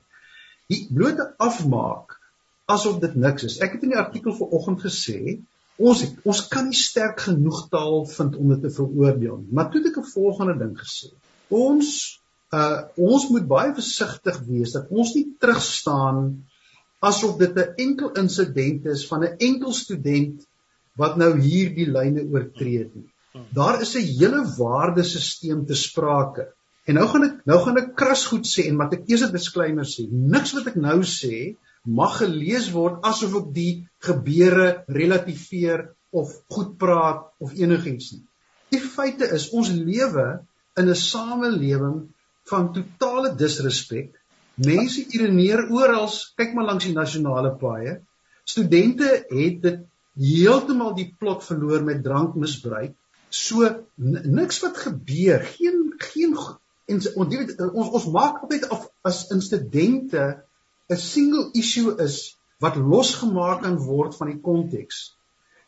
die 0.73 0.79
blote 0.89 1.27
afmaak 1.37 2.15
asof 2.73 2.97
dit 3.03 3.17
niks 3.19 3.45
is. 3.49 3.59
Ek 3.61 3.75
het 3.75 3.83
in 3.85 3.93
die 3.93 3.99
artikel 3.99 4.33
vanoggend 4.37 4.81
gesê, 4.87 5.35
ons 5.77 6.01
het, 6.01 6.15
ons 6.25 6.41
kan 6.49 6.65
nie 6.69 6.79
sterk 6.79 7.21
genoeg 7.27 7.67
taal 7.73 8.07
vind 8.09 8.39
om 8.39 8.53
dit 8.55 8.65
te 8.65 8.71
veroordeel 8.73 9.43
nie. 9.43 9.53
Maar 9.53 9.69
toe 9.69 9.81
het 9.81 9.91
ek 9.91 9.99
'n 10.01 10.11
volgende 10.13 10.57
ding 10.63 10.73
gesê. 10.79 11.11
Ons 11.49 11.91
uh 12.53 12.81
ons 12.97 13.27
moet 13.33 13.45
baie 13.47 13.73
versigtig 13.73 14.39
wees 14.47 14.73
dat 14.73 14.89
ons 14.89 15.13
nie 15.13 15.27
terugstaan 15.41 16.25
asof 17.05 17.37
dit 17.37 17.53
'n 17.57 17.73
enkel 17.85 18.11
insident 18.23 18.85
is 18.85 19.05
van 19.07 19.23
'n 19.23 19.37
enkel 19.37 19.73
student 19.73 20.47
wat 20.99 21.17
nou 21.17 21.31
hier 21.39 21.73
die 21.75 21.89
lyne 21.89 22.25
oortree 22.29 22.83
het 22.83 22.95
nie. 22.95 23.07
Daar 23.57 23.81
is 23.81 23.95
'n 23.97 24.05
hele 24.19 24.41
waardesisteem 24.57 25.65
te 25.65 25.75
sprake. 25.75 26.47
En 26.85 26.95
nou 26.99 27.07
gaan 27.07 27.23
ek 27.23 27.35
nou 27.45 27.59
gaan 27.63 27.77
ek 27.77 27.95
kras 27.95 28.25
goed 28.25 28.45
sê 28.45 28.67
en 28.69 28.77
wat 28.77 28.93
ek 28.93 29.09
eers 29.09 29.23
'n 29.23 29.31
disclaimer 29.31 29.85
sê. 29.85 30.07
Niks 30.11 30.53
wat 30.53 30.67
ek 30.67 30.75
nou 30.75 30.99
sê 31.01 31.55
mag 31.85 32.17
gelees 32.17 32.71
word 32.71 33.03
asof 33.03 33.35
ek 33.41 33.53
die 33.53 33.87
gebeure 33.99 34.83
relativeer 34.87 35.89
of 36.11 36.33
goed 36.47 36.77
praat 36.77 37.31
of 37.39 37.53
enigiets 37.53 38.11
nie. 38.13 38.23
Die 38.71 38.79
feite 38.79 39.29
is 39.37 39.49
ons 39.49 39.69
lewe 39.69 40.27
in 40.77 40.89
'n 40.89 40.95
samelewing 40.95 41.97
van 42.51 42.73
totale 42.73 43.35
disrespek. 43.35 44.11
Mense 44.55 45.05
irineer 45.15 45.69
oral, 45.71 46.09
kyk 46.37 46.53
maar 46.53 46.65
langs 46.65 46.85
die 46.85 46.93
nasionale 46.93 47.55
paaie. 47.57 48.01
Studente 48.45 49.25
het 49.29 49.61
dit 49.61 49.79
heeltemal 50.19 50.93
die 50.97 51.09
plot 51.19 51.43
verloor 51.43 51.83
met 51.83 52.03
drankmisbruik. 52.03 52.93
So 53.33 53.69
niks 53.97 54.59
wat 54.61 54.77
gebeur, 54.77 55.41
geen 55.55 55.93
geen 55.97 56.35
en 56.85 56.99
ons 56.99 57.37
ons 57.71 57.93
ons 57.97 58.09
maak 58.13 58.43
altyd 58.43 58.67
af 58.75 58.87
as 59.07 59.23
in 59.33 59.41
studente 59.41 60.43
'n 60.91 60.97
single 60.97 61.49
issue 61.53 61.95
is 62.05 62.37
wat 62.59 62.75
losgemaak 62.75 63.63
kan 63.63 63.77
word 63.77 64.15
van 64.15 64.27
die 64.27 64.39
konteks. 64.39 65.15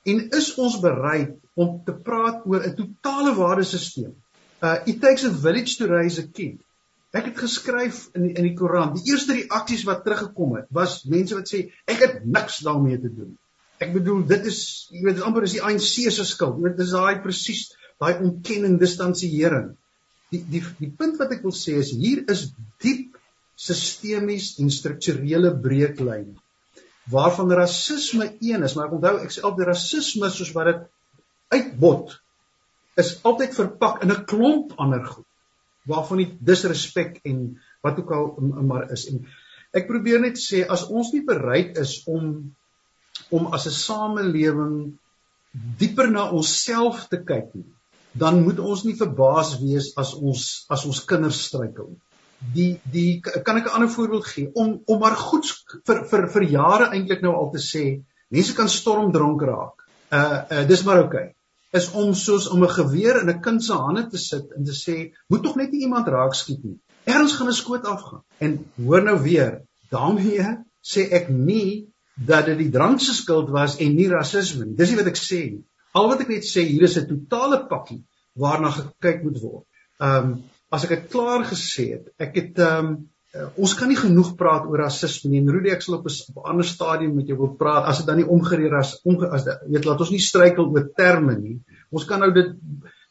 En 0.04 0.30
is 0.30 0.54
ons 0.56 0.80
bereid 0.80 1.34
om 1.56 1.82
te 1.86 1.94
praat 1.94 2.46
oor 2.46 2.68
'n 2.68 2.76
totale 2.76 3.34
waardesisteem? 3.36 4.14
Uh 4.62 4.78
it 4.86 5.02
takes 5.02 5.26
a 5.26 5.32
village 5.32 5.78
to 5.78 5.88
raise 5.88 6.22
a 6.22 6.28
king. 6.28 6.60
Ek 7.12 7.26
het 7.32 7.38
geskryf 7.38 8.10
in 8.14 8.28
die, 8.28 8.34
in 8.36 8.44
die 8.44 8.56
Koran, 8.60 8.94
die 8.94 9.12
eerste 9.12 9.34
reaksies 9.34 9.86
wat 9.88 10.04
teruggekom 10.04 10.56
het, 10.56 10.68
was 10.70 11.04
mense 11.04 11.36
wat 11.36 11.48
sê 11.48 11.72
ek 11.88 12.00
het 12.04 12.26
niks 12.26 12.60
daarmee 12.68 13.00
te 13.00 13.12
doen. 13.14 13.38
Ek 13.84 13.92
bedoel 13.96 14.24
dit 14.30 14.46
is 14.52 14.60
jy 14.92 15.04
weet 15.04 15.20
dit 15.20 15.26
amper 15.28 15.48
is 15.48 15.58
die 15.58 15.64
ANC 15.64 16.08
se 16.16 16.26
skuld. 16.28 16.62
Dit 16.64 16.86
is 16.86 16.94
daai 16.96 17.22
presies 17.24 17.68
daai 18.00 18.22
ontkenning, 18.22 18.80
distansiering. 18.80 19.74
Die 20.32 20.42
die 20.52 20.64
die 20.80 20.92
punt 20.92 21.20
wat 21.22 21.34
ek 21.36 21.44
wil 21.46 21.56
sê 21.56 21.78
is 21.82 21.94
hier 21.96 22.24
is 22.32 22.48
diep 22.84 23.20
sistemies 23.56 24.56
en 24.60 24.72
strukturele 24.74 25.54
breeklyne 25.64 26.36
waarvan 27.12 27.52
rasisme 27.54 28.32
een 28.42 28.64
is, 28.66 28.74
maar 28.76 28.88
ek 28.88 28.96
onthou 28.98 29.18
ek 29.22 29.34
sê 29.34 29.44
altyd 29.46 29.70
rasisme 29.70 30.30
soos 30.34 30.52
wat 30.56 30.72
dit 30.72 30.86
uitbot 31.54 32.16
is 33.02 33.12
altyd 33.28 33.54
verpak 33.54 34.02
in 34.04 34.12
'n 34.12 34.26
klomp 34.26 34.74
ander 34.82 35.04
goed 35.06 35.28
waarvan 35.86 36.24
die 36.24 36.32
disrespek 36.50 37.20
en 37.24 37.60
wat 37.86 38.00
ook 38.00 38.12
al 38.12 38.26
maar 38.70 38.92
is 38.92 39.06
en 39.12 39.26
ek 39.74 39.88
probeer 39.88 40.20
net 40.20 40.40
sê 40.42 40.64
as 40.66 40.88
ons 40.90 41.12
nie 41.14 41.24
bereid 41.26 41.78
is 41.78 42.02
om 42.08 42.56
om 43.32 43.48
as 43.54 43.68
'n 43.68 43.78
samelewing 43.78 44.98
dieper 45.78 46.12
na 46.12 46.30
onsself 46.32 47.08
te 47.08 47.22
kyk 47.24 47.54
nie 47.54 47.70
dan 48.24 48.44
moet 48.44 48.60
ons 48.60 48.84
nie 48.84 48.96
verbaas 48.96 49.60
wees 49.62 49.94
as 49.98 50.14
ons 50.14 50.66
as 50.70 50.86
ons 50.86 51.06
kinders 51.06 51.46
struikel 51.46 51.96
die 52.54 52.80
die 52.92 53.22
kan 53.22 53.58
ek 53.58 53.66
'n 53.66 53.76
ander 53.78 53.90
voorbeeld 53.90 54.26
gee 54.26 54.52
om 54.54 54.82
om 54.86 55.00
maar 55.00 55.16
goed 55.16 55.46
vir 55.88 56.06
vir 56.12 56.28
vir 56.28 56.44
jare 56.44 56.92
eintlik 56.92 57.22
nou 57.22 57.34
al 57.36 57.50
te 57.52 57.64
sê 57.72 57.86
mense 58.30 58.54
kan 58.54 58.70
stormdronk 58.70 59.42
raak 59.42 59.88
uh, 60.12 60.42
uh 60.52 60.68
dis 60.68 60.84
maar 60.84 61.04
oukei 61.04 61.26
okay 61.26 61.36
is 61.76 61.88
om 61.92 62.14
soos 62.16 62.48
om 62.54 62.64
'n 62.64 62.76
geweer 62.80 63.22
in 63.22 63.30
'n 63.30 63.42
kind 63.42 63.64
se 63.64 63.74
hande 63.74 64.08
te 64.10 64.18
sit 64.18 64.52
en 64.58 64.64
te 64.64 64.76
sê, 64.84 64.96
moet 65.28 65.44
tog 65.44 65.56
net 65.56 65.72
nie 65.72 65.82
iemand 65.82 66.08
raak 66.08 66.34
skiet 66.34 66.64
nie. 66.64 66.80
Erns 67.04 67.36
gaan 67.36 67.48
'n 67.48 67.62
skoot 67.62 67.86
afgaan. 67.86 68.24
En 68.40 68.72
hoor 68.86 69.04
nou 69.04 69.18
weer, 69.22 69.62
daarmee 69.90 70.46
sê 70.82 71.02
ek 71.12 71.30
nie 71.30 71.88
dat 72.15 72.45
dit 72.45 72.58
die 72.58 72.71
drank 72.71 73.01
se 73.04 73.13
skuld 73.13 73.49
was 73.51 73.78
en 73.84 73.95
nie 73.95 74.08
rasisme 74.10 74.65
nie. 74.65 74.75
Dis 74.75 74.91
nie 74.91 74.99
wat 74.99 75.12
ek 75.12 75.19
sê 75.19 75.41
nie. 75.51 75.63
Al 75.95 76.10
wat 76.12 76.21
ek 76.23 76.32
net 76.32 76.47
sê, 76.47 76.63
hier 76.67 76.88
is 76.88 76.97
'n 76.97 77.08
totale 77.08 77.65
pakkie 77.67 78.04
waarna 78.36 78.71
gekyk 78.71 79.23
moet 79.23 79.41
word. 79.41 79.65
Ehm 79.99 80.32
um, 80.32 80.43
as 80.71 80.84
ek 80.84 80.89
dit 80.89 81.12
klaar 81.12 81.45
gesê 81.47 81.86
het, 81.95 82.08
ek 82.19 82.36
het 82.36 82.60
ehm 82.60 82.88
um, 82.88 82.95
uh, 83.36 83.47
ons 83.56 83.73
kan 83.75 83.88
nie 83.88 83.99
genoeg 83.99 84.36
praat 84.36 84.65
oor 84.67 84.84
rasisme 84.84 85.32
nie. 85.32 85.39
En 85.43 85.51
Rudy 85.51 85.71
ek 85.71 85.82
sal 85.82 85.99
op 85.99 86.08
'n 86.08 86.43
ander 86.43 86.65
stadium 86.65 87.15
met 87.15 87.28
jou 87.28 87.38
wil 87.38 87.56
praat 87.56 87.86
as 87.86 87.97
dit 87.97 88.08
dan 88.08 88.17
nie 88.17 88.28
omgereer 88.28 88.75
as 88.75 88.99
onge, 89.04 89.30
as 89.30 89.43
dit 89.43 89.67
weet 89.67 89.86
laat 89.86 89.99
ons 89.99 90.12
nie 90.12 90.19
struikel 90.19 90.71
oor 90.71 90.89
terme 90.95 91.36
nie. 91.39 91.60
Ons 91.91 92.06
kan 92.06 92.19
nou 92.19 92.32
dit 92.32 92.56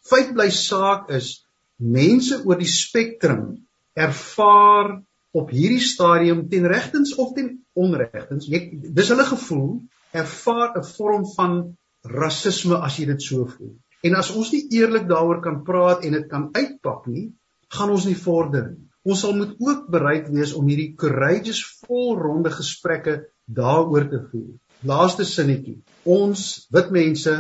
feit 0.05 0.35
bly 0.35 0.51
saak 0.51 1.11
is 1.11 1.45
mense 1.77 2.43
oor 2.45 2.59
die 2.59 2.69
spektrum 2.69 3.67
ervaar 3.95 5.03
op 5.35 5.51
hierdie 5.51 5.83
stadium 5.83 6.45
ten 6.49 6.67
regtens 6.71 7.15
of 7.19 7.33
ten 7.35 7.57
onregtens. 7.75 8.47
Dis 8.47 9.11
hulle 9.11 9.27
gevoel 9.27 9.71
ervaar 10.15 10.77
'n 10.79 10.85
vorm 10.95 11.25
van 11.35 11.77
rasisme 12.03 12.79
as 12.79 12.99
jy 12.99 13.07
dit 13.07 13.23
so 13.23 13.47
voel. 13.47 13.75
En 14.05 14.15
as 14.15 14.31
ons 14.31 14.53
nie 14.53 14.67
eerlik 14.79 15.09
daaroor 15.09 15.41
kan 15.43 15.63
praat 15.65 16.05
en 16.05 16.13
dit 16.13 16.27
kan 16.29 16.49
uitpak 16.53 17.07
nie, 17.07 17.33
gaan 17.69 17.91
ons 17.91 18.05
nie 18.05 18.17
vorder 18.17 18.69
nie. 18.71 18.85
Ons 19.05 19.21
sal 19.21 19.35
moet 19.37 19.57
ook 19.59 19.89
bereid 19.91 20.29
wees 20.33 20.53
om 20.53 20.69
hierdie 20.69 20.95
courageous 20.97 21.65
volronde 21.83 22.51
gesprekke 22.51 23.25
daaroor 23.45 24.09
te 24.09 24.21
voer. 24.31 24.55
Laaste 24.85 25.25
sinnetjie. 25.25 25.81
Ons 26.05 26.67
wit 26.71 26.91
mense 26.91 27.35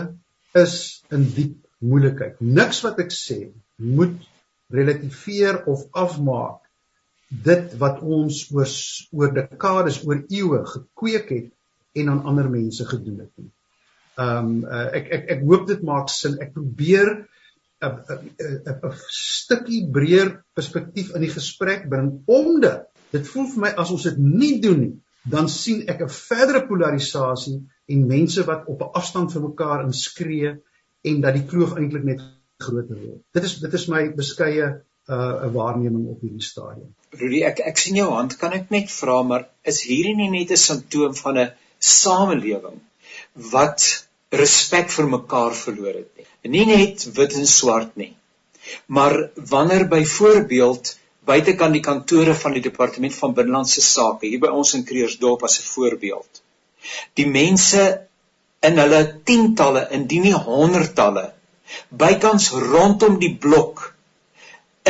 is 0.55 0.75
in 1.11 1.25
diep 1.37 1.57
moeilikheid. 1.79 2.41
Niks 2.41 2.83
wat 2.85 2.99
ek 3.05 3.13
sê 3.13 3.39
moet 3.77 4.19
relativeer 4.73 5.63
of 5.71 5.87
afmaak 5.93 6.64
dit 7.43 7.75
wat 7.81 8.01
ons 8.03 8.41
oor 8.55 8.71
oor 9.11 9.35
dekades, 9.35 10.03
oor 10.07 10.25
eeue 10.29 10.63
gekweek 10.71 11.31
het 11.35 11.53
en 11.99 12.11
aan 12.11 12.25
ander 12.31 12.51
mense 12.51 12.87
gedoen 12.87 13.21
het 13.25 13.33
nie. 13.41 13.51
Um 14.21 14.65
uh, 14.65 14.89
ek 14.95 15.09
ek 15.17 15.31
ek 15.37 15.47
hoop 15.49 15.67
dit 15.71 15.83
maak 15.83 16.11
sin. 16.13 16.39
Ek 16.43 16.53
probeer 16.55 17.27
'n 17.85 18.93
stukkie 19.11 19.83
breër 19.93 20.31
perspektief 20.55 21.15
in 21.15 21.25
die 21.27 21.33
gesprek 21.33 21.89
bring 21.91 22.23
omdat 22.27 22.87
dit 23.13 23.27
voel 23.27 23.49
vir 23.53 23.61
my 23.65 23.73
as 23.79 23.91
ons 23.95 24.07
dit 24.09 24.19
nie 24.19 24.61
doen 24.61 24.81
nie, 24.81 24.95
dan 25.31 25.49
sien 25.49 25.85
ek 25.89 26.03
'n 26.03 26.09
verdere 26.09 26.67
polarisasie 26.69 27.59
en 27.89 28.07
mense 28.07 28.45
wat 28.47 28.67
op 28.67 28.81
'n 28.83 28.95
afstand 29.01 29.33
van 29.33 29.43
mekaar 29.43 29.85
inskree 29.85 30.57
en 31.03 31.21
dat 31.21 31.35
die 31.35 31.47
kloof 31.47 31.77
eintlik 31.77 32.05
net 32.05 32.21
groter 32.59 32.97
word. 32.97 33.23
Dit 33.33 33.45
is 33.45 33.59
dit 33.61 33.75
is 33.75 33.89
my 33.89 34.09
beskeie 34.15 34.85
'n 35.09 35.47
uh, 35.47 35.53
waarneming 35.53 36.09
op 36.09 36.21
hierdie 36.25 36.43
stadium. 36.43 36.95
Rudy, 37.21 37.43
ek 37.45 37.61
ek 37.71 37.79
sien 37.79 37.97
jou 38.01 38.09
hand, 38.11 38.37
kan 38.41 38.53
ek 38.57 38.71
net 38.73 38.91
vra 38.91 39.21
maar 39.23 39.47
is 39.73 39.83
hierdie 39.85 40.17
nie 40.17 40.31
net 40.33 40.51
'n 40.51 40.61
simptoom 40.63 41.15
van 41.15 41.39
'n 41.39 41.53
samelewing 41.79 42.81
wat 43.53 44.07
respek 44.31 44.91
vir 44.91 45.07
mekaar 45.17 45.53
verloor 45.55 45.95
het 46.01 46.11
nie. 46.17 46.27
Nie 46.57 46.67
net 46.67 47.05
wit 47.19 47.37
en 47.37 47.47
swart 47.47 47.97
nie. 47.97 48.15
Maar 48.87 49.31
wanneer 49.37 49.89
byvoorbeeld 49.89 50.99
buitekant 51.25 51.73
die 51.73 51.85
kantore 51.85 52.35
van 52.35 52.53
die 52.53 52.65
departement 52.65 53.15
van 53.15 53.35
binnelandse 53.35 53.81
sake 53.81 54.27
hier 54.27 54.41
by 54.41 54.49
ons 54.49 54.75
in 54.75 54.85
Kreersdorp 54.85 55.45
as 55.45 55.59
'n 55.61 55.69
voorbeeld. 55.75 56.43
Die 57.15 57.27
mense 57.27 58.07
in 58.63 58.79
hulle 58.79 59.21
tientalle, 59.25 59.89
indien 59.91 60.23
nie 60.23 60.39
honderdtalle, 60.49 61.33
bykans 61.91 62.51
rondom 62.51 63.19
die 63.19 63.37
blok 63.37 63.94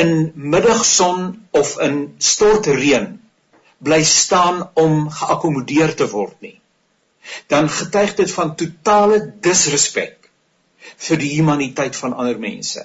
in 0.03 0.33
middagson 0.35 1.47
of 1.51 1.77
in 1.87 2.15
stortreën 2.19 3.09
bly 3.85 4.03
staan 4.05 4.63
om 4.75 5.09
geakkommodeer 5.11 5.95
te 5.95 6.09
word 6.11 6.37
nie 6.41 6.59
dan 7.47 7.69
getuig 7.69 8.15
dit 8.15 8.33
van 8.33 8.55
totale 8.57 9.21
disrespek 9.41 10.31
vir 11.07 11.21
die 11.21 11.31
humaniteit 11.37 11.97
van 11.97 12.13
ander 12.13 12.39
mense. 12.39 12.85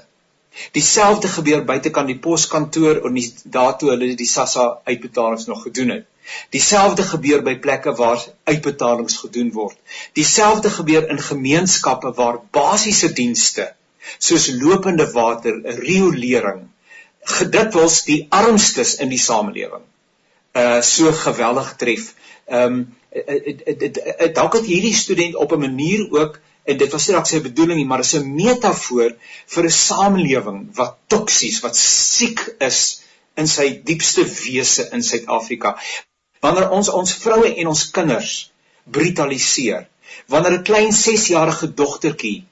Dieselfde 0.75 1.27
gebeur 1.31 1.65
buitekant 1.65 2.09
die 2.11 2.19
poskantoor 2.23 3.01
en 3.07 3.17
die 3.19 3.27
daartoe 3.57 3.91
hulle 3.93 4.13
die 4.19 4.27
SASSA 4.27 4.65
uitbetalings 4.87 5.45
nog 5.51 5.63
gedoen 5.67 5.93
het. 5.95 6.07
Dieselfde 6.55 7.03
gebeur 7.09 7.43
by 7.45 7.55
plekke 7.63 7.93
waar 7.97 8.23
uitbetalings 8.43 9.17
gedoen 9.23 9.51
word. 9.55 9.77
Dieselfde 10.17 10.69
gebeur 10.69 11.09
in 11.09 11.21
gemeenskappe 11.29 12.11
waar 12.17 12.41
basiese 12.55 13.13
dienste 13.13 13.71
soos 14.17 14.49
lopende 14.61 15.05
water, 15.13 15.61
riolering, 15.79 16.67
gedikwels 17.25 18.03
die 18.03 18.27
armstes 18.29 18.95
in 19.03 19.09
die 19.09 19.21
samelewing 19.21 19.85
uh 20.59 20.81
so 20.81 21.11
geweldig 21.11 21.75
tref. 21.77 22.13
Ehm 22.47 22.73
um, 22.73 22.97
dalk 24.33 24.53
het 24.53 24.65
hierdie 24.65 24.95
student 24.95 25.35
op 25.35 25.51
'n 25.51 25.59
manier 25.59 26.07
ook 26.11 26.39
en 26.63 26.77
dit 26.77 26.91
was 26.91 27.07
nie 27.07 27.15
dalk 27.15 27.27
sy 27.27 27.41
bedoeling 27.41 27.77
nie, 27.77 27.85
maar 27.85 27.99
is 27.99 28.15
'n 28.15 28.35
metafoor 28.35 29.15
vir 29.53 29.63
'n 29.63 29.69
samelewing 29.69 30.75
wat 30.75 30.97
toksies, 31.07 31.59
wat 31.61 31.75
siek 31.75 32.55
is 32.59 33.01
in 33.35 33.47
sy 33.47 33.81
diepste 33.83 34.25
wese 34.25 34.89
in 34.91 35.03
Suid-Afrika. 35.03 35.77
Wanneer 36.41 36.69
ons 36.69 36.89
ons 36.89 37.13
vroue 37.13 37.55
en 37.55 37.67
ons 37.67 37.89
kinders 37.91 38.51
brutaliseer, 38.83 39.87
wanneer 40.27 40.59
'n 40.59 40.63
klein 40.63 40.91
6-jarige 40.91 41.73
dogtertjie 41.73 42.45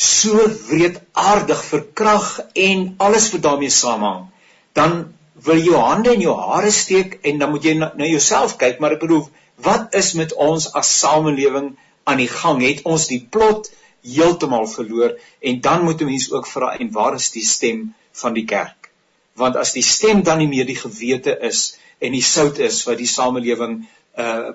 so 0.00 0.44
wreedaardig 0.68 1.64
verkrag 1.64 2.28
en 2.56 2.94
alles 2.98 3.30
wat 3.34 3.42
daarmee 3.44 3.72
saamhang, 3.74 4.28
dan 4.72 5.12
wil 5.44 5.60
jou 5.60 5.76
hande 5.76 6.14
in 6.14 6.24
jou 6.24 6.36
hare 6.36 6.70
steek 6.72 7.18
en 7.22 7.38
dan 7.38 7.50
moet 7.52 7.64
jy 7.64 7.74
na, 7.76 7.92
na 7.96 8.08
jouself 8.08 8.56
kyk, 8.60 8.80
maar 8.80 8.96
ek 8.96 9.04
bedoel 9.04 9.26
Wat 9.60 9.94
is 9.94 10.12
met 10.12 10.32
ons 10.34 10.72
as 10.72 10.90
samelewing 10.98 11.76
aan 12.08 12.20
die 12.20 12.30
gang? 12.32 12.62
Het 12.64 12.82
ons 12.88 13.06
die 13.10 13.20
plot 13.30 13.68
heeltemal 14.06 14.66
verloor? 14.70 15.16
En 15.40 15.60
dan 15.60 15.84
moet 15.84 16.00
'n 16.00 16.10
mens 16.12 16.30
ook 16.32 16.46
vra 16.46 16.76
en 16.78 16.92
waar 16.92 17.14
is 17.14 17.30
die 17.30 17.44
stem 17.44 17.94
van 18.12 18.32
die 18.32 18.44
kerk? 18.44 18.90
Want 19.34 19.56
as 19.56 19.72
die 19.72 19.82
stem 19.82 20.22
dan 20.22 20.38
nie 20.38 20.48
meer 20.48 20.66
die 20.66 20.80
gewete 20.80 21.38
is 21.40 21.76
en 21.98 22.12
die 22.12 22.22
sout 22.22 22.58
is 22.58 22.84
wat 22.84 22.98
die 22.98 23.06
samelewing 23.06 23.88
uh 24.18 24.50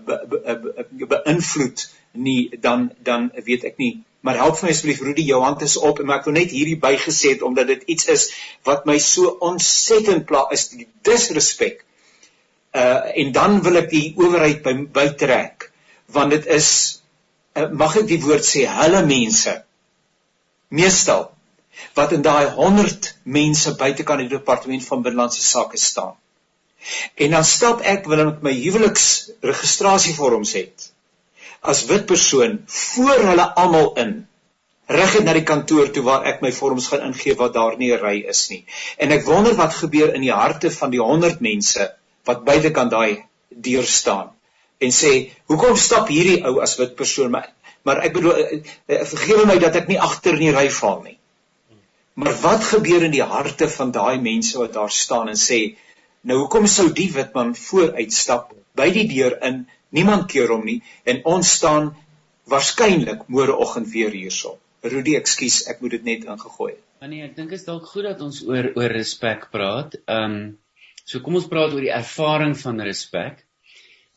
beïnvloed 1.13 1.89
nie 2.11 2.49
dan 2.59 2.91
dan 2.97 3.31
weet 3.43 3.63
ek 3.63 3.77
nie 3.77 4.03
maar 4.25 4.39
help 4.41 4.61
my 4.63 4.71
asseblief 4.73 5.03
Rudy 5.05 5.27
jou 5.29 5.41
hand 5.43 5.61
is 5.61 5.77
op 5.77 6.01
en 6.01 6.13
ek 6.15 6.25
wil 6.27 6.37
net 6.39 6.53
hierdie 6.55 6.79
bygeset 6.81 7.43
omdat 7.45 7.69
dit 7.73 7.83
iets 7.95 8.09
is 8.13 8.27
wat 8.69 8.87
my 8.89 8.97
so 9.01 9.35
ontsettend 9.49 10.25
pla 10.29 10.47
is 10.55 10.69
die 10.73 10.87
disrespek 11.07 11.83
uh 12.75 13.11
en 13.21 13.31
dan 13.35 13.61
wil 13.67 13.77
ek 13.83 13.91
die 13.93 14.07
owerheid 14.17 14.63
by 14.65 14.73
bytrek 14.97 15.69
want 16.17 16.33
dit 16.35 16.49
is 16.57 16.69
uh, 17.55 17.69
mag 17.69 17.95
ek 18.01 18.09
die 18.09 18.21
woord 18.25 18.45
sê 18.47 18.65
hulle 18.81 19.05
mense 19.05 19.55
meestal 20.81 21.29
wat 21.95 22.11
in 22.15 22.25
daai 22.25 22.49
100 22.57 23.11
mense 23.37 23.75
buitekant 23.79 24.23
die 24.23 24.31
departement 24.31 24.83
van 24.85 25.03
binnelandse 25.03 25.43
sake 25.43 25.77
staan. 25.77 26.15
En 27.15 27.31
dan 27.35 27.45
stap 27.45 27.81
ek 27.81 28.07
wil 28.11 28.23
met 28.25 28.43
my 28.45 28.53
huweliks 28.55 29.07
registrasievorms 29.43 30.53
het 30.59 30.89
as 31.71 31.85
wit 31.89 32.05
persoon 32.05 32.59
voor 32.77 33.27
hulle 33.29 33.47
almal 33.63 33.93
in 34.03 34.15
rig 34.87 35.13
het 35.17 35.25
na 35.25 35.33
die 35.33 35.45
kantoor 35.49 35.89
toe 35.93 36.03
waar 36.05 36.25
ek 36.29 36.41
my 36.45 36.51
vorms 36.53 36.87
gaan 36.91 37.07
ingee 37.07 37.35
wat 37.39 37.53
daar 37.53 37.77
nie 37.77 37.91
'n 37.93 38.01
ry 38.01 38.17
is 38.29 38.49
nie. 38.49 38.65
En 38.97 39.11
ek 39.11 39.25
wonder 39.25 39.55
wat 39.55 39.73
gebeur 39.73 40.13
in 40.13 40.21
die 40.21 40.33
harte 40.33 40.71
van 40.71 40.91
die 40.91 41.01
100 41.01 41.41
mense 41.41 41.91
wat 42.25 42.45
buitekant 42.45 42.91
daai 42.91 43.25
deur 43.49 43.83
staan 43.83 44.29
en 44.79 44.91
sê 44.91 45.31
hoekom 45.47 45.77
stap 45.77 46.07
hierdie 46.07 46.43
ou 46.45 46.59
as 46.61 46.77
wit 46.77 46.95
persoon? 46.95 47.31
Maar 47.31 47.51
maar 47.85 48.01
ek 48.01 48.13
bedoel 48.13 48.35
eh, 48.35 48.59
eh, 48.87 49.05
vergewe 49.05 49.45
my 49.45 49.57
dat 49.61 49.75
ek 49.75 49.87
nie 49.87 49.99
agter 50.01 50.33
in 50.33 50.47
die 50.47 50.55
ry 50.55 50.69
val 50.69 51.01
nie. 51.03 51.17
Maar 52.15 52.33
wat 52.41 52.63
gebeur 52.63 53.03
in 53.03 53.11
die 53.13 53.23
harte 53.23 53.67
van 53.69 53.91
daai 53.91 54.17
mense 54.21 54.57
wat 54.57 54.73
daar 54.73 54.91
staan 54.91 55.29
en 55.29 55.37
sê 55.37 55.77
nou 56.21 56.39
hoekom 56.39 56.67
sou 56.67 56.89
die 56.89 57.11
wit 57.13 57.33
man 57.33 57.53
vooruit 57.55 58.13
stap 58.13 58.53
by 58.75 58.89
die 58.89 59.05
deur 59.11 59.37
in 59.49 59.65
niemand 59.95 60.27
keer 60.31 60.51
hom 60.53 60.65
nie 60.67 60.81
en 61.03 61.23
ons 61.35 61.55
staan 61.59 61.93
waarskynlik 62.51 63.25
môreoggend 63.31 63.91
weer 63.93 64.13
hierso 64.13 64.57
Rudy 64.85 65.15
ekskuus 65.17 65.63
ek 65.71 65.81
moet 65.81 65.97
dit 65.97 66.11
net 66.11 66.27
ingegooi 66.29 66.73
het 66.73 66.83
Nee, 67.05 67.21
ek 67.21 67.35
dink 67.37 67.51
dit 67.51 67.59
is 67.59 67.65
dalk 67.67 67.85
goed 67.85 68.07
dat 68.07 68.21
ons 68.25 68.39
oor 68.47 68.71
oor 68.79 68.89
respek 68.89 69.51
praat. 69.53 69.93
Ehm 70.09 70.37
um, 70.37 70.37
So 71.05 71.21
kom 71.21 71.37
ons 71.37 71.45
praat 71.49 71.73
oor 71.75 71.83
die 71.85 71.93
ervaring 71.93 72.55
van 72.57 72.81
respek. 72.87 73.43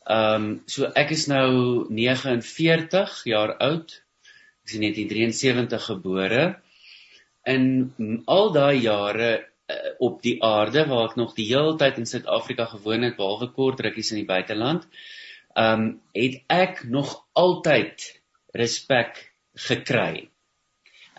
Ehm 0.09 0.45
um, 0.45 0.47
so 0.73 0.87
ek 0.97 1.13
is 1.13 1.27
nou 1.29 1.85
49 1.93 3.19
jaar 3.29 3.53
oud. 3.67 3.93
Ek 4.63 4.71
is 4.71 4.79
in 4.79 4.87
1973 4.87 5.85
gebore. 5.91 6.47
In 7.53 8.23
al 8.25 8.49
daai 8.55 8.81
jare 8.81 9.29
uh, 9.37 9.77
op 10.07 10.17
die 10.25 10.39
aarde 10.45 10.87
waar 10.89 11.11
ek 11.11 11.15
nog 11.21 11.35
die 11.37 11.45
hele 11.51 11.77
tyd 11.77 12.01
in 12.01 12.09
Suid-Afrika 12.09 12.65
gewoon 12.73 13.05
het 13.05 13.19
behalwe 13.21 13.51
kort 13.53 13.85
rukkies 13.85 14.09
in 14.15 14.23
die 14.23 14.29
buiteland, 14.33 14.89
ehm 15.53 15.81
um, 15.81 16.01
het 16.13 16.41
ek 16.47 16.83
nog 16.83 17.25
altyd 17.33 18.21
respek 18.53 19.33
gekry. 19.55 20.29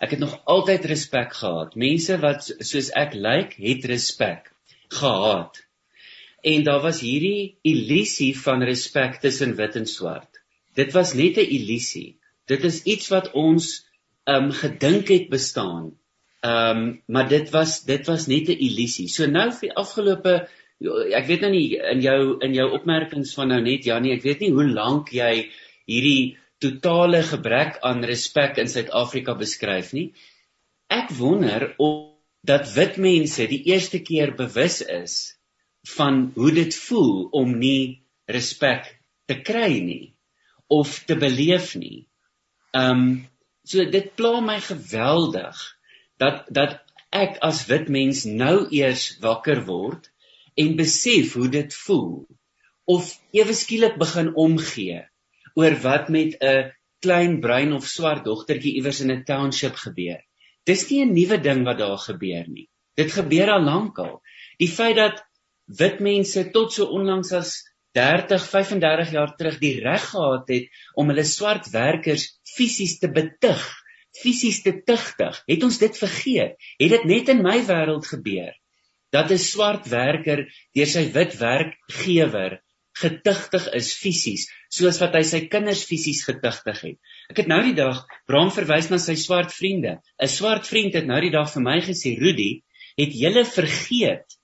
Ek 0.01 0.15
het 0.15 0.19
nog 0.19 0.39
altyd 0.45 0.85
respek 0.85 1.33
gehad. 1.33 1.75
Mense 1.75 2.17
wat 2.21 2.47
soos 2.59 2.89
ek 2.97 3.13
lyk, 3.13 3.53
het 3.61 3.85
respek 3.85 4.49
gehad. 4.89 5.61
En 6.41 6.63
daar 6.63 6.81
was 6.81 7.03
hierdie 7.05 7.57
illusie 7.61 8.33
van 8.39 8.63
respek 8.65 9.19
tussen 9.21 9.55
wit 9.55 9.75
en 9.77 9.85
swart. 9.85 10.41
Dit 10.73 10.93
was 10.97 11.13
net 11.13 11.37
'n 11.37 11.51
illusie. 11.57 12.17
Dit 12.45 12.63
is 12.63 12.81
iets 12.83 13.07
wat 13.07 13.31
ons 13.31 13.85
um 14.25 14.51
gedink 14.51 15.07
het 15.07 15.29
bestaan. 15.29 15.91
Um 16.41 17.03
maar 17.05 17.29
dit 17.29 17.49
was 17.49 17.83
dit 17.83 18.07
was 18.07 18.25
net 18.27 18.49
'n 18.49 18.57
illusie. 18.57 19.07
So 19.07 19.25
nou 19.25 19.51
vir 19.51 19.69
die 19.69 19.75
afgelope 19.75 20.49
ek 20.81 21.27
weet 21.29 21.43
nou 21.45 21.51
nie 21.53 21.65
in 21.77 22.01
jou 22.01 22.21
in 22.45 22.55
jou 22.57 22.67
opmerkings 22.77 23.33
van 23.37 23.51
nou 23.53 23.61
net 23.61 23.85
Janie, 23.85 24.15
ek 24.17 24.23
weet 24.25 24.45
nie 24.45 24.53
hoe 24.55 24.67
lank 24.67 25.11
jy 25.13 25.49
hierdie 25.89 26.37
totale 26.61 27.21
gebrek 27.25 27.79
aan 27.85 28.05
respek 28.05 28.57
in 28.61 28.69
Suid-Afrika 28.69 29.35
beskryf 29.37 29.93
nie. 29.97 30.11
Ek 30.89 31.13
wonder 31.17 31.71
of 31.81 32.11
dat 32.45 32.71
wit 32.73 32.97
mense 32.97 33.45
die 33.49 33.61
eerste 33.69 34.01
keer 34.01 34.33
bewus 34.37 34.81
is 34.81 35.37
van 35.95 36.31
hoe 36.35 36.51
dit 36.53 36.75
voel 36.87 37.27
om 37.37 37.53
nie 37.57 38.01
respek 38.29 38.87
te 39.29 39.37
kry 39.45 39.79
nie 39.81 40.13
of 40.69 41.01
te 41.05 41.17
beleef 41.19 41.75
nie. 41.75 42.07
Um 42.73 43.27
so 43.65 43.85
dit 43.85 44.07
pla 44.17 44.39
my 44.41 44.57
geweldig 44.63 45.57
dat 46.21 46.47
dat 46.49 46.79
ek 47.13 47.37
as 47.45 47.65
wit 47.69 47.89
mens 47.93 48.23
nou 48.25 48.65
eers 48.73 49.11
wakker 49.21 49.65
word 49.67 50.10
en 50.55 50.75
besef 50.75 51.33
hoe 51.39 51.49
dit 51.49 51.73
voel 51.85 52.27
of 52.91 53.13
ewe 53.31 53.53
skielik 53.55 53.97
begin 54.01 54.33
omgee 54.35 54.99
oor 55.55 55.75
wat 55.85 56.09
met 56.09 56.35
'n 56.39 56.71
klein 57.01 57.39
bruin 57.39 57.73
of 57.73 57.87
swart 57.87 58.25
dogtertjie 58.25 58.75
iewers 58.75 59.01
in 59.01 59.11
'n 59.11 59.23
township 59.23 59.75
gebeur. 59.75 60.21
Dis 60.65 60.89
nie 60.89 61.01
'n 61.05 61.13
nuwe 61.13 61.37
ding 61.41 61.63
wat 61.65 61.77
daar 61.77 61.97
gebeur 61.97 62.47
nie. 62.47 62.69
Dit 62.95 63.11
gebeur 63.11 63.49
al 63.51 63.63
lankal. 63.63 64.21
Die 64.57 64.69
feit 64.69 64.95
dat 64.95 65.23
wit 65.65 65.99
mense 65.99 66.51
tot 66.51 66.73
so 66.73 66.85
onlangs 66.85 67.31
as 67.31 67.63
30, 67.91 68.49
35 68.49 69.11
jaar 69.11 69.35
terug 69.35 69.59
die 69.59 69.79
reg 69.79 70.09
gehad 70.09 70.47
het 70.47 70.67
om 70.95 71.07
hulle 71.07 71.23
swart 71.23 71.69
werkers 71.71 72.39
fisies 72.43 72.99
te 72.99 73.11
betug 73.11 73.81
fisies 74.11 74.61
te 74.63 74.73
tugtig. 74.83 75.41
Het 75.47 75.63
ons 75.63 75.77
dit 75.79 75.97
vergeet? 75.97 76.57
Het 76.77 76.89
dit 76.95 77.05
net 77.07 77.29
in 77.33 77.43
my 77.45 77.59
wêreld 77.67 78.07
gebeur? 78.07 78.51
Dat 79.11 79.31
'n 79.31 79.37
swart 79.37 79.87
werker 79.91 80.47
deur 80.75 80.89
sy 80.89 81.05
wit 81.13 81.37
werkgewer 81.39 82.61
getugtig 83.01 83.67
is 83.77 83.93
fisies, 83.95 84.47
soos 84.69 84.99
wat 85.01 85.15
hy 85.15 85.23
sy 85.27 85.39
kinders 85.51 85.83
fisies 85.87 86.23
getugtig 86.27 86.81
het. 86.85 86.97
Ek 87.31 87.41
het 87.43 87.47
nou 87.47 87.61
die 87.63 87.75
dag 87.77 88.03
Bram 88.27 88.51
verwys 88.51 88.89
na 88.91 88.99
sy 88.99 89.15
swart 89.15 89.53
vriende. 89.55 89.99
'n 90.19 90.27
Swart 90.27 90.67
vriend 90.67 90.93
het 90.93 91.07
nou 91.07 91.19
die 91.21 91.31
dag 91.31 91.51
vir 91.53 91.63
my 91.63 91.79
gesê, 91.81 92.17
"Rudy, 92.19 92.63
het 92.97 93.13
julle 93.13 93.45
vergeet 93.45 94.37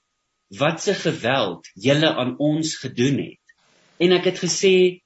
wat 0.50 0.82
se 0.82 0.94
geweld 0.94 1.68
julle 1.76 2.10
aan 2.16 2.38
ons 2.40 2.76
gedoen 2.76 3.20
het?" 3.20 3.46
En 4.00 4.12
ek 4.12 4.26
het 4.32 4.40
gesê, 4.40 5.02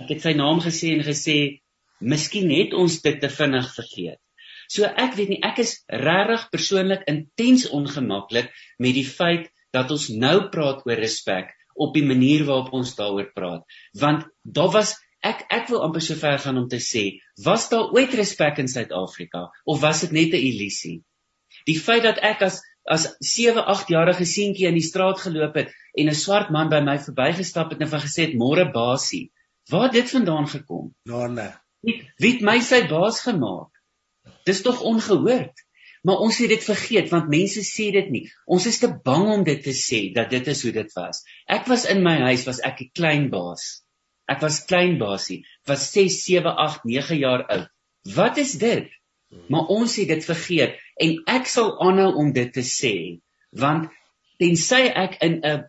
ek 0.00 0.08
het 0.08 0.22
sy 0.22 0.32
naam 0.32 0.60
gesê 0.60 0.92
en 0.92 1.04
gesê, 1.04 1.60
Miskien 2.00 2.50
het 2.52 2.74
ons 2.76 3.00
dit 3.00 3.20
te 3.20 3.28
vinnig 3.32 3.68
vergeet. 3.74 4.20
So 4.68 4.84
ek 4.84 5.14
weet 5.18 5.28
nie, 5.28 5.42
ek 5.42 5.60
is 5.62 5.78
regtig 5.88 6.48
persoonlik 6.50 7.06
intens 7.10 7.68
ongemaklik 7.70 8.52
met 8.78 8.94
die 8.94 9.06
feit 9.06 9.50
dat 9.76 9.90
ons 9.90 10.08
nou 10.08 10.48
praat 10.52 10.86
oor 10.86 11.00
respek 11.00 11.52
op 11.76 11.92
die 11.94 12.06
manier 12.06 12.46
waarop 12.48 12.72
ons 12.76 12.94
daaroor 12.96 13.28
praat. 13.36 13.66
Want 14.00 14.24
daar 14.42 14.72
was 14.72 14.94
ek 15.26 15.44
ek 15.52 15.68
wil 15.72 15.82
amper 15.84 16.04
so 16.04 16.18
ver 16.18 16.38
gaan 16.42 16.60
om 16.60 16.68
te 16.70 16.80
sê, 16.82 17.18
was 17.44 17.68
daar 17.72 17.92
ooit 17.94 18.14
respek 18.14 18.62
in 18.62 18.70
Suid-Afrika 18.70 19.48
of 19.64 19.82
was 19.82 20.02
dit 20.06 20.12
net 20.12 20.32
'n 20.34 20.46
illusie? 20.50 21.02
Die 21.66 21.78
feit 21.78 22.02
dat 22.02 22.18
ek 22.22 22.42
as 22.42 22.62
as 22.86 23.16
7, 23.18 23.64
8 23.66 23.88
jarige 23.90 24.24
seentjie 24.24 24.68
in 24.68 24.76
die 24.78 24.84
straat 24.84 25.18
geloop 25.18 25.56
het 25.58 25.72
en 25.98 26.08
'n 26.08 26.14
swart 26.14 26.50
man 26.50 26.68
by 26.70 26.80
my 26.80 26.98
verbygestap 26.98 27.70
het 27.70 27.80
en 27.80 27.90
vir 27.90 28.00
gesê 28.00 28.26
het 28.28 28.38
môre 28.38 28.70
basie, 28.72 29.32
waar 29.70 29.88
het 29.90 29.92
dit 29.92 30.10
vandaan 30.10 30.46
gekom? 30.46 30.94
Nou 31.04 31.28
nee. 31.28 31.52
Wie 31.82 31.96
wie 32.18 32.32
het 32.32 32.42
my 32.42 32.60
sy 32.60 32.86
baas 32.88 33.20
gemaak? 33.20 33.75
Dis 34.46 34.62
tog 34.62 34.80
ongehoord. 34.80 35.64
Maar 36.06 36.22
ons 36.22 36.36
het 36.38 36.52
dit 36.52 36.62
vergeet 36.62 37.10
want 37.10 37.32
mense 37.32 37.64
sê 37.66 37.88
dit 37.94 38.10
nie. 38.14 38.26
Ons 38.46 38.68
is 38.70 38.78
te 38.78 38.90
bang 39.08 39.26
om 39.32 39.42
dit 39.46 39.62
te 39.62 39.74
sê 39.74 40.12
dat 40.14 40.30
dit 40.30 40.46
is 40.52 40.62
hoe 40.62 40.72
dit 40.76 40.92
was. 40.94 41.24
Ek 41.50 41.66
was 41.66 41.86
in 41.90 42.04
my 42.04 42.14
huis 42.28 42.46
was 42.46 42.62
ek 42.62 42.80
'n 42.84 42.90
klein 42.94 43.26
baas. 43.30 43.82
Ek 44.26 44.42
was 44.42 44.64
klein 44.66 44.98
baasie, 44.98 45.44
was 45.70 45.86
6, 45.94 46.24
7, 46.26 46.50
8, 46.50 46.84
9 46.84 47.18
jaar 47.18 47.44
oud. 47.46 47.68
Wat 48.14 48.38
is 48.42 48.52
dit? 48.58 48.90
Maar 49.50 49.70
ons 49.70 49.96
het 49.96 50.08
dit 50.08 50.24
vergeet 50.24 50.78
en 51.02 51.16
ek 51.30 51.46
sal 51.50 51.72
aanhou 51.82 52.12
om 52.22 52.32
dit 52.34 52.52
te 52.52 52.62
sê 52.62 52.94
want 53.50 53.90
tensy 54.42 54.86
ek 55.04 55.18
in 55.22 55.40
'n 55.42 55.64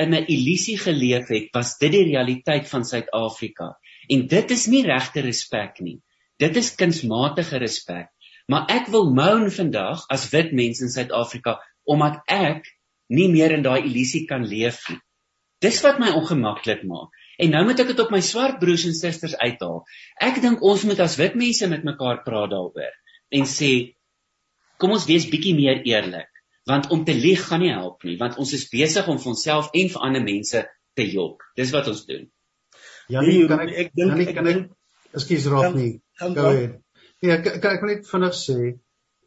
in 0.00 0.14
'n 0.16 0.26
illusie 0.32 0.78
geleef 0.80 1.28
het, 1.28 1.50
was 1.52 1.76
dit 1.78 1.92
die 1.92 2.06
realiteit 2.08 2.68
van 2.68 2.84
Suid-Afrika. 2.84 3.76
En 4.08 4.26
dit 4.26 4.50
is 4.50 4.66
nie 4.66 4.82
regte 4.82 5.20
respek 5.20 5.80
nie. 5.80 6.00
Dit 6.40 6.56
is 6.56 6.72
kunsmatige 6.74 7.60
respek. 7.60 8.08
Maar 8.50 8.70
ek 8.72 8.88
wil 8.90 9.10
moan 9.14 9.50
vandag 9.52 10.06
as 10.10 10.30
wit 10.32 10.54
mens 10.56 10.80
in 10.80 10.90
Suid-Afrika 10.90 11.58
omdat 11.90 12.20
ek 12.30 12.66
nie 13.12 13.28
meer 13.30 13.52
in 13.54 13.64
daai 13.66 13.82
illusie 13.82 14.24
kan 14.30 14.46
leef 14.46 14.82
nie. 14.88 14.98
Dis 15.60 15.82
wat 15.84 16.00
my 16.00 16.10
ongemaklik 16.16 16.86
maak. 16.88 17.12
En 17.40 17.52
nou 17.54 17.62
moet 17.68 17.80
ek 17.82 17.92
dit 17.92 18.02
op 18.02 18.12
my 18.12 18.20
swart 18.24 18.58
broers 18.60 18.86
en 18.88 18.96
susters 18.96 19.36
uithaal. 19.36 19.84
Ek 20.20 20.40
dink 20.42 20.64
ons 20.64 20.84
moet 20.88 21.00
as 21.04 21.18
wit 21.20 21.36
mense 21.40 21.68
met 21.68 21.86
mekaar 21.86 22.24
praat 22.24 22.52
daaroor 22.52 22.96
en 23.30 23.46
sê 23.46 23.70
kom 24.80 24.96
ons 24.96 25.06
wees 25.06 25.28
bietjie 25.30 25.54
meer 25.54 25.84
eerlik 25.86 26.28
want 26.68 26.90
om 26.94 27.04
te 27.04 27.14
lieg 27.14 27.40
gaan 27.46 27.62
nie 27.62 27.72
help 27.72 28.04
nie 28.08 28.16
want 28.20 28.40
ons 28.42 28.52
is 28.56 28.66
besig 28.72 29.06
om 29.08 29.20
vir 29.20 29.32
onsself 29.34 29.70
en 29.76 29.92
vir 29.92 30.08
ander 30.08 30.24
mense 30.24 30.64
te 30.96 31.06
jok. 31.06 31.44
Dis 31.56 31.72
wat 31.76 31.88
ons 31.92 32.04
doen. 32.08 32.26
Janie, 33.10 33.40
nee, 33.42 33.48
kan 33.50 33.62
ek 33.66 33.76
ek 33.84 33.96
dink 33.98 34.26
ek 34.26 34.36
kan 34.36 34.50
ek 34.50 34.68
Ekskuus 35.10 35.46
raak 35.50 35.74
nie. 35.74 35.98
Go 36.20 36.46
ahead. 36.52 36.78
Nee, 37.20 37.32
ek 37.36 37.60
kan 37.60 37.76
ek 37.76 37.84
wil 37.84 37.94
net 37.94 38.06
vinnig 38.08 38.36
sê, 38.36 38.58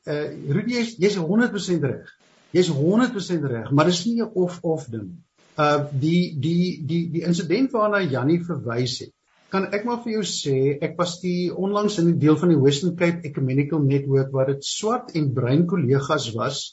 uh 0.09 0.27
Rudy 0.57 0.77
jy's 0.79 0.95
jy's 1.01 1.17
100% 1.17 1.87
reg. 1.89 2.13
Jy's 2.53 2.69
100% 2.73 3.49
reg, 3.49 3.71
maar 3.71 3.89
dis 3.89 4.05
nie 4.05 4.21
'n 4.21 4.31
of 4.45 4.59
of 4.61 4.87
ding. 4.93 5.09
Uh 5.57 5.85
die 6.05 6.33
die 6.45 6.85
die 6.85 7.03
die 7.13 7.25
insident 7.29 7.73
waarna 7.73 8.01
Janie 8.01 8.41
verwys 8.45 8.99
het. 9.05 9.13
Kan 9.53 9.67
ek 9.77 9.85
maar 9.85 10.01
vir 10.03 10.15
jou 10.15 10.23
sê, 10.25 10.57
ek 10.81 10.95
was 10.97 11.19
die 11.21 11.53
onlangs 11.53 11.99
in 12.01 12.07
'n 12.09 12.19
deel 12.19 12.37
van 12.37 12.49
die 12.49 12.61
Western 12.61 12.95
Cape 12.95 13.21
Ecumenical 13.29 13.83
Network 13.85 14.31
waar 14.31 14.49
dit 14.53 14.65
swart 14.65 15.13
en 15.13 15.33
bruin 15.33 15.67
kollegas 15.67 16.31
was 16.33 16.63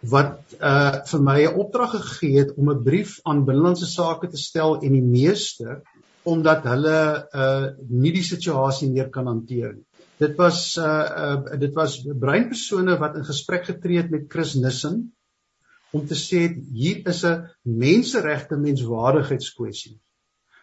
wat 0.00 0.56
uh 0.60 1.04
vir 1.04 1.20
my 1.20 1.40
'n 1.44 1.58
opdrag 1.60 1.92
gegee 1.92 2.38
het 2.38 2.56
om 2.56 2.70
'n 2.70 2.82
brief 2.84 3.20
aan 3.24 3.44
binnelandse 3.44 3.86
sake 3.86 4.28
te 4.28 4.40
stel 4.40 4.80
en 4.80 4.92
die 4.92 5.04
meester 5.04 5.82
omdat 6.22 6.66
hulle 6.68 6.98
uh 7.32 7.70
nie 7.88 8.12
die 8.12 8.26
situasie 8.26 8.90
meer 8.92 9.08
kan 9.10 9.26
hanteer 9.30 9.72
nie. 9.74 9.86
Dit 10.20 10.36
was 10.36 10.76
uh, 10.76 10.84
uh 10.84 11.58
dit 11.60 11.72
was 11.74 11.96
breinpersone 12.04 12.98
wat 13.00 13.16
in 13.16 13.24
gesprek 13.24 13.64
getree 13.70 14.02
het 14.02 14.10
met 14.12 14.28
Chris 14.28 14.54
Nissen 14.54 15.02
om 15.92 16.06
te 16.06 16.14
sê 16.14 16.42
hier 16.72 17.02
is 17.08 17.24
'n 17.24 17.48
menseregte 17.62 18.56
menswaardigheidskwessie. 18.56 19.98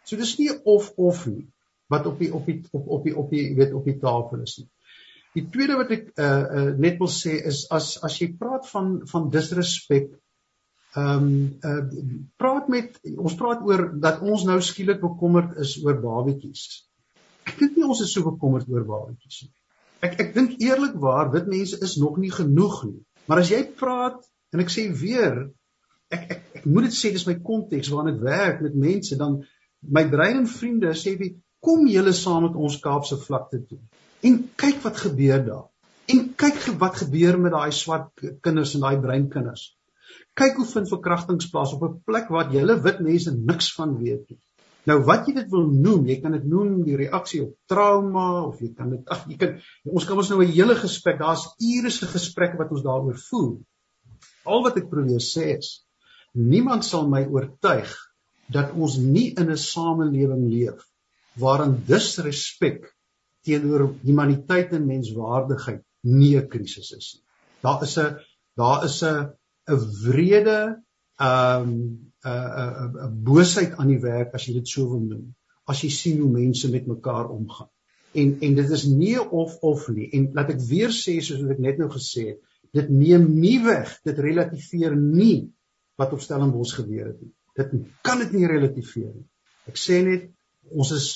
So 0.06 0.16
dis 0.16 0.38
nie 0.38 0.52
of 0.64 0.94
of 0.96 1.26
nie 1.28 1.48
wat 1.88 2.06
op 2.06 2.20
die 2.20 2.34
op 2.34 2.46
die 2.46 2.62
op 2.72 2.88
op 2.88 3.04
die 3.04 3.16
op 3.16 3.30
die 3.32 3.56
weet 3.56 3.74
op 3.74 3.86
die 3.86 4.00
tafel 4.00 4.42
is 4.44 4.58
nie. 4.58 4.70
Die 5.34 5.50
tweede 5.50 5.76
wat 5.78 5.92
ek 5.92 6.08
uh, 6.16 6.28
uh 6.60 6.72
net 6.78 6.98
wil 7.02 7.12
sê 7.12 7.36
is 7.52 7.66
as 7.72 7.98
as 8.04 8.20
jy 8.22 8.34
praat 8.40 8.68
van 8.70 9.02
van 9.12 9.30
disrespek 9.34 10.14
Ehm 10.98 11.26
um, 11.26 11.58
uh, 11.62 11.82
praat 12.42 12.70
met 12.74 12.96
ons 13.22 13.36
praat 13.38 13.62
oor 13.70 13.84
dat 14.02 14.22
ons 14.26 14.46
nou 14.50 14.56
skielik 14.66 14.98
bekommerd 15.04 15.60
is 15.62 15.76
oor 15.84 16.00
babetjies. 16.02 16.64
Ek 17.46 17.60
dink 17.60 17.78
nie 17.78 17.86
ons 17.86 18.02
is 18.06 18.14
so 18.16 18.26
bekommerd 18.26 18.72
oor 18.74 18.86
babetjies 18.88 19.44
nie. 19.44 19.54
Ek 20.08 20.18
ek 20.24 20.34
dink 20.34 20.56
eerlikwaar 20.64 21.30
wit 21.36 21.52
mense 21.54 21.78
is 21.86 21.94
nog 22.02 22.18
nie 22.24 22.32
genoeg 22.34 22.80
nie. 22.88 22.98
Maar 23.30 23.44
as 23.44 23.54
jy 23.54 23.62
praat 23.84 24.26
en 24.56 24.66
ek 24.66 24.74
sê 24.74 24.88
weer 25.04 25.44
ek 26.18 26.26
ek 26.34 26.60
ek 26.62 26.66
moet 26.66 26.90
dit 26.90 26.98
sê 26.98 27.14
dis 27.14 27.28
my 27.30 27.38
konteks 27.52 27.94
waarin 27.94 28.16
ek 28.16 28.26
werk 28.26 28.66
met 28.66 28.82
mense 28.88 29.22
dan 29.22 29.40
my 30.00 30.08
brein 30.10 30.42
en 30.42 30.50
vriende 30.50 30.98
sê 30.98 31.14
wie 31.22 31.36
kom 31.62 31.86
julle 31.92 32.16
saam 32.16 32.48
met 32.48 32.58
ons 32.58 32.82
Kaapse 32.82 33.20
vlakte 33.28 33.62
toe 33.70 33.82
en 34.26 34.44
kyk 34.58 34.82
wat 34.82 34.98
gebeur 35.06 35.46
daar. 35.46 35.66
En 36.10 36.30
kyk 36.42 36.64
wat 36.82 37.04
gebeur 37.04 37.38
met 37.38 37.54
daai 37.54 37.72
swart 37.76 38.30
kinders 38.42 38.74
en 38.74 38.88
daai 38.88 39.04
bruin 39.04 39.30
kinders 39.30 39.74
kyk 40.38 40.60
hoe 40.60 40.66
vind 40.66 40.90
verkrachtings 40.90 41.50
plaas 41.52 41.74
op 41.74 41.84
'n 41.84 42.02
plek 42.06 42.30
wat 42.30 42.52
julle 42.52 42.82
wit 42.82 43.00
mense 43.00 43.32
niks 43.32 43.74
van 43.76 43.98
weet 43.98 44.30
nie. 44.30 44.40
Nou 44.88 45.02
wat 45.04 45.28
jy 45.28 45.34
dit 45.36 45.50
wil 45.52 45.66
noem, 45.68 46.06
jy 46.08 46.22
kan 46.24 46.32
dit 46.32 46.44
noem 46.48 46.84
die 46.88 46.96
reaksie 46.96 47.42
op 47.44 47.56
trauma 47.68 48.44
of 48.48 48.62
jy 48.64 48.74
kan 48.74 48.94
dit 48.94 49.10
ag 49.12 49.26
jy 49.28 49.38
kan 49.38 49.58
ons 49.86 50.06
kan 50.08 50.18
ons 50.18 50.30
nou 50.30 50.44
'n 50.44 50.52
hele 50.52 50.76
gesprek, 50.76 51.20
daar's 51.20 51.48
ure 51.60 51.92
se 51.92 52.08
gesprekke 52.08 52.58
wat 52.58 52.72
ons 52.72 52.84
daaroor 52.84 53.18
voer. 53.30 53.58
Al 54.46 54.64
wat 54.64 54.78
ek 54.78 54.90
probeer 54.90 55.20
sê 55.20 55.58
is 55.58 55.84
niemand 56.34 56.86
sal 56.86 57.08
my 57.10 57.26
oortuig 57.26 57.92
dat 58.48 58.72
ons 58.72 58.98
nie 58.98 59.34
in 59.36 59.52
'n 59.52 59.58
samelewing 59.58 60.48
leef 60.48 60.86
waarin 61.36 61.84
disrespek 61.88 62.88
teenoor 63.44 63.94
humaniteit 64.04 64.72
en 64.74 64.88
menswaardigheid 64.88 65.84
nie 66.04 66.36
'n 66.38 66.48
krisis 66.48 66.92
is 66.92 67.08
nie. 67.16 67.24
Daar 67.62 67.84
is 67.84 67.98
'n 67.98 68.18
daar 68.56 68.86
is 68.86 69.04
'n 69.04 69.34
'n 69.68 69.80
wrede 70.04 70.60
ehm 71.20 71.72
'n 72.26 72.50
'n 72.64 72.94
'n 73.06 73.24
boosheid 73.24 73.76
aan 73.78 73.92
die 73.94 74.04
werk 74.04 74.34
as 74.34 74.46
jy 74.48 74.54
dit 74.60 74.68
so 74.68 74.90
wil 74.92 75.04
noem. 75.04 75.26
As 75.68 75.82
jy 75.84 75.90
sien 75.90 76.22
hoe 76.22 76.32
mense 76.32 76.70
met 76.72 76.88
mekaar 76.88 77.30
omgaan. 77.30 77.70
En 78.14 78.38
en 78.42 78.56
dit 78.56 78.70
is 78.78 78.86
nie 78.86 79.20
of 79.20 79.58
of 79.62 79.88
nie. 79.88 80.10
En 80.16 80.30
laat 80.34 80.54
ek 80.56 80.62
weer 80.70 80.94
sê 80.96 81.20
soos 81.22 81.42
wat 81.44 81.58
ek 81.58 81.64
net 81.66 81.82
nou 81.82 81.90
gesê 81.92 82.28
het, 82.32 82.40
dit 82.74 82.90
neem 82.90 83.28
nie 83.40 83.60
weg, 83.64 83.92
dit 84.08 84.20
relativeer 84.28 84.96
nie 84.96 85.50
wat 86.00 86.14
op 86.14 86.22
Stellenbosch 86.22 86.76
gebeur 86.78 87.12
het 87.12 87.22
nie. 87.22 87.34
Dit 87.58 87.74
kan 88.06 88.22
dit 88.24 88.32
nie 88.38 88.48
relativeer 88.48 89.12
nie. 89.14 89.28
Ek 89.68 89.80
sê 89.82 90.02
net 90.06 90.30
ons 90.70 90.92
is 90.96 91.08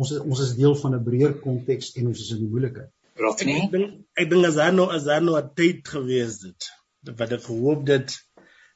ons 0.00 0.12
is 0.16 0.24
ons 0.24 0.40
is 0.40 0.56
deel 0.56 0.74
van 0.82 0.96
'n 0.96 1.04
breër 1.04 1.38
konteks 1.44 1.94
en 1.96 2.10
ons 2.12 2.20
is 2.20 2.32
in 2.36 2.44
die 2.44 2.52
moeilikheid. 2.52 2.90
Ek 3.20 3.72
dink 3.72 4.04
ek 4.16 4.30
dink 4.30 4.46
as 4.46 4.56
daar 4.56 4.72
nou 4.72 4.88
as 4.88 5.04
daar 5.04 5.22
nou 5.22 5.36
'n 5.36 5.50
tyd 5.54 5.88
gewees 5.88 6.42
het 6.42 6.70
wat 7.08 7.32
ek 7.32 7.46
hoop 7.48 7.86
dat 7.88 8.16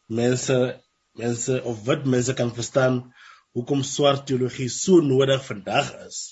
mense 0.09 0.57
mense 1.19 1.61
of 1.71 1.85
wit 1.87 2.07
mense 2.11 2.35
kan 2.35 2.51
verstaan 2.55 2.97
hoekom 3.55 3.85
swart 3.87 4.27
teologie 4.27 4.69
so 4.73 5.01
nodig 5.05 5.45
vandag 5.47 5.93
is 6.07 6.23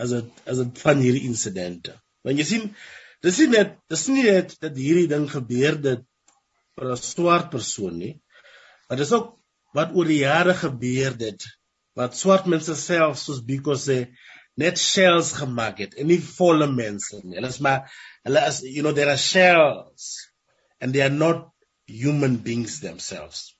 as 0.00 0.14
dit 0.14 0.48
as 0.48 0.62
dit 0.62 0.82
van 0.86 1.02
hierdie 1.04 1.26
insidente. 1.28 1.98
Want 2.24 2.40
jy 2.40 2.46
sien, 2.48 2.68
dis 3.24 3.38
nie 3.42 3.50
net 3.52 3.76
dis 3.92 4.06
nie 4.08 4.24
net 4.24 4.54
dat 4.64 4.78
hierdie 4.78 5.10
ding 5.10 5.26
gebeur 5.30 5.76
dit 5.88 6.04
vir 6.78 6.92
'n 6.92 6.96
swart 6.96 7.50
persoon 7.52 7.98
nie. 7.98 8.14
Maar 8.88 9.02
dis 9.02 9.12
ook 9.12 9.34
wat 9.76 9.92
oor 9.92 10.08
die 10.08 10.22
jare 10.22 10.54
gebeur 10.54 11.16
dit 11.18 11.44
wat 11.96 12.16
swart 12.16 12.46
mense 12.48 12.74
self 12.76 13.18
soos 13.20 13.44
Biko 13.44 13.76
sê 13.76 14.06
net 14.56 14.78
shells 14.78 15.32
gemaak 15.36 15.78
het 15.84 15.94
en 15.94 16.08
nie 16.08 16.20
volle 16.20 16.68
mense 16.72 17.20
nie. 17.22 17.36
Hulle 17.36 17.48
is 17.48 17.60
maar 17.60 17.92
hulle 18.24 18.46
is 18.48 18.62
you 18.62 18.82
know 18.82 18.92
there 18.96 19.12
are 19.12 19.20
shells 19.20 20.31
and 20.82 20.92
they 20.92 21.02
are 21.06 21.16
not 21.24 21.48
human 21.86 22.36
beings 22.36 22.80
themselves. 22.80 23.54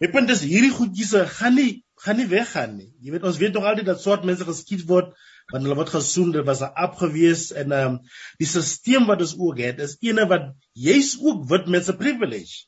My 0.00 0.08
punt 0.12 0.32
is 0.32 0.42
hierdie 0.44 0.72
goedjies 0.72 1.12
gaan 1.38 1.54
nie 1.60 1.70
gaan 2.04 2.18
nie 2.20 2.28
weggaan 2.28 2.76
nie. 2.76 2.90
Jy 3.00 3.14
weet 3.14 3.24
ons 3.28 3.38
weet 3.40 3.54
nog 3.56 3.64
altyd 3.68 3.88
dat 3.88 4.02
swart 4.02 4.24
mense 4.28 4.44
geskiet 4.48 4.84
word 4.88 5.14
want 5.52 5.62
hulle 5.62 5.76
word 5.78 5.92
gesoen 5.94 6.32
dit 6.34 6.46
was 6.46 6.60
'n 6.66 6.74
afgewees 6.86 7.42
en 7.60 7.72
ehm 7.72 7.92
um, 7.92 7.98
die 8.40 8.48
stelsel 8.50 9.06
wat 9.10 9.22
ons 9.26 9.34
ook 9.38 9.60
het 9.62 9.82
is 9.84 9.96
ene 10.08 10.26
wat 10.32 10.48
jy's 10.86 11.12
ook 11.22 11.44
wit 11.52 11.68
mense 11.74 11.94
privilege 12.02 12.66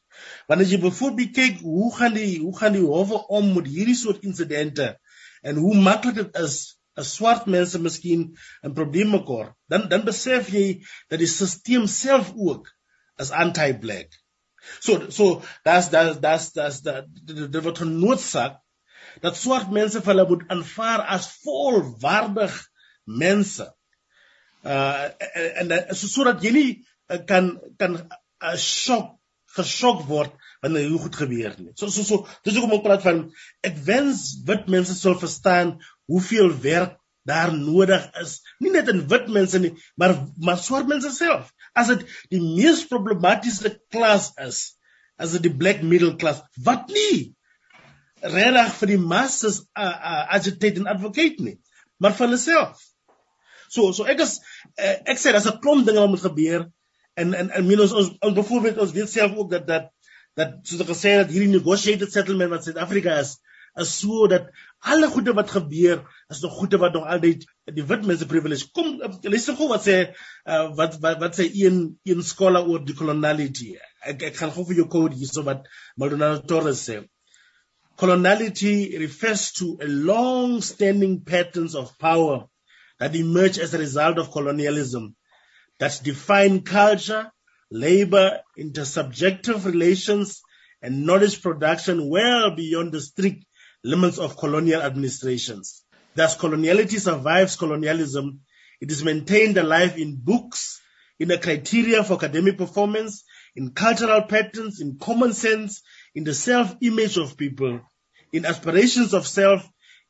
want 0.49 0.63
as 0.63 0.71
jy 0.73 0.79
byvoorbeeld 0.85 1.35
kyk 1.41 1.61
hoe 1.65 1.91
gaan 1.97 2.15
die 2.15 2.39
hoe 2.45 2.55
gaan 2.61 2.77
die 2.79 2.87
howe 2.87 3.21
om 3.41 3.53
met 3.57 3.67
hierdie 3.75 3.99
soort 3.99 4.23
insidente 4.31 4.89
en 5.43 5.59
hoe 5.65 5.75
maklik 5.89 6.21
dit 6.21 6.41
is 6.45 6.59
as 6.95 7.15
swart 7.19 7.51
mense 7.57 7.83
miskien 7.83 8.25
'n 8.63 8.75
probleem 8.79 9.11
mekaar 9.17 9.55
dan 9.75 9.89
dan 9.91 10.07
besef 10.07 10.55
jy 10.55 10.67
dat 11.11 11.19
die 11.19 11.33
stelsel 11.35 11.91
self 11.99 12.33
ook 12.37 12.71
is 13.19 13.31
anti-black 13.31 14.15
so 14.81 15.11
so 15.11 15.43
that's 15.65 15.89
that's 15.89 16.19
that's 16.19 16.51
that's 16.51 16.81
that 16.87 17.07
dit 17.27 17.65
word 17.65 17.81
noodsaak 17.91 18.59
dat 19.23 19.37
swart 19.37 19.71
mense 19.75 20.01
vir 20.01 20.13
hulle 20.13 20.27
moet 20.31 20.45
aanvaar 20.55 21.05
as 21.17 21.29
volwaardig 21.45 22.57
mense. 23.05 23.67
Uh 24.63 25.09
en 25.59 25.73
en 25.73 25.97
so 25.97 26.11
sodat 26.11 26.45
jy 26.45 26.53
nie 26.55 26.71
uh, 27.09 27.21
kan 27.27 27.55
kan 27.81 27.97
uh, 27.99 28.57
shock 28.57 29.17
geskok 29.57 30.05
word 30.11 30.35
wanneer 30.63 30.91
dit 30.91 31.03
goed 31.03 31.17
gebeur 31.17 31.57
nie. 31.59 31.73
So 31.75 31.89
so 31.95 32.05
so 32.05 32.27
dis 32.45 32.59
hoekom 32.59 32.77
ek 32.79 32.87
praat 32.87 33.07
van 33.07 33.25
ek 33.67 33.79
wens 33.89 34.29
wit 34.47 34.69
mense 34.71 34.95
sou 34.99 35.17
verstaan 35.19 35.79
hoeveel 36.11 36.53
werk 36.65 36.98
daar 37.29 37.53
nodig 37.55 38.05
is. 38.23 38.39
Nie 38.63 38.73
net 38.75 38.91
in 38.93 39.05
wit 39.11 39.29
mense 39.33 39.61
nie, 39.63 39.75
maar 40.01 40.17
maar 40.45 40.61
swart 40.63 40.89
mense 40.91 41.13
self. 41.15 41.51
As 41.77 41.93
dit 41.93 42.05
die 42.35 42.43
mees 42.43 42.85
problematiese 42.91 43.75
klas 43.93 44.33
is, 44.45 44.63
as 45.19 45.35
dit 45.37 45.49
die 45.49 45.57
black 45.63 45.83
middle 45.83 46.17
class, 46.21 46.43
wat 46.65 46.89
nie 46.93 47.35
regtig 48.23 48.73
vir 48.81 48.93
die 48.95 49.03
masses 49.03 49.61
uh, 49.79 49.85
uh, 49.85 50.23
agitate 50.39 50.83
en 50.83 50.91
advocate 50.91 51.45
nie, 51.45 51.59
maar 52.03 52.17
vir 52.17 52.27
hulle 52.27 52.41
self. 52.43 52.81
So 53.69 53.93
so 53.93 54.09
ek 54.09 54.25
is 54.25 54.39
uh, 54.81 54.97
ek 55.13 55.21
sê 55.21 55.35
daar's 55.35 55.49
'n 55.51 55.61
klomp 55.63 55.87
dinge 55.87 56.01
wat 56.03 56.15
moet 56.15 56.25
gebeur 56.25 56.67
en 57.19 57.35
en 57.35 57.51
en 57.51 57.67
minus 57.67 57.93
ons 57.93 58.11
ons 58.19 58.35
byvoorbeeld 58.41 58.81
ons 58.83 58.97
weet 58.97 59.11
self 59.11 59.37
ook 59.37 59.51
dat 59.51 59.67
dat 59.67 59.91
dat 60.39 60.59
soos 60.63 60.83
ek 60.85 60.91
gesê 60.95 61.15
het 61.19 61.31
hierdie 61.35 61.53
negotiated 61.53 62.13
settlement 62.15 62.55
wat 62.55 62.65
Suid-Afrika 62.65 63.19
is 63.23 63.37
is 63.85 63.93
so 64.01 64.27
dat 64.31 64.49
alle 64.93 65.09
goede 65.13 65.35
wat 65.35 65.51
gebeur 65.51 66.03
is 66.31 66.41
nog 66.45 66.57
goede 66.61 66.79
wat 66.83 66.97
nog 66.97 67.07
altyd 67.07 67.45
die 67.75 67.85
wit 67.85 68.07
mense 68.07 68.27
privilege 68.31 68.71
kom. 68.75 68.97
Lees 69.23 69.49
gou 69.51 69.69
wat 69.71 69.87
sê 69.87 69.99
uh, 70.09 70.69
wat 70.79 70.99
wat 71.05 71.21
wat 71.23 71.39
sê 71.39 71.49
een 71.51 71.99
een 72.09 72.23
scholar 72.23 72.67
oor 72.67 72.85
die 72.85 72.97
coloniality 72.99 73.75
ek 74.07 74.23
ek 74.31 74.37
gaan 74.41 74.53
gou 74.55 74.65
vir 74.69 74.83
jou 74.83 74.89
code 74.93 75.17
hier 75.19 75.31
so 75.31 75.45
wat 75.47 75.67
Maldonado 75.97 76.43
Torres 76.47 76.83
sê. 76.89 77.01
Coloniality 77.99 78.97
refers 78.99 79.51
to 79.59 79.77
a 79.83 79.89
long-standing 79.89 81.25
patterns 81.25 81.75
of 81.75 81.97
power 81.99 82.47
that 83.01 83.17
emerge 83.17 83.59
as 83.59 83.75
a 83.75 83.79
result 83.79 84.19
of 84.19 84.31
colonialism 84.31 85.15
that 85.79 86.01
define 86.05 86.61
culture, 86.63 87.31
labor, 87.71 88.41
intersubjective 88.57 89.65
relations, 89.65 90.43
and 90.81 91.07
knowledge 91.07 91.43
production 91.43 92.09
well 92.09 92.55
beyond 92.55 92.93
the 92.93 93.01
strict 93.01 93.45
limits 93.85 94.19
of 94.19 94.37
colonial 94.37 94.83
administrations. 94.83 95.83
Thus, 96.15 96.37
coloniality 96.37 96.99
survives 96.99 97.57
colonialism. 97.57 98.41
It 98.81 98.91
is 98.91 99.05
maintained 99.05 99.57
alive 99.57 99.99
in 99.99 100.17
books, 100.17 100.81
in 101.19 101.29
the 101.29 101.39
criteria 101.39 102.05
for 102.05 102.15
academic 102.15 102.59
performance, 102.59 103.25
in 103.55 103.71
cultural 103.73 104.23
patterns, 104.23 104.81
in 104.81 104.99
common 104.99 105.33
sense, 105.33 105.83
in 106.15 106.25
the 106.25 106.35
self-image 106.35 107.17
of 107.17 107.37
people, 107.37 107.81
in 108.33 108.47
aspirations 108.47 109.15
of 109.15 109.27
self, 109.27 109.69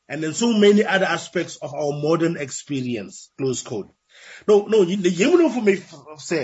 and 0.08 0.24
in 0.24 0.32
so 0.34 0.52
many 0.52 0.84
other 0.84 1.06
aspects 1.06 1.56
of 1.56 1.74
our 1.74 1.92
modern 1.92 2.36
experience. 2.36 3.30
Close 3.38 3.62
quote. 3.62 3.90
No, 4.46 4.66
no, 4.66 4.82
jy 4.84 5.28
moet 5.30 5.42
nou 5.42 5.50
vir 5.52 5.64
my 5.66 5.74
sê 6.22 6.42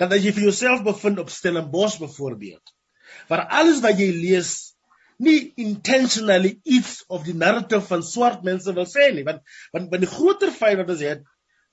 dat 0.00 0.12
as 0.12 0.24
jy 0.24 0.32
vir 0.34 0.48
jouself 0.48 0.82
bevind 0.86 1.20
op 1.22 1.30
Stellenbosch 1.30 2.00
byvoorbeeld, 2.00 2.72
waar 3.28 3.44
alles 3.60 3.82
wat 3.84 4.00
jy 4.00 4.08
lees 4.16 4.73
nie 5.18 5.52
intentionally 5.60 6.58
iets 6.64 7.04
of 7.08 7.24
die 7.24 7.36
narrative 7.36 7.86
van 7.88 8.02
swart 8.02 8.44
mense 8.46 8.72
wil 8.74 8.88
sê 8.90 9.10
nie, 9.14 9.24
want 9.26 9.42
want, 9.72 9.90
want 9.90 10.02
die 10.02 10.10
groter 10.10 10.52
feit 10.52 10.78
wat 10.80 10.90
ons 10.94 11.04
het 11.04 11.22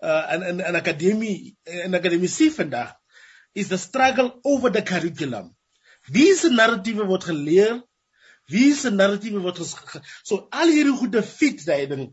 uh, 0.04 0.26
in 0.36 0.44
in 0.54 0.66
in 0.72 0.80
akademie 0.80 1.56
in 1.66 1.96
akademie 1.96 2.52
vandag 2.58 2.96
is 3.54 3.68
the 3.68 3.78
struggle 3.78 4.40
over 4.44 4.70
the 4.72 4.82
curriculum. 4.82 5.56
Wie 6.08 6.36
se 6.36 6.50
narratiewe 6.50 7.06
word 7.06 7.24
geleer 7.24 7.82
Wie 8.52 8.74
se 8.76 8.90
narratiewe 8.92 9.42
word 9.44 9.60
so 9.62 10.48
al 10.52 10.72
hierdie 10.72 10.98
goede 10.98 11.22
fit 11.24 11.62
daai 11.66 11.88
ding 11.92 12.08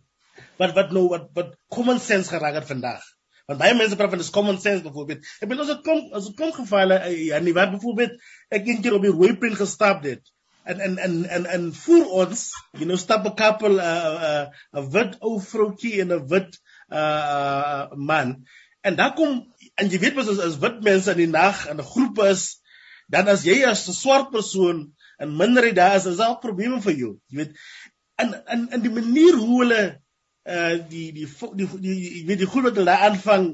wat 0.60 0.74
wat 0.76 0.92
nou 0.94 1.08
wat 1.12 1.30
wat 1.38 1.54
common 1.74 2.00
sense 2.02 2.30
geraak 2.30 2.60
het 2.60 2.68
vandag. 2.68 3.02
Want 3.48 3.60
baie 3.62 3.74
mense 3.74 3.96
praat 3.96 4.12
van 4.12 4.20
dis 4.20 4.30
common 4.34 4.58
sense 4.60 4.84
byvoorbeeld. 4.84 5.24
Ek 5.40 5.48
bedoel 5.48 5.64
as 5.64 5.72
dit 5.72 5.84
kom 5.86 6.02
as 6.18 6.28
dit 6.28 6.36
kom 6.38 6.52
gevalle 6.54 6.98
eh, 7.08 7.14
ja 7.30 7.40
nie 7.42 7.54
wat 7.56 7.72
byvoorbeeld 7.74 8.18
ek 8.54 8.68
een 8.68 8.82
keer 8.84 8.98
op 8.98 9.06
die 9.06 9.14
waypoint 9.14 9.58
gestap 9.58 10.04
het 10.06 10.22
en 10.68 10.80
en 10.86 10.98
en 11.06 11.18
en 11.38 11.48
en 11.56 11.66
voor 11.82 12.06
ons 12.22 12.44
you 12.76 12.84
know 12.84 13.00
stap 13.00 13.26
'n 13.26 13.34
couple 13.40 13.74
'n 13.74 13.80
uh, 13.80 14.12
'n 14.12 14.22
uh, 14.30 14.82
'n 14.82 14.90
wit 14.94 15.18
ou 15.20 15.40
vroutjie 15.40 16.00
en 16.04 16.14
'n 16.16 16.26
wit 16.32 16.60
uh, 16.92 16.98
uh 17.00 17.82
man 17.96 18.36
en 18.80 18.96
dan 18.96 19.14
kom 19.14 19.42
en 19.74 19.90
jy 19.90 19.98
weet 19.98 20.14
mos 20.14 20.28
as, 20.28 20.38
as 20.38 20.60
wit 20.64 20.82
mense 20.82 21.10
in 21.10 21.22
die 21.24 21.32
nag 21.32 21.66
in 21.70 21.80
'n 21.80 21.90
groep 21.94 22.24
is 22.30 22.60
dan 23.08 23.28
as 23.28 23.44
jy 23.48 23.64
as 23.64 23.88
'n 23.88 23.96
swart 23.96 24.30
persoon 24.30 24.84
en 25.18 25.36
minderheid 25.36 25.76
daar 25.76 25.96
is, 25.96 26.06
is 26.06 26.20
daar 26.20 26.38
probleme 26.38 26.80
vir 26.82 26.94
jou. 26.94 27.14
Jy 27.32 27.40
weet, 27.40 27.56
in 28.22 28.34
in 28.54 28.68
in 28.76 28.84
die 28.84 28.92
manier 28.92 29.38
hoe 29.40 29.62
hulle 29.62 29.82
uh 30.48 30.76
die 30.90 31.08
die 31.16 31.26
die 31.26 31.68
die 31.82 31.96
jy 31.96 32.22
weet 32.28 32.44
die 32.44 32.50
goed 32.52 32.68
wat 32.68 32.78
hulle 32.80 32.94
aanvang 33.08 33.50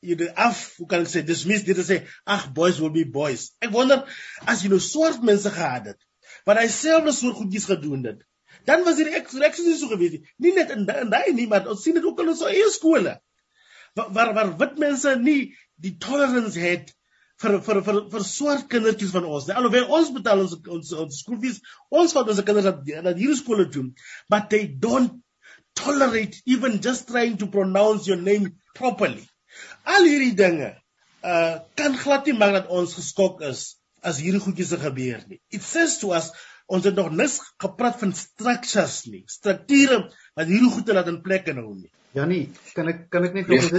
jy 0.00 0.16
die 0.16 0.30
af, 0.32 0.60
hoe 0.80 0.86
kan 0.88 1.04
ek 1.04 1.10
sê, 1.12 1.22
dismiss 1.26 1.64
dit 1.66 1.80
sê 1.84 2.02
ag 2.24 2.50
boys 2.56 2.80
will 2.80 2.92
be 2.94 3.04
boys. 3.04 3.50
Ek 3.60 3.72
wonder 3.72 4.04
as 4.48 4.64
jy 4.64 4.72
nou 4.72 4.80
swart 4.80 5.24
mense 5.26 5.50
gehad 5.52 5.92
het 5.92 6.00
wat 6.50 6.60
hy 6.60 6.68
self 6.74 7.06
so 7.08 7.16
soort 7.20 7.40
goedjies 7.40 7.68
gedoen 7.70 8.04
het. 8.10 8.22
Dan 8.68 8.84
was 8.84 8.98
die 8.98 9.08
reaksie 9.08 9.66
nie 9.66 9.78
so 9.78 9.88
gewees 9.88 10.16
nie. 10.16 10.22
Nie 10.42 10.54
net 10.56 10.72
in 10.74 10.86
daai 10.86 11.32
nie, 11.32 11.46
maar 11.48 11.68
ons 11.70 11.82
sien 11.84 11.96
dit 11.96 12.04
ook 12.04 12.20
in 12.20 12.32
ons 12.34 12.46
eie 12.48 12.70
skole. 12.74 13.18
Waar 13.96 14.10
waar, 14.16 14.32
waar 14.34 14.56
wit 14.58 14.78
mense 14.82 15.14
nie 15.20 15.54
die 15.80 15.96
tolerance 16.02 16.58
het 16.60 16.92
vir 17.40 17.56
vir 17.64 17.80
vir 17.86 17.98
vir 18.12 18.26
swart 18.26 18.68
kindertjies 18.72 19.14
van 19.14 19.26
ons. 19.30 19.48
Alhoewel 19.48 19.88
ons 19.96 20.12
betaal 20.16 20.44
ons 20.44 20.58
ons, 20.60 20.92
ons 21.04 21.22
skoolfees, 21.22 21.60
ons 21.88 22.14
vat 22.16 22.28
ons 22.28 22.42
kinders 22.44 22.68
dat 22.68 22.84
dat 23.08 23.16
hierdie 23.16 23.38
skole 23.38 23.66
toe, 23.72 23.86
but 24.28 24.50
they 24.52 24.66
don't 24.66 25.22
tolerate 25.78 26.36
even 26.46 26.80
just 26.84 27.08
trying 27.08 27.38
to 27.40 27.46
pronounce 27.46 28.06
your 28.10 28.20
name 28.20 28.52
properly. 28.74 29.24
Al 29.86 30.04
hierdie 30.08 30.36
dinge 30.36 30.74
uh 31.24 31.60
kan 31.76 31.96
glad 32.00 32.28
nie 32.28 32.36
maak 32.36 32.58
dat 32.58 32.70
ons 32.72 32.96
geskok 32.96 33.42
is 33.48 33.79
as 34.06 34.20
hierdie 34.22 34.42
goedjies 34.42 34.74
gebeur 34.80 35.22
nie. 35.28 35.40
It 35.50 35.62
says 35.66 35.98
to 36.02 36.12
us 36.16 36.30
ons 36.70 36.86
het 36.86 36.94
nog 36.94 37.10
nis 37.18 37.40
gepraat 37.62 37.98
van 38.00 38.12
structures 38.14 39.00
nie, 39.10 39.24
strukture 39.28 40.04
wat 40.38 40.46
hierdie 40.50 40.70
goede 40.70 40.94
laat 40.94 41.10
in 41.10 41.22
plek 41.24 41.50
hou 41.50 41.72
nie. 41.74 41.90
Janie, 42.14 42.44
kan 42.74 42.90
ek 42.90 43.04
kan 43.10 43.26
ek 43.26 43.34
net 43.38 43.50
nog 43.50 43.66
dit 43.70 43.74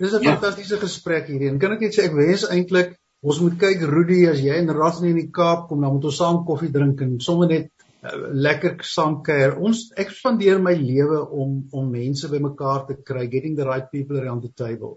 dis 0.00 0.12
'n 0.16 0.22
ja. 0.22 0.36
fantastiese 0.36 0.78
gesprek 0.80 1.28
hierheen. 1.28 1.58
Kan 1.60 1.72
ek 1.72 1.80
net 1.84 1.96
sê 1.96 2.06
ek 2.08 2.16
wens 2.16 2.46
eintlik 2.48 2.96
ons 3.22 3.40
moet 3.40 3.58
kyk 3.60 3.82
Rudy 3.90 4.26
as 4.30 4.40
jy 4.40 4.54
en 4.56 4.72
Rasnie 4.72 5.10
in 5.12 5.20
die 5.20 5.32
Kaap 5.32 5.68
kom, 5.68 5.80
dan 5.80 5.92
moet 5.92 6.04
ons 6.04 6.16
saam 6.16 6.44
koffie 6.48 6.72
drink 6.72 7.00
en 7.04 7.18
sommer 7.20 7.48
net 7.48 7.70
uh, 8.02 8.32
lekker 8.32 8.80
saam 8.84 9.22
kuier. 9.22 9.56
Ons 9.60 9.90
ek 9.96 10.12
spandeer 10.12 10.60
my 10.62 10.72
lewe 10.72 11.20
om 11.42 11.58
om 11.72 11.90
mense 11.90 12.28
bymekaar 12.32 12.86
te 12.88 12.96
kry, 13.02 13.26
getting 13.26 13.56
the 13.56 13.68
right 13.68 13.90
people 13.92 14.20
around 14.20 14.42
the 14.42 14.52
table 14.56 14.96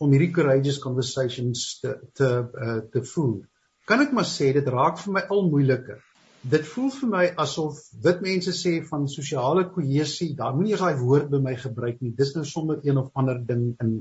om 0.00 0.12
hierdie 0.14 0.32
courageous 0.32 0.78
conversations 0.78 1.80
te 1.82 1.96
te 2.14 2.28
uh, 2.66 2.80
te 2.92 3.02
voer. 3.12 3.42
Kan 3.90 4.06
ek 4.06 4.14
maar 4.14 4.28
sê 4.28 4.52
dit 4.54 4.72
raak 4.76 5.02
vir 5.02 5.18
my 5.18 5.26
al 5.34 5.48
moeiliker 5.50 5.98
dit 6.42 6.66
voel 6.72 6.90
vir 6.94 7.10
my 7.12 7.26
asof 7.42 7.80
wit 8.04 8.22
mense 8.24 8.52
sê 8.56 8.78
van 8.88 9.06
sosiale 9.12 9.66
kohesie, 9.74 10.32
daar 10.36 10.54
moenie 10.56 10.72
eens 10.72 10.84
daai 10.84 11.00
woord 11.00 11.28
by 11.32 11.40
my 11.44 11.54
gebruik 11.60 12.00
nie. 12.00 12.14
Dis 12.16 12.32
nou 12.36 12.44
sommer 12.48 12.80
een 12.84 12.98
of 12.98 13.10
ander 13.14 13.40
ding 13.46 13.74
in 13.84 14.00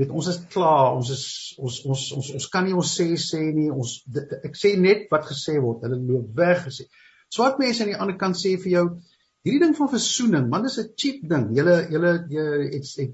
weet 0.00 0.12
ons 0.16 0.28
is 0.32 0.38
klaar, 0.52 0.94
ons 0.96 1.10
is 1.12 1.24
ons 1.60 1.80
ons 1.84 2.02
ons 2.16 2.28
ons 2.38 2.48
kan 2.52 2.64
nie 2.64 2.76
ons 2.76 2.92
sê 2.98 3.06
sê 3.20 3.40
nie. 3.52 3.68
Ons 3.72 3.98
dit, 4.06 4.34
ek 4.48 4.56
sê 4.56 4.74
net 4.80 5.08
wat 5.12 5.26
gesê 5.28 5.58
word. 5.60 5.84
Hulle 5.84 5.98
loop 6.00 6.36
weg 6.36 6.62
gesê. 6.68 6.86
Swart 7.32 7.60
mense 7.60 7.84
aan 7.84 7.92
die 7.92 7.98
ander 7.98 8.16
kant 8.20 8.38
sê 8.38 8.54
vir 8.60 8.72
jou 8.74 8.84
hierdie 9.44 9.62
ding 9.62 9.74
van 9.76 9.90
versoening, 9.92 10.48
man, 10.52 10.64
dis 10.68 10.78
'n 10.78 10.92
cheap 10.96 11.24
ding. 11.32 11.48
Julle 11.56 11.76
julle 11.92 12.12
jy 12.28 13.08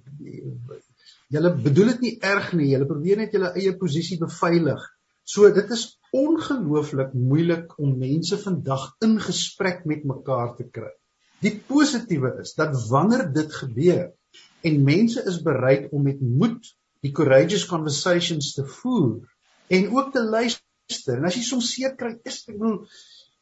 julle 1.35 1.51
bedoel 1.62 1.95
dit 1.95 2.01
nie 2.07 2.19
erg 2.23 2.53
nie. 2.55 2.71
Julle 2.75 2.87
probeer 2.87 3.23
net 3.23 3.35
julle 3.35 3.55
eie 3.55 3.75
posisie 3.79 4.19
beveilig. 4.19 4.83
So 5.27 5.51
dit 5.51 5.71
is 5.71 5.99
ongelooflik 6.17 7.12
moeilik 7.14 7.75
om 7.83 7.99
mense 8.01 8.39
vandag 8.41 8.89
in 9.05 9.19
gesprek 9.21 9.85
met 9.91 10.05
mekaar 10.09 10.55
te 10.59 10.67
kry. 10.79 10.93
Die 11.45 11.55
positiewe 11.69 12.33
is 12.43 12.55
dat 12.57 12.77
wanneer 12.89 13.27
dit 13.33 13.53
gebeur 13.61 14.07
en 14.67 14.85
mense 14.87 15.25
is 15.29 15.41
bereid 15.45 15.91
om 15.93 16.07
met 16.09 16.21
moed 16.21 16.71
die 17.05 17.12
courageous 17.17 17.67
conversations 17.69 18.55
te 18.57 18.64
voer 18.79 19.27
en 19.69 19.91
ook 19.93 20.12
te 20.14 20.23
luister. 20.25 21.19
En 21.19 21.29
as 21.29 21.37
jy 21.37 21.45
soms 21.45 21.73
seer 21.75 21.95
kry, 21.99 22.14
is 22.25 22.43
ek 22.47 22.57
bedoel 22.57 22.81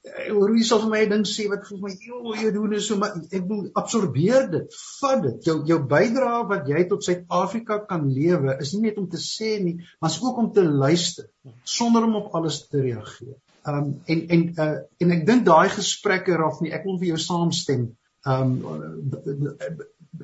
hoe 0.05 0.49
jy 0.53 0.65
sal 0.69 0.83
vir 0.83 0.91
my 0.93 1.03
ding 1.09 1.23
sê 1.29 1.47
wat 1.49 1.65
vir 1.69 1.79
my 1.81 1.93
joh 2.07 2.35
jy 2.37 2.51
doen 2.53 2.75
is 2.77 2.89
so 2.91 2.99
maar 3.01 3.15
ek 3.25 3.47
bedoel 3.47 3.71
absorbeer 3.81 4.51
dit 4.53 4.77
vat 5.01 5.23
dit 5.25 5.49
jou 5.49 5.55
jou 5.71 5.79
bydrae 5.93 6.43
wat 6.51 6.69
jy 6.69 6.83
tot 6.91 7.07
Suid-Afrika 7.07 7.79
kan 7.89 8.05
lewe 8.13 8.59
is 8.61 8.75
nie 8.75 8.91
net 8.91 9.01
om 9.01 9.09
te 9.09 9.21
sê 9.23 9.55
nie 9.65 9.79
maar 9.81 10.13
is 10.13 10.21
ook 10.21 10.43
om 10.43 10.53
te 10.53 10.65
luister 10.67 11.31
sonder 11.77 12.05
om 12.05 12.21
op 12.21 12.37
alles 12.37 12.61
te 12.69 12.85
reageer. 12.85 13.37
Um 13.65 14.03
en 14.05 14.23
en 14.37 14.45
uh, 14.61 14.71
en 15.01 15.17
ek 15.17 15.27
dink 15.27 15.47
daai 15.49 15.73
gesprekke 15.73 16.37
raaf 16.37 16.61
nie 16.61 16.75
ek 16.77 16.85
wil 16.85 17.01
vir 17.01 17.15
jou 17.15 17.21
saamstem. 17.25 17.89
Um 18.29 18.59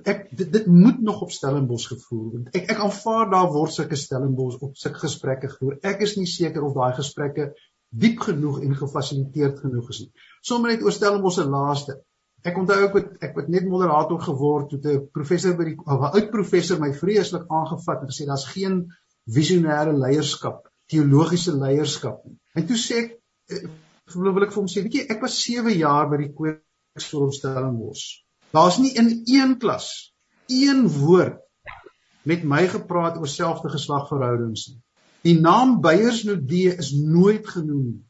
ek 0.04 0.26
dit, 0.30 0.46
dit 0.52 0.66
moet 0.68 1.00
nog 1.02 1.24
op 1.24 1.32
Stellenbosch 1.32 1.88
gevoer 1.90 2.26
word. 2.34 2.52
Ek 2.52 2.68
ek 2.74 2.84
aanvaar 2.84 3.32
daar 3.32 3.48
word 3.56 3.72
sulke 3.74 3.96
Stellenbosch 3.96 4.60
op 4.60 4.76
sulke 4.76 5.06
gesprekke 5.06 5.48
gevoer. 5.54 5.80
Ek 5.88 6.04
is 6.04 6.18
nie 6.20 6.28
seker 6.28 6.68
of 6.68 6.76
daai 6.76 6.92
gesprekke 7.00 7.50
diep 7.90 8.20
genoeg 8.22 8.60
en 8.62 8.76
gefasiliteerd 8.78 9.58
genoeg 9.64 9.90
is 9.90 10.00
nie. 10.04 10.12
Sommige 10.46 10.76
net 10.76 10.86
oorstel 10.86 11.18
om 11.18 11.26
ons 11.30 11.38
se 11.40 11.44
laaste. 11.44 11.98
Ek 12.46 12.56
onthou 12.56 12.78
ook 12.84 12.94
wat 12.96 13.24
ek 13.26 13.36
het 13.36 13.50
net 13.52 13.66
moderator 13.68 14.20
geword 14.22 14.70
toe 14.70 14.80
'n 14.94 15.08
professor 15.12 15.56
by 15.56 15.64
die 15.64 15.76
'n 15.76 16.10
oud 16.10 16.30
professor 16.30 16.80
my 16.80 16.92
vreeslik 16.94 17.44
aangevat 17.48 18.00
en 18.02 18.12
gesê 18.12 18.26
daar's 18.26 18.46
geen 18.54 18.86
visionêre 19.26 19.92
leierskap, 19.92 20.70
teologiese 20.88 21.52
leierskap 21.56 22.24
nie. 22.24 22.38
En 22.54 22.66
toe 22.66 22.76
sê 22.76 22.96
ek 23.04 23.18
eh, 23.50 23.68
wil 24.14 24.42
ek 24.42 24.52
vir 24.52 24.62
hom 24.62 24.70
sê, 24.70 24.82
weet 24.82 24.94
jy, 24.94 25.06
ek 25.10 25.20
was 25.22 25.42
7 25.44 25.76
jaar 25.76 26.08
by 26.10 26.16
die 26.16 26.32
Kweekskoolstelling 26.32 27.78
Bos. 27.78 28.24
Daar's 28.52 28.78
nie 28.78 28.94
in 28.98 29.22
een 29.26 29.58
klas 29.58 30.12
een 30.48 30.88
woord 30.88 31.38
met 32.22 32.42
my 32.44 32.66
gepraat 32.68 33.18
oor 33.18 33.28
selfde 33.28 33.70
geslagverhoudings 33.70 34.66
nie. 34.68 34.80
Die 35.26 35.36
naam 35.40 35.80
Beyersnodee 35.84 36.76
is 36.80 36.92
nooit 36.92 37.48
genoem 37.48 37.84
nie. 37.84 38.04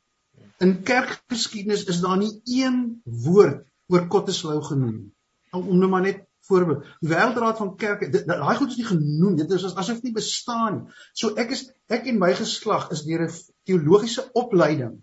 In 0.63 0.83
kerkgeskiedenis 0.87 1.87
is 1.91 2.01
daar 2.05 2.19
nie 2.21 2.41
een 2.45 3.01
woord 3.05 3.65
oor 3.91 4.07
Kotteslou 4.13 4.61
genoem 4.63 4.97
nie. 4.99 5.13
Om 5.57 5.79
nou 5.79 5.89
maar 5.91 6.05
net 6.05 6.27
voorbeeld. 6.47 6.85
Die 7.01 7.11
wêreldraad 7.11 7.59
van 7.59 7.73
kerke, 7.81 8.09
daai 8.13 8.57
goed 8.59 8.71
is 8.71 8.79
nie 8.79 8.89
genoem. 8.89 9.37
Dit 9.41 9.51
is 9.57 9.67
asof 9.71 10.03
nie 10.05 10.15
bestaan 10.15 10.77
nie. 10.77 10.99
So 11.15 11.35
ek 11.41 11.55
is 11.57 11.67
ek 11.91 12.07
en 12.11 12.21
my 12.23 12.31
geslag 12.39 12.91
is 12.95 13.05
deur 13.07 13.27
'n 13.27 13.33
teologiese 13.67 14.29
opleiding 14.43 15.01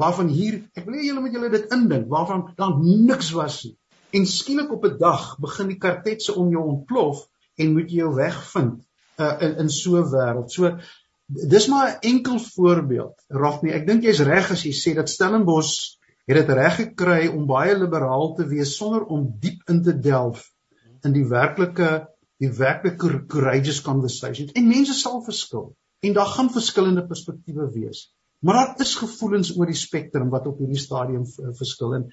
waarvan 0.00 0.28
hier 0.32 0.62
ek 0.74 0.86
wil 0.86 1.02
julle 1.04 1.20
met 1.20 1.36
julle 1.36 1.50
dit 1.52 1.74
indink 1.76 2.08
waarvan 2.08 2.46
daar 2.56 2.78
niks 2.80 3.30
was 3.36 3.64
nie. 3.64 3.76
En 4.16 4.26
skielik 4.26 4.72
op 4.72 4.84
'n 4.84 4.98
dag 4.98 5.36
begin 5.38 5.68
die 5.68 5.78
kartetse 5.78 6.34
om 6.34 6.50
jou 6.50 6.64
ontplof 6.64 7.28
en 7.56 7.72
moet 7.72 7.90
jy 7.90 8.02
jou 8.02 8.14
weg 8.14 8.38
vind 8.54 8.80
uh, 9.18 9.36
in 9.40 9.56
in 9.64 9.68
so 9.68 9.96
'n 10.00 10.10
wêreld. 10.10 10.50
So 10.50 10.78
dis 11.30 11.66
maar 11.66 11.88
'n 11.90 12.00
enkel 12.00 12.38
voorbeeld. 12.38 13.24
Rafnie, 13.28 13.72
ek 13.72 13.86
dink 13.86 14.02
jy's 14.02 14.20
reg 14.20 14.50
as 14.50 14.62
jy 14.64 14.72
sê 14.74 14.94
dat 14.94 15.08
Stellenbosch 15.08 15.96
het 16.26 16.36
dit 16.36 16.56
reg 16.56 16.76
gekry 16.76 17.26
om 17.26 17.46
baie 17.46 17.76
liberaal 17.78 18.34
te 18.34 18.46
wees 18.46 18.76
sonder 18.76 19.04
om 19.04 19.26
diep 19.40 19.68
in 19.68 19.82
te 19.82 19.98
delf 19.98 20.50
in 21.04 21.12
die 21.12 21.26
werklike 21.26 22.08
die 22.40 22.50
werklike 22.56 23.26
courageous 23.28 23.82
conversations. 23.84 24.52
En 24.52 24.68
mense 24.68 24.94
sal 24.96 25.22
verskil 25.22 25.76
en 26.00 26.12
daar 26.16 26.26
gaan 26.26 26.50
verskillende 26.50 27.06
perspektiewe 27.06 27.70
wees. 27.72 28.14
Maar 28.40 28.54
daar 28.54 28.80
is 28.80 28.94
gevoelens 28.96 29.50
oor 29.58 29.68
die 29.68 29.76
spektrum 29.76 30.30
wat 30.32 30.46
op 30.46 30.58
hierdie 30.58 30.80
stadium 30.80 31.26
verskil 31.58 31.94
en 31.94 32.06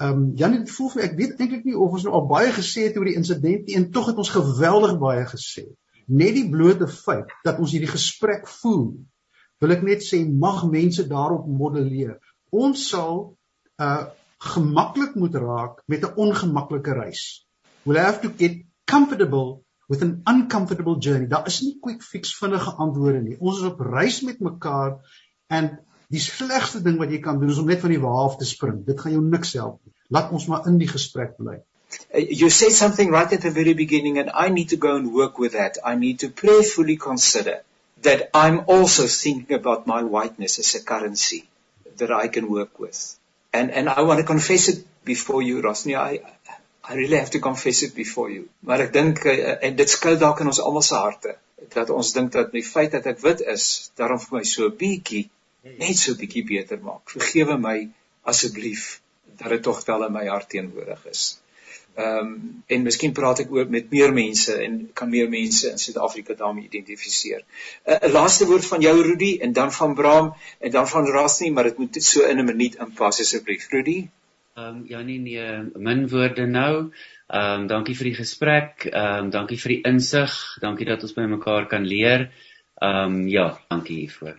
ehm 0.00 0.12
um, 0.12 0.30
Janie, 0.34 0.62
voel 0.66 0.88
vir 0.94 1.02
ek 1.02 1.18
weet 1.18 1.40
eintlik 1.40 1.66
nie 1.68 1.76
of 1.76 1.92
ons 1.98 2.06
nou 2.06 2.14
al 2.16 2.28
baie 2.30 2.52
gesê 2.56 2.86
het 2.88 2.96
oor 2.96 3.04
die 3.04 3.18
insident 3.20 3.66
nie 3.68 3.76
en 3.76 3.90
tog 3.92 4.08
het 4.08 4.22
ons 4.22 4.32
geweldig 4.32 4.96
baie 5.02 5.26
gesê 5.28 5.66
net 6.06 6.36
die 6.36 6.48
blote 6.50 6.88
feit 6.90 7.30
dat 7.44 7.58
ons 7.62 7.72
hierdie 7.74 7.90
gesprek 7.90 8.46
voel 8.60 8.90
wil 9.62 9.72
ek 9.72 9.84
net 9.86 10.04
sê 10.04 10.20
mag 10.26 10.64
mense 10.70 11.06
daarop 11.08 11.46
modelleer. 11.48 12.18
Ons 12.52 12.88
sal 12.92 13.34
uh 13.82 14.06
gemaklik 14.46 15.14
moet 15.16 15.34
raak 15.40 15.78
met 15.88 16.04
'n 16.04 16.12
ongemaklike 16.20 16.92
reis. 16.92 17.48
We'll 17.84 17.98
have 17.98 18.20
to 18.20 18.28
get 18.28 18.66
comfortable 18.84 19.64
with 19.88 20.02
an 20.02 20.20
uncomfortable 20.26 20.98
journey. 21.00 21.26
Daar 21.26 21.46
is 21.46 21.62
nie 21.62 21.78
quick 21.80 22.02
fix 22.02 22.36
vinnige 22.36 22.70
antwoorde 22.76 23.22
nie. 23.22 23.38
Ons 23.40 23.62
is 23.62 23.70
op 23.72 23.80
reis 23.80 24.20
met 24.20 24.40
mekaar 24.40 25.00
en 25.48 25.78
die 26.08 26.20
slegste 26.20 26.82
ding 26.82 26.98
wat 26.98 27.10
jy 27.10 27.20
kan 27.24 27.40
doen 27.40 27.50
is 27.50 27.58
om 27.58 27.66
net 27.66 27.80
van 27.80 27.90
die 27.90 28.02
wa 28.02 28.12
af 28.26 28.36
te 28.36 28.44
spring. 28.44 28.84
Dit 28.84 29.00
gaan 29.00 29.12
jou 29.12 29.24
niks 29.24 29.52
help 29.56 29.80
nie. 29.84 29.94
Laat 30.08 30.30
ons 30.30 30.46
maar 30.46 30.68
in 30.68 30.78
die 30.78 30.90
gesprek 30.92 31.36
bly 31.40 31.62
you 32.14 32.50
said 32.50 32.72
something 32.72 33.10
right 33.10 33.32
at 33.32 33.42
the 33.42 33.50
very 33.50 33.74
beginning, 33.74 34.18
and 34.18 34.30
I 34.34 34.48
need 34.48 34.70
to 34.70 34.76
go 34.76 34.96
and 34.96 35.12
work 35.12 35.38
with 35.38 35.52
that. 35.52 35.78
I 35.84 35.94
need 35.94 36.20
to 36.20 36.28
prayerfully 36.28 36.96
consider 36.96 37.62
that 38.02 38.30
I'm 38.34 38.64
also 38.66 39.06
thinking 39.06 39.56
about 39.56 39.86
my 39.86 40.02
whiteness 40.02 40.58
as 40.58 40.74
a 40.74 40.84
currency 40.84 41.48
that 41.96 42.12
I 42.12 42.28
can 42.28 42.50
work 42.50 42.78
with. 42.78 43.16
And, 43.52 43.70
and 43.70 43.88
I 43.88 44.02
want 44.02 44.20
to 44.20 44.26
confess 44.26 44.68
it 44.68 44.84
before 45.04 45.42
you, 45.42 45.62
Rosni. 45.62 45.96
I, 45.96 46.20
I 46.84 46.94
really 46.94 47.16
have 47.16 47.30
to 47.30 47.40
confess 47.40 47.82
it 47.82 47.94
before 47.94 48.30
you. 48.30 48.48
Maar 48.60 48.86
ek 48.86 48.92
dink 48.94 49.24
uh, 49.26 49.56
en 49.66 49.78
dit 49.78 49.90
skuil 49.90 50.18
dalk 50.20 50.42
in 50.42 50.52
ons 50.52 50.60
almal 50.62 50.84
se 50.86 50.94
harte 50.94 51.34
dat 51.72 51.90
ons 51.90 52.12
dink 52.14 52.30
dat 52.34 52.52
die 52.52 52.62
feit 52.62 52.92
dat 52.92 53.06
ek 53.10 53.22
wit 53.24 53.40
is, 53.54 53.64
daarom 53.98 54.20
vir 54.22 54.36
my 54.38 54.44
so 54.44 54.68
'n 54.68 54.76
bietjie 54.82 55.24
net 55.80 55.96
so 55.98 56.12
'n 56.12 56.20
bietjie 56.20 56.44
beter 56.50 56.78
maak. 56.78 57.10
Vergewe 57.10 57.56
my 57.58 57.78
asseblief 58.32 59.00
dat 59.40 59.50
dit 59.56 59.62
tog 59.62 59.82
wel 59.88 60.06
in 60.06 60.12
my 60.12 60.26
hart 60.26 60.48
teenwoordig 60.52 61.02
is. 61.10 61.24
Ehm 61.96 62.18
um, 62.18 62.62
en 62.66 62.82
miskien 62.82 63.12
praat 63.16 63.38
ek 63.44 63.52
ook 63.54 63.70
met 63.72 63.90
meer 63.90 64.12
mense 64.12 64.52
en 64.64 64.74
kan 64.92 65.08
meer 65.08 65.28
mense 65.32 65.70
in 65.70 65.78
Suid-Afrika 65.80 66.34
daarmee 66.36 66.66
identifiseer. 66.68 67.40
'n 67.40 67.96
uh, 67.96 68.12
Laaste 68.12 68.46
woord 68.50 68.66
van 68.66 68.80
jou 68.84 68.94
Rudy 69.02 69.30
en 69.40 69.52
dan 69.52 69.72
van 69.72 69.94
Bram 69.94 70.34
en 70.60 70.70
dan 70.70 70.88
van 70.88 71.06
Rasni, 71.06 71.50
maar 71.50 71.64
dit 71.70 71.78
moet 71.78 72.02
so 72.02 72.26
in 72.28 72.38
'n 72.38 72.44
minuut 72.44 72.74
inpas 72.86 73.20
asseblief. 73.20 73.68
Rudy? 73.70 73.98
Ehm 74.56 74.66
um, 74.68 74.82
Janie 74.88 75.18
nee, 75.20 75.70
min 75.74 76.08
woorde 76.08 76.46
nou. 76.46 76.90
Ehm 77.26 77.60
um, 77.60 77.66
dankie 77.66 77.96
vir 77.96 78.10
die 78.10 78.18
gesprek. 78.18 78.84
Ehm 78.84 79.24
um, 79.24 79.30
dankie 79.30 79.58
vir 79.60 79.74
die 79.74 79.80
insig. 79.92 80.34
Dankie 80.60 80.86
dat 80.86 81.02
ons 81.02 81.14
by 81.16 81.24
mekaar 81.32 81.66
kan 81.66 81.86
leer. 81.86 82.30
Ehm 82.80 83.14
um, 83.14 83.28
ja, 83.28 83.46
dankie 83.68 83.96
hiervoor. 83.96 84.36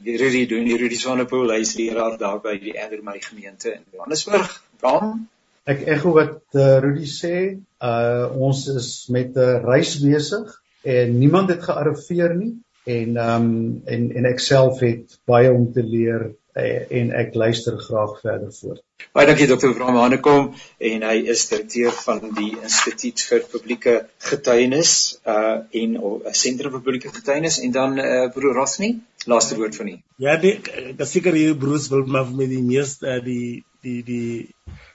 Die 0.00 0.16
Rudy 0.16 0.46
doen 0.46 0.64
die 0.64 0.76
Rudy 0.76 0.96
Swanepoel, 0.96 1.52
hy 1.52 1.60
is 1.60 1.74
leraar 1.76 2.16
daar 2.18 2.40
by 2.40 2.56
die 2.58 2.72
Ender 2.78 3.02
my 3.02 3.18
gemeente 3.20 3.72
in 3.74 3.84
Johannesburg. 3.92 4.62
Bram? 4.80 5.28
Ek 5.68 5.84
ekho 5.92 6.14
wat 6.16 6.40
uh, 6.56 6.80
Rudy 6.80 7.06
sê, 7.08 7.36
uh 7.84 8.26
ons 8.48 8.66
is 8.72 8.90
met 9.12 9.36
'n 9.36 9.40
uh, 9.44 9.60
reis 9.64 9.98
besig 10.00 10.48
en 10.82 11.18
niemand 11.18 11.50
het 11.52 11.62
gearriveer 11.62 12.34
nie 12.36 12.54
en 12.84 13.16
ehm 13.16 13.42
um, 13.44 13.82
en 13.84 14.12
en 14.16 14.24
ek 14.24 14.40
self 14.40 14.80
het 14.80 15.18
baie 15.28 15.52
om 15.52 15.72
te 15.72 15.82
leer 15.82 16.30
uh, 16.56 16.80
en 17.00 17.12
ek 17.12 17.34
luister 17.34 17.76
graag 17.78 18.16
verder 18.22 18.52
voort. 18.60 18.82
Baie 19.12 19.26
dankie 19.26 19.46
Dr. 19.50 19.72
Bram 19.76 19.96
Hanekom 20.00 20.50
en 20.90 21.02
hy 21.02 21.16
is 21.34 21.46
direkteur 21.50 21.92
van 21.92 22.20
die 22.36 22.50
Instituut 22.62 23.20
vir 23.28 23.46
Publieke 23.52 23.94
Getuienis 24.30 24.92
uh 25.26 25.60
en 25.82 25.96
'n 26.00 26.34
sentrum 26.42 26.72
vir 26.72 26.84
publieke 26.88 27.12
getuienis 27.12 27.60
en 27.60 27.72
dan 27.72 27.98
uh 27.98 28.28
broer 28.34 28.54
Rosni, 28.54 28.94
laaste 29.26 29.56
woord 29.56 29.76
van 29.76 29.88
u. 29.88 29.96
Ja, 30.16 30.38
ek 30.40 30.72
ek 30.98 31.06
seker 31.06 31.34
hier 31.34 31.54
broers 31.54 31.88
wil 31.88 32.06
maar 32.06 32.28
met 32.32 32.48
die 32.48 32.62
meeste 32.62 33.06
uh, 33.06 33.24
die 33.24 33.64
die 33.82 34.02
die 34.04 34.48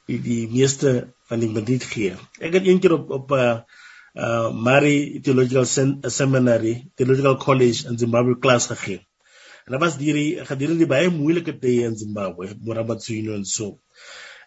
die 0.09 0.19
die 0.21 0.43
meeste 0.51 1.13
van 1.29 1.41
die 1.41 1.49
minuut 1.49 1.83
gee. 1.89 2.13
Ek 2.39 2.53
het 2.57 2.67
eendag 2.69 2.99
op 2.99 3.11
op 3.19 3.31
'n 3.31 3.41
uh, 3.41 3.59
uh 4.15 4.51
Mary 4.53 5.19
Theological 5.21 5.65
Seminary, 6.09 6.91
Theological 6.95 7.37
College 7.37 7.87
in 7.89 7.97
Zimbabwe 7.97 8.39
klas 8.39 8.67
gegee. 8.67 9.01
En 9.65 9.73
dit 9.73 9.81
was 9.81 9.97
hierdie 9.97 10.45
gedurende 10.45 10.85
die 10.85 10.91
baie 10.91 11.09
moeilike 11.09 11.57
tye 11.57 11.87
in 11.89 11.97
Zimbabwe, 11.97 12.53
Morabatsuino 12.61 13.33
en 13.33 13.45
so. 13.45 13.79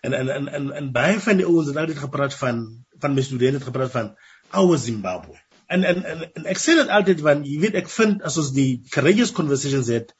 En 0.00 0.14
en 0.14 0.28
en 0.28 0.48
en, 0.48 0.70
en 0.72 0.92
baie 0.92 1.18
van 1.20 1.36
die 1.36 1.46
ouens 1.46 1.66
het 1.66 1.76
altyd 1.76 1.98
gepraat 1.98 2.34
van 2.34 2.62
van 3.02 3.14
my 3.14 3.22
studente 3.22 3.58
het 3.58 3.66
gepraat 3.66 3.90
van 3.90 4.14
ouer 4.50 4.78
Zimbabwe. 4.78 5.34
En 5.68 5.84
en 5.84 6.04
en, 6.10 6.24
en 6.34 6.46
ek 6.48 6.60
sê 6.60 6.74
dit 6.78 6.88
altyd 6.98 7.20
want 7.20 7.46
jy 7.46 7.58
weet 7.60 7.74
ek 7.82 7.90
vind 7.92 8.22
as 8.28 8.38
ons 8.40 8.52
die 8.56 8.82
courageous 8.94 9.34
conversations 9.36 9.90
het 9.92 10.14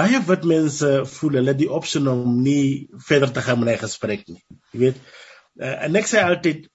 baie 0.00 0.20
wit 0.30 0.46
mense 0.50 0.88
voel 1.14 1.38
hulle 1.40 1.54
die 1.58 1.68
opsie 1.78 2.00
om 2.12 2.40
nie 2.42 2.88
verder 3.08 3.32
te 3.32 3.44
gaan 3.46 3.60
met 3.60 3.74
'n 3.74 3.84
gesprek 3.84 4.26
nie. 4.28 4.42
Jy 4.72 4.80
weet, 4.80 4.98
uh, 5.60 5.76
en 5.86 5.96
ek 5.96 6.10
sê 6.10 6.24
altyd 6.24 6.66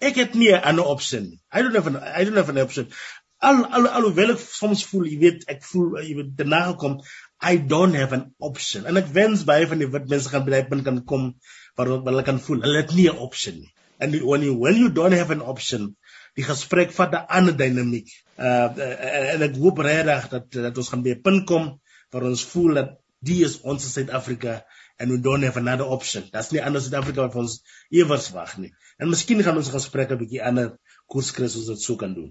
ek 0.00 0.20
het 0.22 0.34
nie 0.34 0.52
'n 0.52 0.62
ander 0.72 0.84
opsie 0.84 1.20
nie. 1.20 1.40
I 1.52 1.62
don't 1.62 1.74
have 1.74 1.86
an 1.86 1.96
I 1.96 2.24
don't 2.24 2.36
have 2.36 2.52
an 2.52 2.62
option. 2.62 2.92
Al 3.40 3.64
al 3.64 3.88
alhoewel 3.88 4.32
ek 4.32 4.40
soms 4.40 4.84
voel, 4.84 5.06
jy 5.06 5.18
weet, 5.18 5.44
ek 5.48 5.64
voel 5.64 5.98
jy 6.02 6.14
weet 6.16 6.36
daarna 6.36 6.62
gekom 6.72 7.00
I 7.42 7.56
don't 7.56 7.96
have 7.96 8.12
an 8.12 8.34
option. 8.38 8.86
En 8.86 8.96
ek 8.96 9.12
wens 9.16 9.44
baie 9.44 9.66
van 9.66 9.78
die 9.78 9.88
wit 9.88 10.08
mense 10.08 10.28
gaan 10.28 10.44
by 10.44 10.50
daai 10.50 10.68
punt 10.68 10.84
kan 10.84 11.04
kom 11.04 11.34
waar 11.76 11.86
hulle 11.86 12.22
kan 12.22 12.40
voel 12.40 12.60
hulle 12.60 12.82
het 12.82 12.94
nie 12.94 13.08
'n 13.08 13.16
opsie 13.28 13.52
nie. 13.52 13.72
And 14.00 14.14
when 14.22 14.42
you 14.42 14.54
when 14.54 14.76
you 14.76 14.88
don't 14.88 15.12
have 15.12 15.30
an 15.30 15.42
option, 15.42 15.96
die 16.38 16.46
gesprek 16.46 16.92
vat 16.96 17.14
'n 17.14 17.26
ander 17.38 17.56
dinamiek. 17.56 18.08
Uh, 18.38 18.68
uh 18.76 19.34
en 19.34 19.42
ek 19.48 19.56
hoop 19.56 19.78
regtig 19.78 20.28
dat 20.34 20.52
dat 20.52 20.78
ons 20.78 20.88
gaan 20.88 21.02
by 21.02 21.14
'n 21.16 21.22
punt 21.22 21.46
kom 21.46 21.80
waar 22.10 22.28
ons 22.30 22.44
voel 22.52 22.74
dat 22.74 22.98
die 23.20 23.44
is 23.44 23.60
ons 23.60 23.92
Suid-Afrika 23.92 24.64
and 24.98 25.10
we 25.10 25.18
don't 25.20 25.44
have 25.44 25.56
another 25.56 25.84
option. 25.84 26.28
Dat's 26.32 26.50
nie 26.52 26.62
anders 26.62 26.88
Suid-Afrika 26.88 27.26
wat 27.28 27.34
ons 27.34 27.60
ewers 27.90 28.30
wag 28.36 28.56
nie. 28.58 28.72
En 28.98 29.08
miskien 29.08 29.42
gaan 29.42 29.56
ons 29.56 29.72
gesprekke 29.72 30.14
'n 30.14 30.22
bietjie 30.22 30.42
ander 30.44 30.78
koers 31.10 31.32
ons 31.40 31.72
dit 31.72 31.82
sou 31.82 31.96
kan 31.98 32.14
doen. 32.14 32.30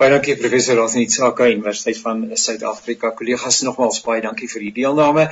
Baie 0.00 0.14
dankie 0.14 0.32
professor 0.40 0.78
Rosnie 0.78 1.10
Tsaka 1.12 1.44
Universiteit 1.52 1.98
van 2.00 2.20
Suid-Afrika. 2.42 3.10
Kollegas 3.18 3.56
nogmaals 3.66 3.98
baie 4.00 4.22
dankie 4.24 4.46
vir 4.48 4.62
die 4.64 4.70
deelname. 4.78 5.24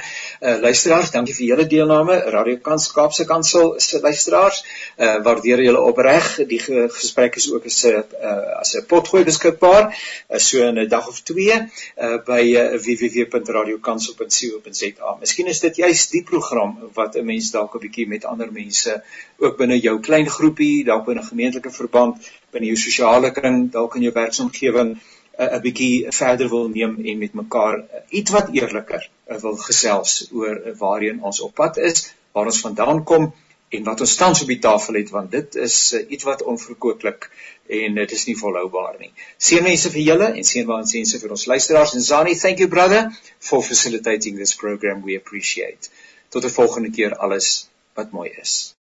Uh 0.43 0.57
luisteraars, 0.61 1.11
dankie 1.15 1.37
vir 1.39 1.47
julle 1.47 1.65
deelname. 1.71 2.15
Radio 2.35 2.59
Kans 2.67 2.85
Kaapse 2.93 3.25
Kansel 3.31 3.67
se 3.81 4.01
luisteraars, 4.05 4.59
uh 5.01 5.17
waardeer 5.25 5.59
julle 5.65 5.81
opreg. 5.91 6.25
Die 6.51 6.61
ge 6.61 6.77
gesprek 6.99 7.33
is 7.41 7.47
ook 7.53 7.65
as 7.71 7.79
'n 7.89 7.93
uh, 7.97 8.61
as 8.61 8.71
'n 8.77 8.85
potgooi 8.91 9.23
beskikbaar, 9.25 9.85
uh, 9.89 9.93
so 10.39 10.57
in 10.69 10.79
'n 10.79 10.89
dag 10.89 11.09
of 11.09 11.21
twee 11.31 11.57
uh 11.57 11.63
by 12.27 12.43
uh, 12.53 12.77
www.radiokansel.co.za. 12.77 15.17
Miskien 15.21 15.47
is 15.47 15.61
dit 15.61 15.77
juist 15.77 16.11
die 16.13 16.23
program 16.23 16.79
wat 16.95 17.17
'n 17.17 17.25
mens 17.25 17.51
dalk 17.51 17.75
'n 17.75 17.79
bietjie 17.87 18.09
met 18.09 18.25
ander 18.25 18.53
mense 18.53 19.03
ook 19.39 19.57
binne 19.57 19.81
jou 19.81 20.01
klein 20.01 20.29
groepie, 20.29 20.85
dalk 20.85 21.05
binne 21.07 21.23
'n 21.23 21.27
gemeentelike 21.33 21.71
verband 21.71 22.17
binne 22.53 22.71
jou 22.73 22.79
sosiale 22.81 23.31
kring, 23.37 23.69
dalk 23.73 23.97
in 23.99 24.07
jou 24.09 24.13
werksomgewing 24.15 24.95
eh, 25.39 25.49
'n 25.57 25.63
bietjie 25.67 26.13
verder 26.21 26.49
wil 26.49 26.69
neem 26.69 26.97
en 27.05 27.19
met 27.19 27.35
mekaar 27.35 27.79
eh, 27.79 28.01
iets 28.21 28.31
wat 28.31 28.49
eerliker 28.53 29.03
eh, 29.27 29.37
wil 29.43 29.57
gesels 29.57 30.31
oor 30.33 30.63
waarheen 30.79 31.23
ons 31.23 31.41
op 31.41 31.55
pad 31.55 31.77
is, 31.91 32.09
waar 32.33 32.47
ons 32.53 32.61
vandaan 32.61 33.05
kom 33.05 33.33
en 33.69 33.85
wat 33.85 34.01
ons 34.01 34.17
tans 34.17 34.43
op 34.43 34.49
die 34.49 34.59
tafel 34.59 34.95
het 35.01 35.11
want 35.11 35.31
dit 35.31 35.55
is 35.55 35.77
iets 36.09 36.25
wat 36.25 36.43
onverkooplik 36.43 37.29
en 37.81 37.95
dit 38.01 38.13
is 38.17 38.25
nie 38.27 38.37
volhoubaar 38.37 38.97
nie. 38.99 39.13
Seënwense 39.37 39.93
vir 39.93 40.05
julle 40.07 40.31
en 40.33 40.49
seënwense 40.51 41.21
vir 41.21 41.37
ons 41.37 41.47
luisteraars 41.53 41.95
en 41.99 42.07
Zani, 42.07 42.35
thank 42.41 42.65
you 42.65 42.69
brother 42.69 43.11
for 43.39 43.63
facilitating 43.63 44.41
this 44.41 44.57
program. 44.57 45.05
We 45.05 45.21
appreciate. 45.21 45.93
Tot 46.29 46.45
'n 46.45 46.57
volgende 46.61 46.91
keer 46.91 47.17
alles 47.17 47.69
wat 47.95 48.13
mooi 48.13 48.31
is. 48.41 48.78